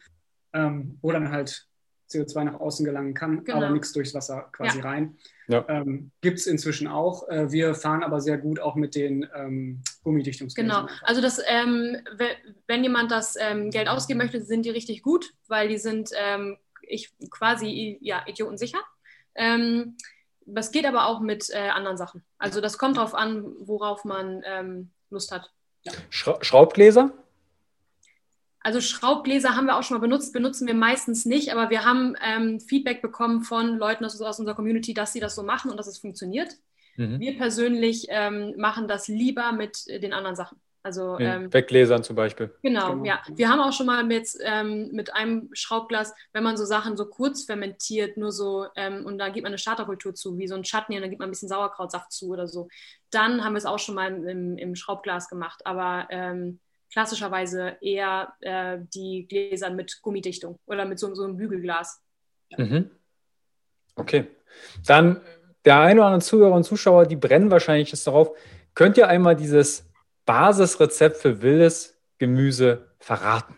ähm, 0.53 0.99
wo 1.03 1.13
dann 1.13 1.31
halt 1.31 1.67
CO2 2.11 2.45
nach 2.45 2.61
außen 2.61 2.85
gelangen 2.85 3.15
kann, 3.15 3.45
genau. 3.45 3.59
aber 3.59 3.71
nichts 3.71 3.93
durchs 3.93 4.15
Wasser 4.15 4.49
quasi 4.53 4.79
ja. 4.79 4.85
rein. 4.85 5.17
Ja. 5.49 5.65
Ähm, 5.69 6.11
Gibt 6.21 6.39
es 6.39 6.47
inzwischen 6.47 6.89
auch. 6.89 7.29
Äh, 7.29 7.53
wir 7.53 7.75
fahren 7.75 8.03
aber 8.03 8.21
sehr 8.21 8.39
gut 8.39 8.61
auch 8.61 8.75
mit 8.75 8.95
den 8.95 9.29
ähm, 9.35 9.83
Gummidichtungsgläsern. 10.03 10.87
Genau, 10.87 10.93
also 11.03 11.21
das, 11.21 11.41
ähm, 11.47 11.97
wenn 12.67 12.83
jemand 12.83 13.11
das 13.11 13.37
ähm, 13.39 13.71
Geld 13.71 13.89
ausgeben 13.89 14.19
möchte, 14.19 14.43
sind 14.43 14.65
die 14.65 14.71
richtig 14.71 15.03
gut, 15.03 15.33
weil 15.47 15.69
die 15.69 15.79
sind 15.79 16.11
ähm, 16.17 16.57
ich, 16.83 17.13
quasi 17.31 17.99
ja, 18.01 18.25
idiotensicher. 18.27 18.81
Ähm, 19.35 19.97
das 20.47 20.73
geht 20.73 20.87
aber 20.87 21.07
auch 21.07 21.21
mit 21.21 21.51
äh, 21.51 21.69
anderen 21.69 21.97
Sachen. 21.97 22.25
Also 22.39 22.61
das 22.61 22.77
kommt 22.77 22.97
darauf 22.97 23.15
an, 23.15 23.55
worauf 23.61 24.05
man 24.05 24.43
ähm, 24.45 24.91
Lust 25.11 25.31
hat. 25.31 25.53
Ja. 25.83 25.93
Schraubgläser? 26.11 27.13
Also 28.63 28.81
Schraubgläser 28.81 29.57
haben 29.57 29.67
wir 29.67 29.79
auch 29.79 29.83
schon 29.83 29.97
mal 29.97 30.03
benutzt, 30.03 30.35
benutzen 30.35 30.67
wir 30.67 30.75
meistens 30.75 31.25
nicht, 31.25 31.51
aber 31.53 31.71
wir 31.71 31.85
haben 31.85 32.15
ähm, 32.23 32.61
Feedback 32.61 33.01
bekommen 33.01 33.43
von 33.43 33.79
Leuten 33.79 34.05
aus, 34.05 34.21
aus, 34.21 34.39
unserer 34.39 34.55
Community, 34.55 34.93
dass 34.93 35.15
sie 35.15 35.21
das 35.21 35.35
so 35.35 35.43
machen 35.43 35.71
und 35.71 35.79
dass 35.79 35.87
es 35.87 35.99
funktioniert. 35.99 36.57
Mhm. 36.97 37.21
Wir 37.21 37.39
persönlich 37.39 38.07
ähm, 38.11 38.55
machen 38.59 38.87
das 38.87 39.09
lieber 39.09 39.53
mit 39.53 39.87
den 39.89 40.13
anderen 40.13 40.37
Sachen. 40.37 40.61
Also 40.83 41.19
ähm, 41.19 41.53
Weggläsern 41.53 42.03
zum 42.03 42.17
Beispiel. 42.17 42.55
Genau, 42.63 42.93
genau, 42.93 43.05
ja. 43.05 43.21
Wir 43.29 43.51
haben 43.51 43.61
auch 43.61 43.73
schon 43.73 43.85
mal 43.85 44.03
mit, 44.03 44.31
ähm, 44.43 44.89
mit 44.93 45.15
einem 45.15 45.51
Schraubglas, 45.53 46.15
wenn 46.33 46.43
man 46.43 46.57
so 46.57 46.65
Sachen 46.65 46.97
so 46.97 47.05
kurz 47.05 47.45
fermentiert, 47.45 48.17
nur 48.17 48.33
so, 48.33 48.67
ähm, 48.77 49.05
und 49.05 49.19
da 49.19 49.29
gibt 49.29 49.43
man 49.43 49.51
eine 49.51 49.59
Starterkultur 49.59 50.15
zu, 50.15 50.39
wie 50.39 50.49
so 50.49 50.55
ein 50.55 50.63
Chutney, 50.63 50.97
und 50.97 51.03
dann 51.03 51.11
gibt 51.11 51.21
man 51.21 51.29
ein 51.29 51.33
bisschen 51.33 51.51
Sauerkrautsaft 51.51 52.13
zu 52.13 52.31
oder 52.31 52.49
so. 52.49 52.69
Dann 53.11 53.45
haben 53.45 53.53
wir 53.53 53.59
es 53.59 53.67
auch 53.67 53.79
schon 53.79 53.95
mal 53.95 54.11
im, 54.27 54.57
im 54.57 54.75
Schraubglas 54.75 55.29
gemacht, 55.29 55.61
aber 55.67 56.07
ähm, 56.09 56.61
klassischerweise 56.91 57.77
eher 57.83 58.33
äh, 58.41 58.79
die 58.95 59.27
Gläser 59.29 59.71
mit 59.71 60.01
Gummidichtung 60.01 60.59
oder 60.65 60.87
mit 60.87 60.99
so, 60.99 61.15
so 61.15 61.25
einem 61.25 61.37
Bügelglas. 61.37 62.01
Mhm. 62.57 62.91
Okay. 63.97 64.29
Dann 64.87 65.21
der 65.67 65.81
eine 65.81 66.01
oder 66.01 66.07
andere 66.07 66.23
Zuhörer 66.23 66.55
und 66.55 66.65
Zuschauer, 66.65 67.07
die 67.07 67.17
brennen 67.17 67.51
wahrscheinlich 67.51 67.93
jetzt 67.93 68.07
darauf. 68.07 68.31
Könnt 68.75 68.97
ihr 68.97 69.09
einmal 69.09 69.37
dieses 69.37 69.90
Basisrezept 70.31 71.17
für 71.17 71.43
wildes 71.43 72.01
Gemüse 72.19 72.95
verraten? 73.01 73.57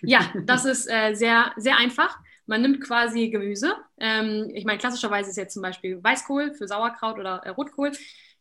Ja, 0.00 0.32
das 0.46 0.64
ist 0.64 0.90
äh, 0.90 1.12
sehr, 1.12 1.52
sehr 1.58 1.76
einfach. 1.76 2.18
Man 2.46 2.62
nimmt 2.62 2.80
quasi 2.80 3.28
Gemüse. 3.28 3.76
Ähm, 3.98 4.50
ich 4.54 4.64
meine, 4.64 4.78
klassischerweise 4.78 5.28
ist 5.28 5.36
jetzt 5.36 5.52
zum 5.52 5.60
Beispiel 5.60 6.02
Weißkohl 6.02 6.54
für 6.54 6.66
Sauerkraut 6.66 7.18
oder 7.18 7.42
äh, 7.44 7.50
Rotkohl. 7.50 7.92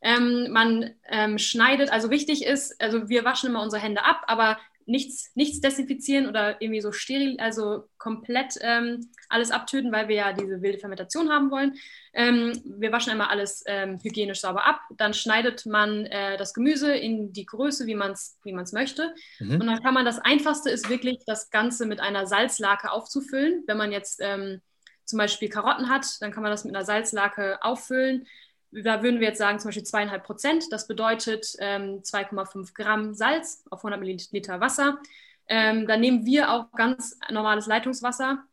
Ähm, 0.01 0.51
man 0.51 0.91
ähm, 1.09 1.37
schneidet, 1.37 1.91
also 1.91 2.11
wichtig 2.11 2.45
ist, 2.45 2.81
also 2.81 3.09
wir 3.09 3.25
waschen 3.25 3.49
immer 3.49 3.61
unsere 3.61 3.83
Hände 3.83 4.05
ab, 4.05 4.23
aber 4.27 4.57
nichts, 4.85 5.31
nichts 5.35 5.61
desinfizieren 5.61 6.27
oder 6.27 6.61
irgendwie 6.61 6.81
so 6.81 6.91
steril, 6.91 7.37
also 7.39 7.89
komplett 7.97 8.55
ähm, 8.61 9.09
alles 9.29 9.51
abtöten, 9.51 9.91
weil 9.91 10.07
wir 10.07 10.15
ja 10.15 10.33
diese 10.33 10.61
wilde 10.61 10.79
Fermentation 10.79 11.29
haben 11.29 11.51
wollen. 11.51 11.75
Ähm, 12.13 12.61
wir 12.65 12.91
waschen 12.91 13.13
immer 13.13 13.29
alles 13.29 13.63
ähm, 13.67 13.99
hygienisch 14.01 14.41
sauber 14.41 14.65
ab. 14.65 14.81
Dann 14.97 15.13
schneidet 15.13 15.65
man 15.65 16.05
äh, 16.05 16.37
das 16.37 16.53
Gemüse 16.53 16.93
in 16.93 17.33
die 17.33 17.45
Größe, 17.45 17.85
wie 17.87 17.95
man 17.95 18.11
es 18.11 18.37
wie 18.43 18.53
möchte. 18.53 19.13
Mhm. 19.39 19.61
Und 19.61 19.67
dann 19.67 19.81
kann 19.81 19.93
man, 19.93 20.05
das 20.05 20.19
Einfachste 20.19 20.69
ist 20.69 20.89
wirklich, 20.89 21.19
das 21.25 21.49
Ganze 21.49 21.85
mit 21.85 21.99
einer 21.99 22.27
Salzlake 22.27 22.91
aufzufüllen. 22.91 23.63
Wenn 23.67 23.77
man 23.77 23.91
jetzt 23.91 24.19
ähm, 24.21 24.61
zum 25.05 25.17
Beispiel 25.17 25.49
Karotten 25.49 25.89
hat, 25.89 26.05
dann 26.21 26.31
kann 26.31 26.43
man 26.43 26.51
das 26.51 26.65
mit 26.65 26.75
einer 26.75 26.85
Salzlake 26.85 27.63
auffüllen 27.63 28.27
da 28.71 29.03
würden 29.03 29.19
wir 29.19 29.27
jetzt 29.27 29.37
sagen, 29.37 29.59
zum 29.59 29.69
Beispiel 29.69 29.83
zweieinhalb 29.83 30.23
Prozent. 30.23 30.65
Das 30.71 30.87
bedeutet 30.87 31.55
ähm, 31.59 32.01
2,5 32.01 32.73
Gramm 32.73 33.13
Salz 33.13 33.63
auf 33.69 33.79
100 33.79 33.99
Milliliter 33.99 34.59
Wasser. 34.59 34.99
Ähm, 35.47 35.87
dann 35.87 35.99
nehmen 35.99 36.25
wir 36.25 36.51
auch 36.51 36.71
ganz 36.71 37.19
normales 37.29 37.67
Leitungswasser. 37.67 38.43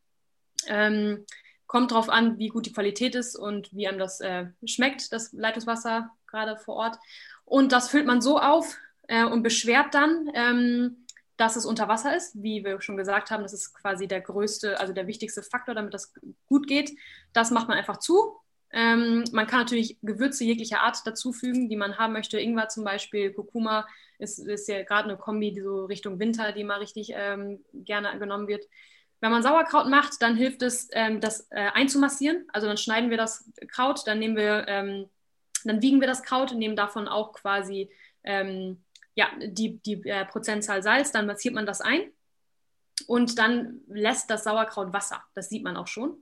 Ähm, 0.66 1.24
kommt 1.66 1.92
darauf 1.92 2.08
an, 2.08 2.38
wie 2.38 2.48
gut 2.48 2.66
die 2.66 2.72
Qualität 2.72 3.14
ist 3.14 3.36
und 3.36 3.72
wie 3.72 3.86
einem 3.86 3.98
das 3.98 4.20
äh, 4.20 4.46
schmeckt, 4.64 5.12
das 5.12 5.32
Leitungswasser 5.32 6.10
gerade 6.26 6.56
vor 6.56 6.76
Ort. 6.76 6.98
Und 7.44 7.72
das 7.72 7.88
füllt 7.88 8.06
man 8.06 8.20
so 8.20 8.40
auf 8.40 8.76
äh, 9.06 9.24
und 9.24 9.42
beschwert 9.42 9.94
dann, 9.94 10.30
ähm, 10.34 11.06
dass 11.36 11.54
es 11.54 11.64
unter 11.64 11.86
Wasser 11.86 12.16
ist. 12.16 12.42
Wie 12.42 12.64
wir 12.64 12.80
schon 12.80 12.96
gesagt 12.96 13.30
haben, 13.30 13.42
das 13.42 13.52
ist 13.52 13.74
quasi 13.74 14.08
der 14.08 14.20
größte, 14.20 14.80
also 14.80 14.92
der 14.92 15.06
wichtigste 15.06 15.42
Faktor, 15.42 15.74
damit 15.74 15.94
das 15.94 16.12
gut 16.46 16.66
geht. 16.66 16.90
Das 17.32 17.50
macht 17.50 17.68
man 17.68 17.78
einfach 17.78 17.98
zu 17.98 18.40
ähm, 18.70 19.24
man 19.32 19.46
kann 19.46 19.60
natürlich 19.60 19.98
Gewürze 20.02 20.44
jeglicher 20.44 20.80
Art 20.80 21.06
dazufügen, 21.06 21.68
die 21.68 21.76
man 21.76 21.98
haben 21.98 22.12
möchte. 22.12 22.38
Ingwer 22.38 22.68
zum 22.68 22.84
Beispiel, 22.84 23.32
Kurkuma 23.32 23.86
ist, 24.18 24.38
ist 24.38 24.68
ja 24.68 24.82
gerade 24.82 25.08
eine 25.08 25.18
Kombi, 25.18 25.52
die 25.52 25.62
so 25.62 25.86
Richtung 25.86 26.18
Winter, 26.18 26.52
die 26.52 26.64
mal 26.64 26.78
richtig 26.78 27.12
ähm, 27.14 27.64
gerne 27.72 28.18
genommen 28.18 28.48
wird. 28.48 28.64
Wenn 29.20 29.32
man 29.32 29.42
Sauerkraut 29.42 29.88
macht, 29.88 30.20
dann 30.20 30.36
hilft 30.36 30.62
es, 30.62 30.88
ähm, 30.92 31.20
das 31.20 31.48
äh, 31.50 31.70
einzumassieren. 31.72 32.46
Also 32.52 32.66
dann 32.66 32.76
schneiden 32.76 33.10
wir 33.10 33.16
das 33.16 33.50
Kraut, 33.68 34.06
dann 34.06 34.18
nehmen 34.18 34.36
wir, 34.36 34.66
ähm, 34.68 35.08
dann 35.64 35.82
wiegen 35.82 36.00
wir 36.00 36.06
das 36.06 36.22
Kraut 36.22 36.52
und 36.52 36.58
nehmen 36.58 36.76
davon 36.76 37.08
auch 37.08 37.32
quasi 37.32 37.90
ähm, 38.22 38.84
ja, 39.14 39.28
die, 39.40 39.78
die 39.78 40.08
äh, 40.08 40.24
Prozentzahl 40.26 40.82
Salz, 40.82 41.10
dann 41.10 41.26
massiert 41.26 41.54
man 41.54 41.66
das 41.66 41.80
ein 41.80 42.02
und 43.08 43.38
dann 43.38 43.80
lässt 43.88 44.30
das 44.30 44.44
Sauerkraut 44.44 44.92
Wasser. 44.92 45.24
Das 45.34 45.48
sieht 45.48 45.64
man 45.64 45.76
auch 45.76 45.88
schon. 45.88 46.18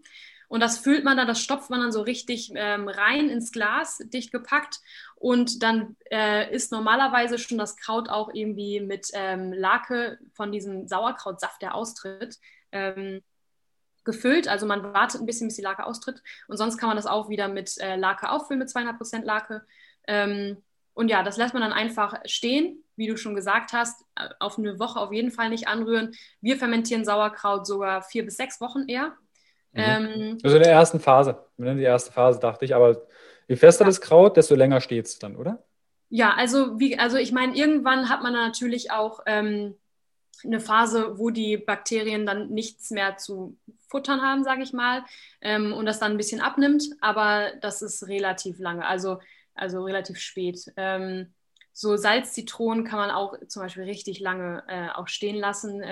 Und 0.48 0.60
das 0.60 0.78
füllt 0.78 1.04
man 1.04 1.16
dann, 1.16 1.26
das 1.26 1.40
stopft 1.40 1.70
man 1.70 1.80
dann 1.80 1.92
so 1.92 2.02
richtig 2.02 2.52
ähm, 2.54 2.88
rein 2.88 3.28
ins 3.28 3.50
Glas, 3.50 3.98
dicht 3.98 4.30
gepackt. 4.32 4.80
Und 5.16 5.62
dann 5.62 5.96
äh, 6.10 6.52
ist 6.54 6.72
normalerweise 6.72 7.38
schon 7.38 7.58
das 7.58 7.76
Kraut 7.76 8.08
auch 8.08 8.30
irgendwie 8.32 8.80
mit 8.80 9.08
ähm, 9.14 9.52
Lake 9.52 10.18
von 10.34 10.52
diesem 10.52 10.86
Sauerkrautsaft, 10.86 11.62
der 11.62 11.74
austritt, 11.74 12.38
ähm, 12.70 13.22
gefüllt. 14.04 14.48
Also 14.48 14.66
man 14.66 14.82
wartet 14.94 15.20
ein 15.20 15.26
bisschen, 15.26 15.48
bis 15.48 15.56
die 15.56 15.62
Lake 15.62 15.84
austritt. 15.84 16.22
Und 16.48 16.56
sonst 16.56 16.78
kann 16.78 16.88
man 16.88 16.96
das 16.96 17.06
auch 17.06 17.28
wieder 17.28 17.48
mit 17.48 17.76
äh, 17.78 17.96
Lake 17.96 18.30
auffüllen, 18.30 18.60
mit 18.60 18.68
200% 18.68 19.24
Lake. 19.24 19.66
Ähm, 20.06 20.62
und 20.94 21.08
ja, 21.08 21.22
das 21.22 21.36
lässt 21.36 21.52
man 21.52 21.62
dann 21.62 21.74
einfach 21.74 22.14
stehen, 22.24 22.82
wie 22.96 23.06
du 23.06 23.18
schon 23.18 23.34
gesagt 23.34 23.74
hast, 23.74 24.02
äh, 24.14 24.30
auf 24.38 24.58
eine 24.58 24.78
Woche 24.78 24.98
auf 24.98 25.12
jeden 25.12 25.30
Fall 25.30 25.50
nicht 25.50 25.68
anrühren. 25.68 26.14
Wir 26.40 26.56
fermentieren 26.56 27.04
Sauerkraut 27.04 27.66
sogar 27.66 28.00
vier 28.02 28.24
bis 28.24 28.36
sechs 28.36 28.60
Wochen 28.60 28.88
eher. 28.88 29.14
Mhm. 29.72 29.80
Ähm, 29.80 30.38
also 30.42 30.56
in 30.56 30.62
der 30.62 30.72
ersten 30.72 31.00
Phase, 31.00 31.44
die 31.58 31.82
erste 31.82 32.12
Phase 32.12 32.40
dachte 32.40 32.64
ich, 32.64 32.74
aber 32.74 33.06
je 33.48 33.56
fester 33.56 33.84
ja. 33.84 33.88
das 33.88 34.00
Kraut, 34.00 34.36
desto 34.36 34.54
länger 34.54 34.80
steht 34.80 35.06
es 35.06 35.18
dann, 35.18 35.36
oder? 35.36 35.62
Ja, 36.08 36.34
also 36.34 36.78
wie, 36.78 36.98
also 36.98 37.16
ich 37.16 37.32
meine, 37.32 37.56
irgendwann 37.56 38.08
hat 38.08 38.22
man 38.22 38.32
natürlich 38.32 38.90
auch 38.90 39.20
ähm, 39.26 39.74
eine 40.44 40.60
Phase, 40.60 41.18
wo 41.18 41.30
die 41.30 41.56
Bakterien 41.56 42.26
dann 42.26 42.50
nichts 42.50 42.90
mehr 42.90 43.16
zu 43.16 43.56
futtern 43.88 44.22
haben, 44.22 44.44
sage 44.44 44.62
ich 44.62 44.72
mal, 44.72 45.04
ähm, 45.40 45.72
und 45.72 45.86
das 45.86 45.98
dann 45.98 46.12
ein 46.12 46.16
bisschen 46.16 46.40
abnimmt, 46.40 46.84
aber 47.00 47.52
das 47.60 47.82
ist 47.82 48.06
relativ 48.08 48.58
lange, 48.58 48.86
also, 48.86 49.18
also 49.54 49.82
relativ 49.82 50.18
spät. 50.18 50.72
Ähm, 50.76 51.32
so 51.72 51.96
Salz-Zitronen 51.96 52.84
kann 52.84 52.98
man 52.98 53.10
auch 53.10 53.34
zum 53.48 53.62
Beispiel 53.62 53.84
richtig 53.84 54.20
lange 54.20 54.62
äh, 54.68 54.88
auch 54.94 55.08
stehen 55.08 55.36
lassen. 55.36 55.82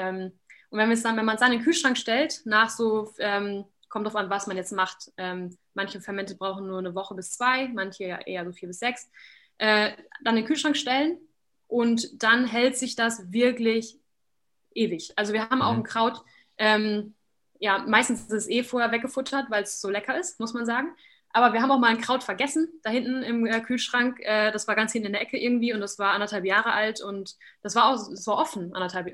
Und 0.75 0.81
wenn, 0.81 1.03
dann, 1.05 1.16
wenn 1.16 1.25
man 1.25 1.37
es 1.37 1.41
dann 1.41 1.53
in 1.53 1.61
den 1.61 1.64
Kühlschrank 1.64 1.97
stellt, 1.97 2.41
nach 2.47 2.68
so 2.68 3.14
ähm, 3.20 3.64
kommt 3.89 4.07
darauf 4.07 4.16
an, 4.16 4.29
was 4.29 4.49
man 4.49 4.57
jetzt 4.57 4.72
macht. 4.72 5.12
Ähm, 5.16 5.57
manche 5.72 6.01
Fermente 6.01 6.35
brauchen 6.35 6.66
nur 6.66 6.81
eine 6.81 6.97
Woche 6.97 7.14
bis 7.14 7.31
zwei, 7.31 7.68
manche 7.68 8.18
eher 8.27 8.45
so 8.45 8.51
vier 8.51 8.66
bis 8.66 8.81
sechs. 8.81 9.09
Äh, 9.59 9.93
dann 10.25 10.37
in 10.37 10.43
den 10.43 10.47
Kühlschrank 10.47 10.77
stellen 10.77 11.18
und 11.68 12.20
dann 12.20 12.45
hält 12.45 12.77
sich 12.77 12.97
das 12.97 13.31
wirklich 13.31 14.01
ewig. 14.75 15.12
Also 15.14 15.33
wir 15.33 15.49
haben 15.49 15.62
auch 15.62 15.75
mhm. 15.75 15.79
ein 15.79 15.85
Kraut, 15.85 16.25
ähm, 16.59 17.14
ja, 17.61 17.79
meistens 17.79 18.22
ist 18.22 18.33
es 18.33 18.49
eh 18.49 18.64
vorher 18.64 18.91
weggefuttert, 18.91 19.53
weil 19.53 19.62
es 19.62 19.81
so 19.81 19.91
lecker 19.91 20.18
ist, 20.18 20.41
muss 20.41 20.55
man 20.55 20.66
sagen. 20.66 20.89
Aber 21.37 21.53
wir 21.53 21.61
haben 21.61 21.70
auch 21.72 21.80
mal 21.80 21.91
ein 21.91 22.01
Kraut 22.01 22.22
vergessen, 22.22 22.68
da 22.85 22.91
hinten 22.91 23.24
im 23.24 23.45
äh, 23.45 23.61
Kühlschrank. 23.61 24.20
Äh, 24.20 24.53
das 24.53 24.68
war 24.68 24.76
ganz 24.76 24.93
hinten 24.93 25.09
in 25.09 25.12
der 25.14 25.22
Ecke 25.22 25.37
irgendwie 25.37 25.74
und 25.74 25.80
das 25.80 25.99
war 25.99 26.12
anderthalb 26.12 26.45
Jahre 26.45 26.72
alt 26.72 27.03
und 27.03 27.35
das 27.61 27.74
war 27.74 27.87
auch, 27.87 28.09
das 28.09 28.24
war 28.28 28.39
offen, 28.39 28.72
anderthalb, 28.72 29.12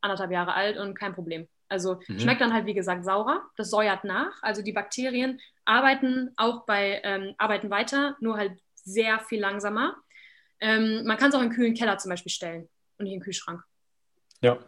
anderthalb 0.00 0.32
Jahre 0.32 0.54
alt 0.54 0.78
und 0.78 0.98
kein 0.98 1.14
Problem. 1.14 1.46
Also 1.68 2.00
mhm. 2.08 2.18
schmeckt 2.18 2.40
dann 2.40 2.52
halt, 2.52 2.66
wie 2.66 2.74
gesagt, 2.74 3.04
saurer. 3.04 3.44
Das 3.56 3.70
säuert 3.70 4.02
nach. 4.02 4.32
Also 4.42 4.62
die 4.62 4.72
Bakterien 4.72 5.40
arbeiten 5.64 6.32
auch 6.36 6.66
bei, 6.66 7.00
ähm, 7.04 7.34
arbeiten 7.38 7.70
weiter, 7.70 8.16
nur 8.18 8.36
halt 8.36 8.58
sehr 8.74 9.20
viel 9.20 9.40
langsamer. 9.40 9.94
Ähm, 10.58 11.04
man 11.06 11.18
kann 11.18 11.28
es 11.28 11.36
auch 11.36 11.40
in 11.40 11.46
einen 11.46 11.54
kühlen 11.54 11.74
Keller 11.74 11.98
zum 11.98 12.10
Beispiel 12.10 12.32
stellen 12.32 12.68
und 12.98 13.04
nicht 13.04 13.12
in 13.12 13.20
den 13.20 13.24
Kühlschrank. 13.24 13.62
Ja. 14.40 14.58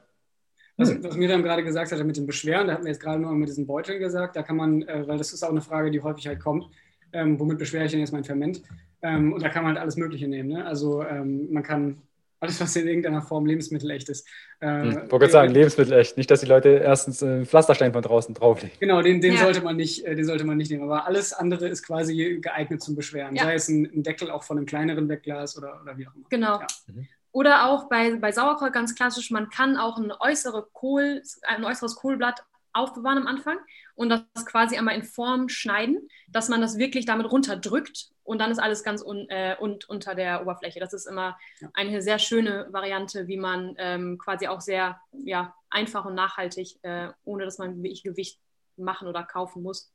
Was, 0.77 1.03
was 1.03 1.17
Miriam 1.17 1.43
gerade 1.43 1.65
gesagt 1.65 1.91
hatte 1.91 2.05
mit 2.05 2.17
den 2.17 2.27
Beschwerden, 2.27 2.69
da 2.69 2.75
hatten 2.75 2.85
wir 2.85 2.93
jetzt 2.93 3.03
gerade 3.03 3.21
nur 3.21 3.33
mit 3.33 3.49
diesen 3.49 3.67
Beuteln 3.67 3.99
gesagt, 3.99 4.37
da 4.37 4.45
kann 4.45 4.57
man, 4.57 4.83
äh, 4.83 5.07
weil 5.09 5.19
das 5.19 5.33
ist 5.33 5.43
auch 5.43 5.51
eine 5.51 5.61
Frage, 5.61 5.91
die 5.91 6.01
häufig 6.01 6.29
halt 6.29 6.39
kommt, 6.39 6.73
ähm, 7.13 7.39
womit 7.39 7.59
beschwere 7.59 7.85
ich 7.85 7.91
denn 7.91 8.01
jetzt 8.01 8.13
mein 8.13 8.25
Ferment? 8.25 8.63
Ähm, 9.03 9.33
und 9.33 9.43
da 9.43 9.49
kann 9.49 9.65
man 9.65 9.75
halt 9.75 9.83
alles 9.83 9.97
Mögliche 9.97 10.29
nehmen. 10.29 10.49
Ne? 10.51 10.65
Also 10.65 11.03
ähm, 11.03 11.53
man 11.53 11.63
kann 11.63 12.03
alles, 12.43 12.61
was 12.61 12.75
in 12.75 12.89
irgendeiner 12.89 13.23
Form 13.23 13.47
lebensmittelecht 13.47 14.09
ist. 14.09 14.27
Äh, 14.59 14.67
hm, 14.67 14.91
ich 14.91 14.97
wollte 14.97 15.19
gerade 15.19 15.33
sagen, 15.33 15.53
lebensmittelecht. 15.53 16.17
Nicht, 16.17 16.31
dass 16.31 16.41
die 16.41 16.47
Leute 16.47 16.71
erstens 16.71 17.23
einen 17.23 17.47
Pflasterstein 17.47 17.93
von 17.93 18.03
draußen 18.03 18.35
drauflegen. 18.35 18.77
Genau, 18.81 19.01
den, 19.01 19.21
den, 19.21 19.35
ja. 19.35 19.41
sollte 19.41 19.63
man 19.63 19.77
nicht, 19.77 20.05
äh, 20.05 20.17
den 20.17 20.25
sollte 20.25 20.45
man 20.45 20.57
nicht 20.57 20.71
nehmen. 20.71 20.83
Aber 20.83 21.07
alles 21.07 21.33
andere 21.33 21.69
ist 21.69 21.85
quasi 21.85 22.41
geeignet 22.41 22.83
zum 22.83 22.97
Beschweren. 22.97 23.37
Ja. 23.37 23.45
Sei 23.45 23.55
es 23.55 23.69
ein, 23.69 23.85
ein, 23.95 24.03
Deckel 24.03 24.29
auch 24.31 24.43
von 24.43 24.57
einem 24.57 24.67
kleineren 24.67 25.09
Wegglas 25.09 25.57
oder, 25.57 25.81
oder 25.83 25.97
wie 25.97 26.09
auch 26.09 26.15
immer. 26.17 26.27
Genau. 26.31 26.59
Ja. 26.59 26.67
Mhm. 26.89 27.07
Oder 27.31 27.71
auch 27.71 27.89
bei, 27.89 28.17
bei 28.17 28.33
Sauerkraut 28.33 28.73
ganz 28.73 28.95
klassisch, 28.95 29.31
man 29.31 29.49
kann 29.49 29.77
auch 29.77 29.97
ein, 29.97 30.13
äußere 30.13 30.67
Kohl, 30.73 31.23
ein 31.47 31.65
äußeres 31.65 31.95
Kohlblatt 31.95 32.45
aufbewahren 32.73 33.19
am 33.19 33.27
Anfang 33.27 33.59
und 33.95 34.09
das 34.09 34.47
quasi 34.47 34.77
einmal 34.77 34.95
in 34.95 35.03
Form 35.03 35.49
schneiden, 35.49 36.09
dass 36.29 36.49
man 36.49 36.61
das 36.61 36.79
wirklich 36.79 37.07
damit 37.07 37.31
runterdrückt 37.31 38.11
und 38.25 38.41
dann 38.41 38.51
ist 38.51 38.59
alles 38.59 38.85
ganz 38.85 39.03
un, 39.03 39.29
äh, 39.29 39.57
und 39.59 39.89
unter 39.89 40.15
der 40.15 40.43
Oberfläche. 40.43 40.81
Das 40.81 40.93
ist 40.93 41.07
immer 41.07 41.37
eine 41.75 42.03
sehr 42.03 42.19
schöne 42.19 42.69
Variante, 42.71 43.29
wie 43.29 43.37
man 43.37 43.75
ähm, 43.79 44.19
quasi 44.19 44.47
auch 44.47 44.61
sehr 44.61 45.01
ja, 45.13 45.55
einfach 45.71 46.05
und 46.05 46.15
nachhaltig, 46.15 46.79
äh, 46.83 47.09
ohne 47.25 47.45
dass 47.45 47.59
man 47.59 47.83
wie 47.83 47.91
ich 47.91 48.03
Gewicht 48.03 48.39
machen 48.77 49.09
oder 49.09 49.23
kaufen 49.23 49.63
muss, 49.63 49.93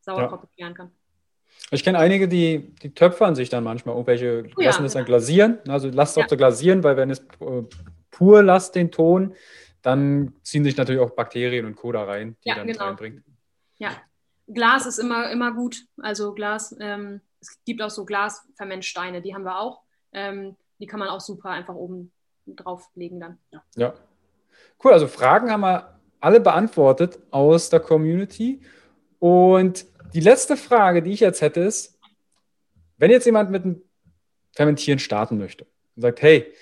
Sauerkraut 0.00 0.48
ja. 0.56 0.72
kann. 0.72 0.90
Ich 1.70 1.84
kenne 1.84 1.98
einige, 1.98 2.28
die, 2.28 2.74
die 2.82 2.94
töpfern 2.94 3.34
sich 3.34 3.48
dann 3.48 3.64
manchmal 3.64 3.94
irgendwelche, 3.94 4.44
oh, 4.56 4.60
lassen 4.60 4.80
ja, 4.80 4.84
das 4.84 4.92
dann 4.92 5.04
glasieren. 5.04 5.58
Also 5.66 5.88
lasst 5.88 6.16
es 6.16 6.24
auch 6.24 6.28
so 6.28 6.36
glasieren, 6.36 6.82
weil 6.84 6.96
wenn 6.96 7.10
es 7.10 7.20
äh, 7.40 7.62
pur 8.10 8.42
lasst 8.42 8.74
den 8.74 8.90
Ton, 8.90 9.34
dann 9.82 10.34
ziehen 10.42 10.64
sich 10.64 10.76
natürlich 10.76 11.00
auch 11.00 11.10
Bakterien 11.10 11.66
und 11.66 11.76
Co. 11.76 11.92
da 11.92 12.04
rein, 12.04 12.36
die 12.44 12.48
ja, 12.48 12.56
dann 12.56 12.66
genau. 12.66 12.84
reinbringt. 12.86 13.22
Ja, 13.78 13.90
Glas 14.48 14.86
ist 14.86 14.98
immer, 14.98 15.30
immer 15.30 15.52
gut. 15.52 15.84
Also 15.98 16.34
Glas, 16.34 16.74
ähm, 16.80 17.20
es 17.40 17.58
gibt 17.64 17.82
auch 17.82 17.90
so 17.90 18.04
Glasfermentsteine, 18.04 19.22
die 19.22 19.34
haben 19.34 19.44
wir 19.44 19.58
auch. 19.58 19.82
Ähm, 20.12 20.56
die 20.80 20.86
kann 20.86 21.00
man 21.00 21.08
auch 21.08 21.20
super 21.20 21.50
einfach 21.50 21.74
oben 21.74 22.12
drauflegen 22.46 23.20
dann. 23.20 23.38
Ja. 23.52 23.62
ja. 23.76 23.94
Cool, 24.82 24.92
also 24.92 25.06
Fragen 25.06 25.50
haben 25.50 25.60
wir 25.60 25.98
alle 26.20 26.40
beantwortet 26.40 27.18
aus 27.30 27.68
der 27.70 27.80
Community. 27.80 28.60
Und 29.18 29.86
die 30.14 30.20
letzte 30.20 30.56
Frage, 30.56 31.02
die 31.02 31.12
ich 31.12 31.20
jetzt 31.20 31.40
hätte, 31.40 31.60
ist, 31.60 31.98
wenn 32.96 33.10
jetzt 33.10 33.26
jemand 33.26 33.50
mit 33.50 33.64
dem 33.64 33.82
Fermentieren 34.54 34.98
starten 34.98 35.38
möchte 35.38 35.66
und 35.94 36.02
sagt, 36.02 36.22
hey, 36.22 36.52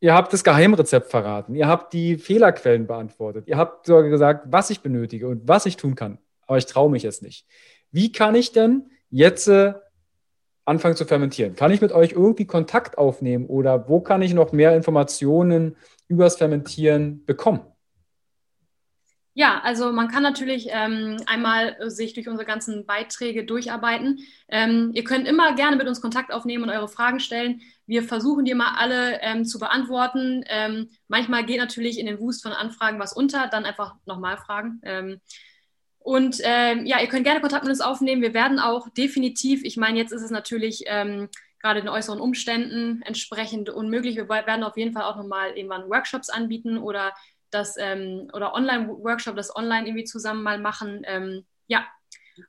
ihr 0.00 0.14
habt 0.14 0.32
das 0.32 0.44
Geheimrezept 0.44 1.10
verraten, 1.10 1.54
ihr 1.54 1.68
habt 1.68 1.92
die 1.92 2.16
Fehlerquellen 2.16 2.86
beantwortet, 2.86 3.48
ihr 3.48 3.56
habt 3.56 3.86
sogar 3.86 4.08
gesagt, 4.08 4.46
was 4.50 4.70
ich 4.70 4.80
benötige 4.80 5.28
und 5.28 5.48
was 5.48 5.66
ich 5.66 5.76
tun 5.76 5.94
kann, 5.94 6.18
aber 6.46 6.58
ich 6.58 6.66
traue 6.66 6.90
mich 6.90 7.02
jetzt 7.02 7.22
nicht. 7.22 7.46
Wie 7.90 8.12
kann 8.12 8.34
ich 8.34 8.52
denn 8.52 8.90
jetzt 9.10 9.48
äh, 9.48 9.74
anfangen 10.64 10.96
zu 10.96 11.06
fermentieren? 11.06 11.54
Kann 11.54 11.70
ich 11.70 11.80
mit 11.80 11.92
euch 11.92 12.12
irgendwie 12.12 12.46
Kontakt 12.46 12.98
aufnehmen 12.98 13.46
oder 13.46 13.88
wo 13.88 14.00
kann 14.00 14.22
ich 14.22 14.34
noch 14.34 14.52
mehr 14.52 14.74
Informationen 14.76 15.76
über 16.08 16.24
das 16.24 16.36
Fermentieren 16.36 17.24
bekommen? 17.24 17.60
Ja, 19.38 19.60
also 19.62 19.92
man 19.92 20.08
kann 20.08 20.22
natürlich 20.22 20.68
ähm, 20.70 21.18
einmal 21.26 21.76
sich 21.90 22.14
durch 22.14 22.26
unsere 22.26 22.46
ganzen 22.46 22.86
Beiträge 22.86 23.44
durcharbeiten. 23.44 24.20
Ähm, 24.48 24.92
ihr 24.94 25.04
könnt 25.04 25.28
immer 25.28 25.54
gerne 25.54 25.76
mit 25.76 25.86
uns 25.86 26.00
Kontakt 26.00 26.32
aufnehmen 26.32 26.64
und 26.64 26.70
eure 26.70 26.88
Fragen 26.88 27.20
stellen. 27.20 27.60
Wir 27.86 28.02
versuchen 28.02 28.44
die 28.44 28.54
mal 28.54 28.74
alle 28.76 29.20
ähm, 29.22 29.44
zu 29.44 29.58
beantworten. 29.58 30.44
Ähm, 30.48 30.90
manchmal 31.08 31.44
geht 31.44 31.58
natürlich 31.58 31.98
in 31.98 32.06
den 32.06 32.20
Wust 32.20 32.42
von 32.42 32.52
Anfragen 32.52 32.98
was 32.98 33.12
unter, 33.12 33.48
dann 33.48 33.64
einfach 33.64 33.94
nochmal 34.06 34.36
fragen. 34.36 34.80
Ähm, 34.82 35.20
und 35.98 36.40
ähm, 36.44 36.86
ja, 36.86 37.00
ihr 37.00 37.08
könnt 37.08 37.24
gerne 37.24 37.40
Kontakt 37.40 37.64
mit 37.64 37.70
uns 37.70 37.80
aufnehmen. 37.80 38.22
Wir 38.22 38.34
werden 38.34 38.60
auch 38.60 38.88
definitiv, 38.90 39.64
ich 39.64 39.76
meine, 39.76 39.98
jetzt 39.98 40.12
ist 40.12 40.22
es 40.22 40.30
natürlich 40.30 40.84
gerade 41.66 41.80
den 41.80 41.88
äußeren 41.88 42.20
Umständen 42.20 43.02
entsprechend 43.02 43.70
unmöglich. 43.70 44.14
Wir 44.14 44.28
werden 44.28 44.62
auf 44.62 44.76
jeden 44.76 44.92
Fall 44.92 45.02
auch 45.02 45.16
nochmal 45.16 45.56
irgendwann 45.56 45.88
Workshops 45.90 46.30
anbieten 46.30 46.78
oder 46.78 47.12
das 47.50 47.76
ähm, 47.78 48.28
oder 48.32 48.54
Online-Workshop, 48.54 49.36
das 49.36 49.54
online 49.54 49.86
irgendwie 49.86 50.04
zusammen 50.04 50.42
mal 50.42 50.58
machen. 50.58 51.02
Ähm, 51.04 51.44
ja. 51.66 51.86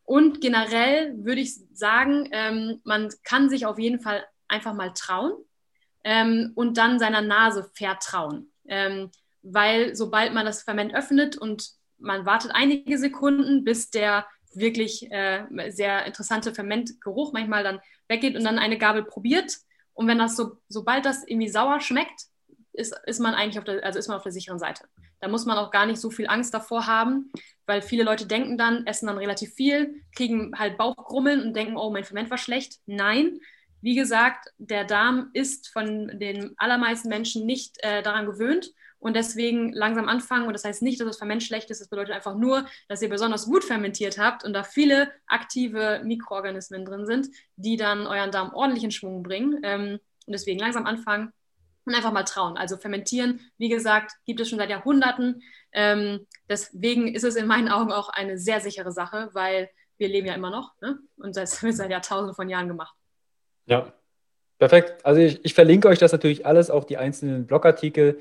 Und 0.04 0.42
generell 0.42 1.16
würde 1.18 1.42
ich 1.42 1.56
sagen, 1.74 2.30
ähm, 2.32 2.82
man 2.84 3.10
kann 3.24 3.50
sich 3.50 3.66
auf 3.66 3.80
jeden 3.80 4.00
Fall 4.00 4.24
einfach 4.48 4.74
mal 4.74 4.94
trauen 4.94 5.34
ähm, 6.04 6.52
und 6.56 6.78
dann 6.78 7.00
seiner 7.00 7.22
Nase 7.22 7.70
vertrauen. 7.74 8.52
Ähm, 8.68 9.12
weil 9.44 9.96
sobald 9.96 10.34
man 10.34 10.46
das 10.46 10.64
Ferment 10.64 10.94
öffnet 10.94 11.38
und 11.38 11.70
man 11.98 12.26
wartet 12.26 12.52
einige 12.54 12.98
Sekunden, 12.98 13.64
bis 13.64 13.90
der 13.90 14.26
wirklich 14.54 15.12
äh, 15.12 15.46
sehr 15.70 16.06
interessante 16.06 16.54
Fermentgeruch 16.54 17.34
manchmal 17.34 17.64
dann 17.64 17.80
weggeht 18.08 18.36
und 18.36 18.44
dann 18.44 18.60
eine 18.60 18.78
Gabel 18.78 19.04
probiert. 19.04 19.58
Und 19.94 20.08
wenn 20.08 20.18
das 20.18 20.36
so, 20.36 20.58
sobald 20.68 21.06
das 21.06 21.24
irgendwie 21.26 21.50
sauer 21.50 21.80
schmeckt, 21.80 22.26
ist, 22.74 22.96
ist 23.06 23.20
man 23.20 23.34
eigentlich 23.34 23.58
auf 23.58 23.66
der, 23.66 23.84
also 23.84 24.00
ist 24.00 24.08
man 24.08 24.18
auf 24.18 24.24
der 24.24 24.32
sicheren 24.32 24.60
Seite. 24.60 24.86
Da 25.20 25.28
muss 25.28 25.46
man 25.46 25.58
auch 25.58 25.72
gar 25.72 25.86
nicht 25.86 26.00
so 26.00 26.12
viel 26.12 26.28
Angst 26.28 26.54
davor 26.54 26.86
haben, 26.86 27.32
weil 27.66 27.82
viele 27.82 28.04
Leute 28.04 28.28
denken 28.28 28.58
dann, 28.58 28.86
essen 28.86 29.08
dann 29.08 29.18
relativ 29.18 29.54
viel, 29.54 30.04
kriegen 30.16 30.58
halt 30.58 30.78
Bauchgrummeln 30.78 31.42
und 31.42 31.56
denken, 31.56 31.76
oh, 31.76 31.90
mein 31.90 32.04
Ferment 32.04 32.30
war 32.30 32.38
schlecht. 32.38 32.80
Nein, 32.86 33.40
wie 33.82 33.96
gesagt, 33.96 34.50
der 34.58 34.86
Darm 34.86 35.30
ist 35.34 35.70
von 35.70 36.20
den 36.20 36.54
allermeisten 36.58 37.10
Menschen 37.10 37.46
nicht 37.46 37.76
äh, 37.84 38.02
daran 38.02 38.26
gewöhnt 38.26 38.72
und 39.00 39.16
deswegen 39.16 39.72
langsam 39.74 40.08
anfangen. 40.08 40.48
Und 40.48 40.54
das 40.54 40.64
heißt 40.64 40.82
nicht, 40.82 41.00
dass 41.00 41.08
das 41.08 41.18
Ferment 41.18 41.44
schlecht 41.44 41.70
ist, 41.70 41.82
das 41.82 41.90
bedeutet 41.90 42.16
einfach 42.16 42.36
nur, 42.36 42.66
dass 42.88 43.02
ihr 43.02 43.10
besonders 43.10 43.46
gut 43.46 43.64
fermentiert 43.64 44.18
habt 44.18 44.44
und 44.44 44.54
da 44.54 44.64
viele 44.64 45.12
aktive 45.28 46.02
Mikroorganismen 46.04 46.86
drin 46.86 47.06
sind, 47.06 47.28
die 47.56 47.78
dann 47.78 48.08
euren 48.08 48.32
Darm 48.32 48.54
ordentlich 48.54 48.84
in 48.84 48.92
Schwung 48.92 49.24
bringen. 49.24 49.60
Ähm, 49.64 50.00
und 50.26 50.34
deswegen 50.34 50.60
langsam 50.60 50.86
anfangen, 50.86 51.32
und 51.88 51.96
einfach 51.96 52.12
mal 52.12 52.24
trauen. 52.24 52.58
Also 52.58 52.78
fermentieren, 52.78 53.40
wie 53.58 53.70
gesagt, 53.70 54.12
gibt 54.26 54.42
es 54.42 54.50
schon 54.50 54.60
seit 54.60 54.70
Jahrhunderten. 54.70 55.42
Ähm, 55.72 56.28
deswegen 56.50 57.08
ist 57.16 57.24
es 57.24 57.36
in 57.36 57.48
meinen 57.48 57.70
Augen 57.70 57.94
auch 57.94 58.10
eine 58.10 58.38
sehr 58.38 58.60
sichere 58.60 58.92
Sache, 58.92 59.30
weil 59.32 59.70
wir 59.98 60.10
leben 60.10 60.28
ja 60.28 60.36
immer 60.36 60.52
noch 60.52 60.74
ne? 60.82 61.00
und 61.18 61.38
das 61.38 61.64
wird 61.64 61.76
seit 61.76 61.90
Jahrtausenden 61.90 62.36
von 62.36 62.50
Jahren 62.50 62.68
gemacht. 62.68 62.97
Ja, 63.68 63.94
perfekt. 64.58 65.06
Also 65.06 65.22
ich, 65.22 65.44
ich 65.46 65.54
verlinke 65.54 65.88
euch 65.88 66.00
das 66.00 66.12
natürlich 66.12 66.46
alles, 66.46 66.72
auch 66.72 66.86
die 66.86 66.98
einzelnen 66.98 67.46
Blogartikel, 67.46 68.20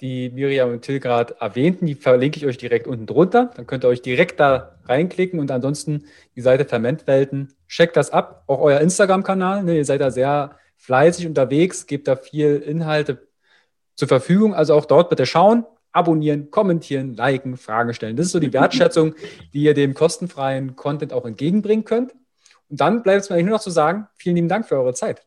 die 0.00 0.30
Miriam 0.30 0.72
und 0.72 0.82
Till 0.82 1.00
gerade 1.00 1.36
erwähnten, 1.40 1.86
die 1.86 1.94
verlinke 1.94 2.38
ich 2.38 2.46
euch 2.46 2.58
direkt 2.58 2.86
unten 2.86 3.06
drunter. 3.06 3.50
Dann 3.54 3.66
könnt 3.66 3.84
ihr 3.84 3.88
euch 3.88 4.02
direkt 4.02 4.40
da 4.40 4.78
reinklicken 4.84 5.40
und 5.40 5.50
ansonsten 5.50 6.04
die 6.34 6.42
Seite 6.42 6.64
Fermentwelten. 6.66 7.54
Checkt 7.68 7.96
das 7.96 8.10
ab, 8.10 8.44
auch 8.46 8.60
euer 8.60 8.80
Instagram-Kanal. 8.80 9.62
Ne? 9.64 9.76
Ihr 9.76 9.84
seid 9.84 10.00
da 10.00 10.10
sehr 10.10 10.56
fleißig 10.76 11.26
unterwegs, 11.26 11.86
gebt 11.86 12.08
da 12.08 12.16
viel 12.16 12.56
Inhalte 12.56 13.26
zur 13.94 14.08
Verfügung. 14.08 14.54
Also 14.54 14.74
auch 14.74 14.84
dort 14.84 15.08
bitte 15.08 15.24
schauen, 15.24 15.64
abonnieren, 15.92 16.50
kommentieren, 16.50 17.14
liken, 17.14 17.56
Fragen 17.56 17.94
stellen. 17.94 18.16
Das 18.16 18.26
ist 18.26 18.32
so 18.32 18.40
die 18.40 18.52
Wertschätzung, 18.52 19.14
die 19.54 19.62
ihr 19.62 19.72
dem 19.72 19.94
kostenfreien 19.94 20.76
Content 20.76 21.14
auch 21.14 21.24
entgegenbringen 21.24 21.86
könnt. 21.86 22.12
Und 22.68 22.80
dann 22.80 23.02
bleibt 23.02 23.22
es 23.22 23.30
mir 23.30 23.36
eigentlich 23.36 23.46
nur 23.46 23.56
noch 23.56 23.62
zu 23.62 23.70
sagen, 23.70 24.08
vielen 24.16 24.36
lieben 24.36 24.48
Dank 24.48 24.66
für 24.66 24.76
eure 24.76 24.94
Zeit. 24.94 25.26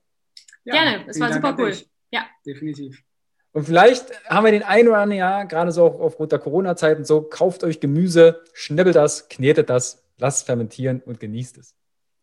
Ja, 0.66 0.74
Gerne, 0.74 1.06
es 1.08 1.20
war 1.20 1.32
super 1.32 1.56
cool. 1.58 1.74
Ja, 2.12 2.26
definitiv. 2.46 3.04
Und 3.52 3.66
vielleicht 3.66 4.12
haben 4.30 4.46
wir 4.46 4.52
den 4.52 4.64
einen 4.64 4.88
oder 4.90 5.00
anderen 5.00 5.20
Jahr, 5.20 5.46
gerade 5.46 5.72
so 5.72 5.86
aufgrund 5.86 6.32
der 6.32 6.40
Corona-Zeiten, 6.40 7.04
so, 7.04 7.22
kauft 7.22 7.64
euch 7.64 7.80
Gemüse, 7.80 8.44
schnippelt 8.54 8.96
das, 8.96 9.28
knetet 9.28 9.70
das, 9.70 10.04
lasst 10.18 10.40
es 10.40 10.44
fermentieren 10.44 11.02
und 11.02 11.20
genießt 11.20 11.58
es. 11.58 11.76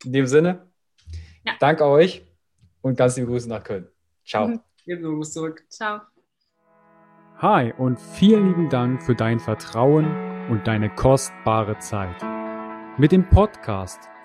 In 0.05 0.13
dem 0.13 0.27
Sinne, 0.27 0.67
ja. 1.45 1.55
danke 1.59 1.85
euch 1.85 2.23
und 2.81 2.97
ganz 2.97 3.17
liebe 3.17 3.29
Grüße 3.29 3.49
nach 3.49 3.65
Köln. 3.65 3.89
Ciao. 4.25 4.49
Mhm. 4.49 4.61
Ebenso, 4.87 5.19
bis 5.19 5.33
zurück. 5.33 5.65
Ciao. 5.69 6.01
Hi 7.39 7.73
und 7.77 8.01
vielen 8.01 8.47
lieben 8.47 8.71
Dank 8.71 9.03
für 9.03 9.15
dein 9.15 9.41
Vertrauen 9.41 10.07
und 10.49 10.67
deine 10.67 10.95
kostbare 10.95 11.79
Zeit. 11.79 12.23
Mit 12.99 13.13
dem 13.13 13.29
Podcast 13.29 13.99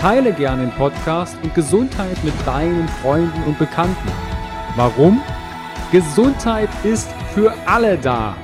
Teile 0.00 0.32
gern 0.32 0.60
den 0.60 0.70
Podcast 0.70 1.36
und 1.42 1.54
Gesundheit 1.54 2.24
mit 2.24 2.32
deinen 2.46 2.88
Freunden 2.88 3.42
und 3.44 3.58
Bekannten. 3.58 4.08
Warum? 4.74 5.20
Gesundheit 5.92 6.70
ist 6.84 7.10
für 7.34 7.52
alle 7.66 7.98
da. 7.98 8.34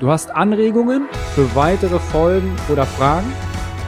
Du 0.00 0.10
hast 0.10 0.32
Anregungen 0.32 1.06
für 1.36 1.54
weitere 1.54 2.00
Folgen 2.00 2.56
oder 2.68 2.84
Fragen? 2.84 3.32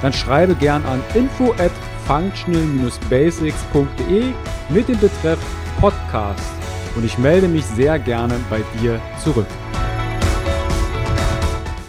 Dann 0.01 0.12
schreibe 0.12 0.55
gern 0.55 0.87
an 0.87 1.03
info 1.14 1.51
at 1.55 1.73
functional-basics.de 2.07 4.33
mit 4.69 4.89
dem 4.89 5.01
Betreff 5.01 5.41
Podcast 5.81 6.53
und 6.95 7.05
ich 7.05 7.19
melde 7.19 7.49
mich 7.49 7.66
sehr 7.66 7.99
gerne 7.99 8.37
bei 8.49 8.61
dir 8.81 9.01
zurück. 9.25 9.49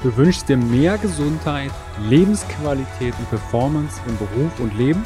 Du 0.02 0.18
wünschst 0.18 0.50
dir 0.50 0.58
mehr 0.58 0.98
Gesundheit, 0.98 1.70
Lebensqualität 2.08 3.14
und 3.20 3.30
Performance 3.30 4.02
im 4.08 4.18
Beruf 4.18 4.60
und 4.60 4.76
Leben? 4.76 5.06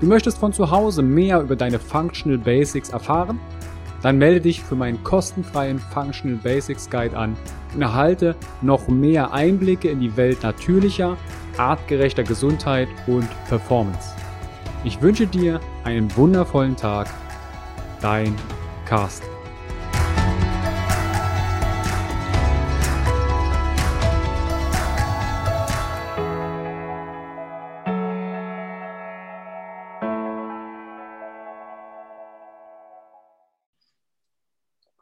Du 0.00 0.06
möchtest 0.06 0.38
von 0.38 0.52
zu 0.52 0.70
Hause 0.70 1.02
mehr 1.02 1.40
über 1.42 1.56
deine 1.56 1.78
Functional 1.78 2.38
Basics 2.38 2.88
erfahren? 2.88 3.38
Dann 4.02 4.16
melde 4.16 4.40
dich 4.40 4.62
für 4.62 4.74
meinen 4.74 5.04
kostenfreien 5.04 5.78
Functional 5.78 6.38
Basics 6.38 6.88
Guide 6.88 7.16
an 7.16 7.36
und 7.74 7.82
erhalte 7.82 8.34
noch 8.62 8.88
mehr 8.88 9.32
Einblicke 9.34 9.90
in 9.90 10.00
die 10.00 10.16
Welt 10.16 10.42
natürlicher, 10.42 11.18
artgerechter 11.58 12.22
Gesundheit 12.22 12.88
und 13.06 13.28
Performance. 13.46 14.14
Ich 14.84 15.02
wünsche 15.02 15.26
dir 15.26 15.60
einen 15.84 16.14
wundervollen 16.16 16.76
Tag. 16.76 17.08
Dein 18.00 18.34
Carsten. 18.86 19.39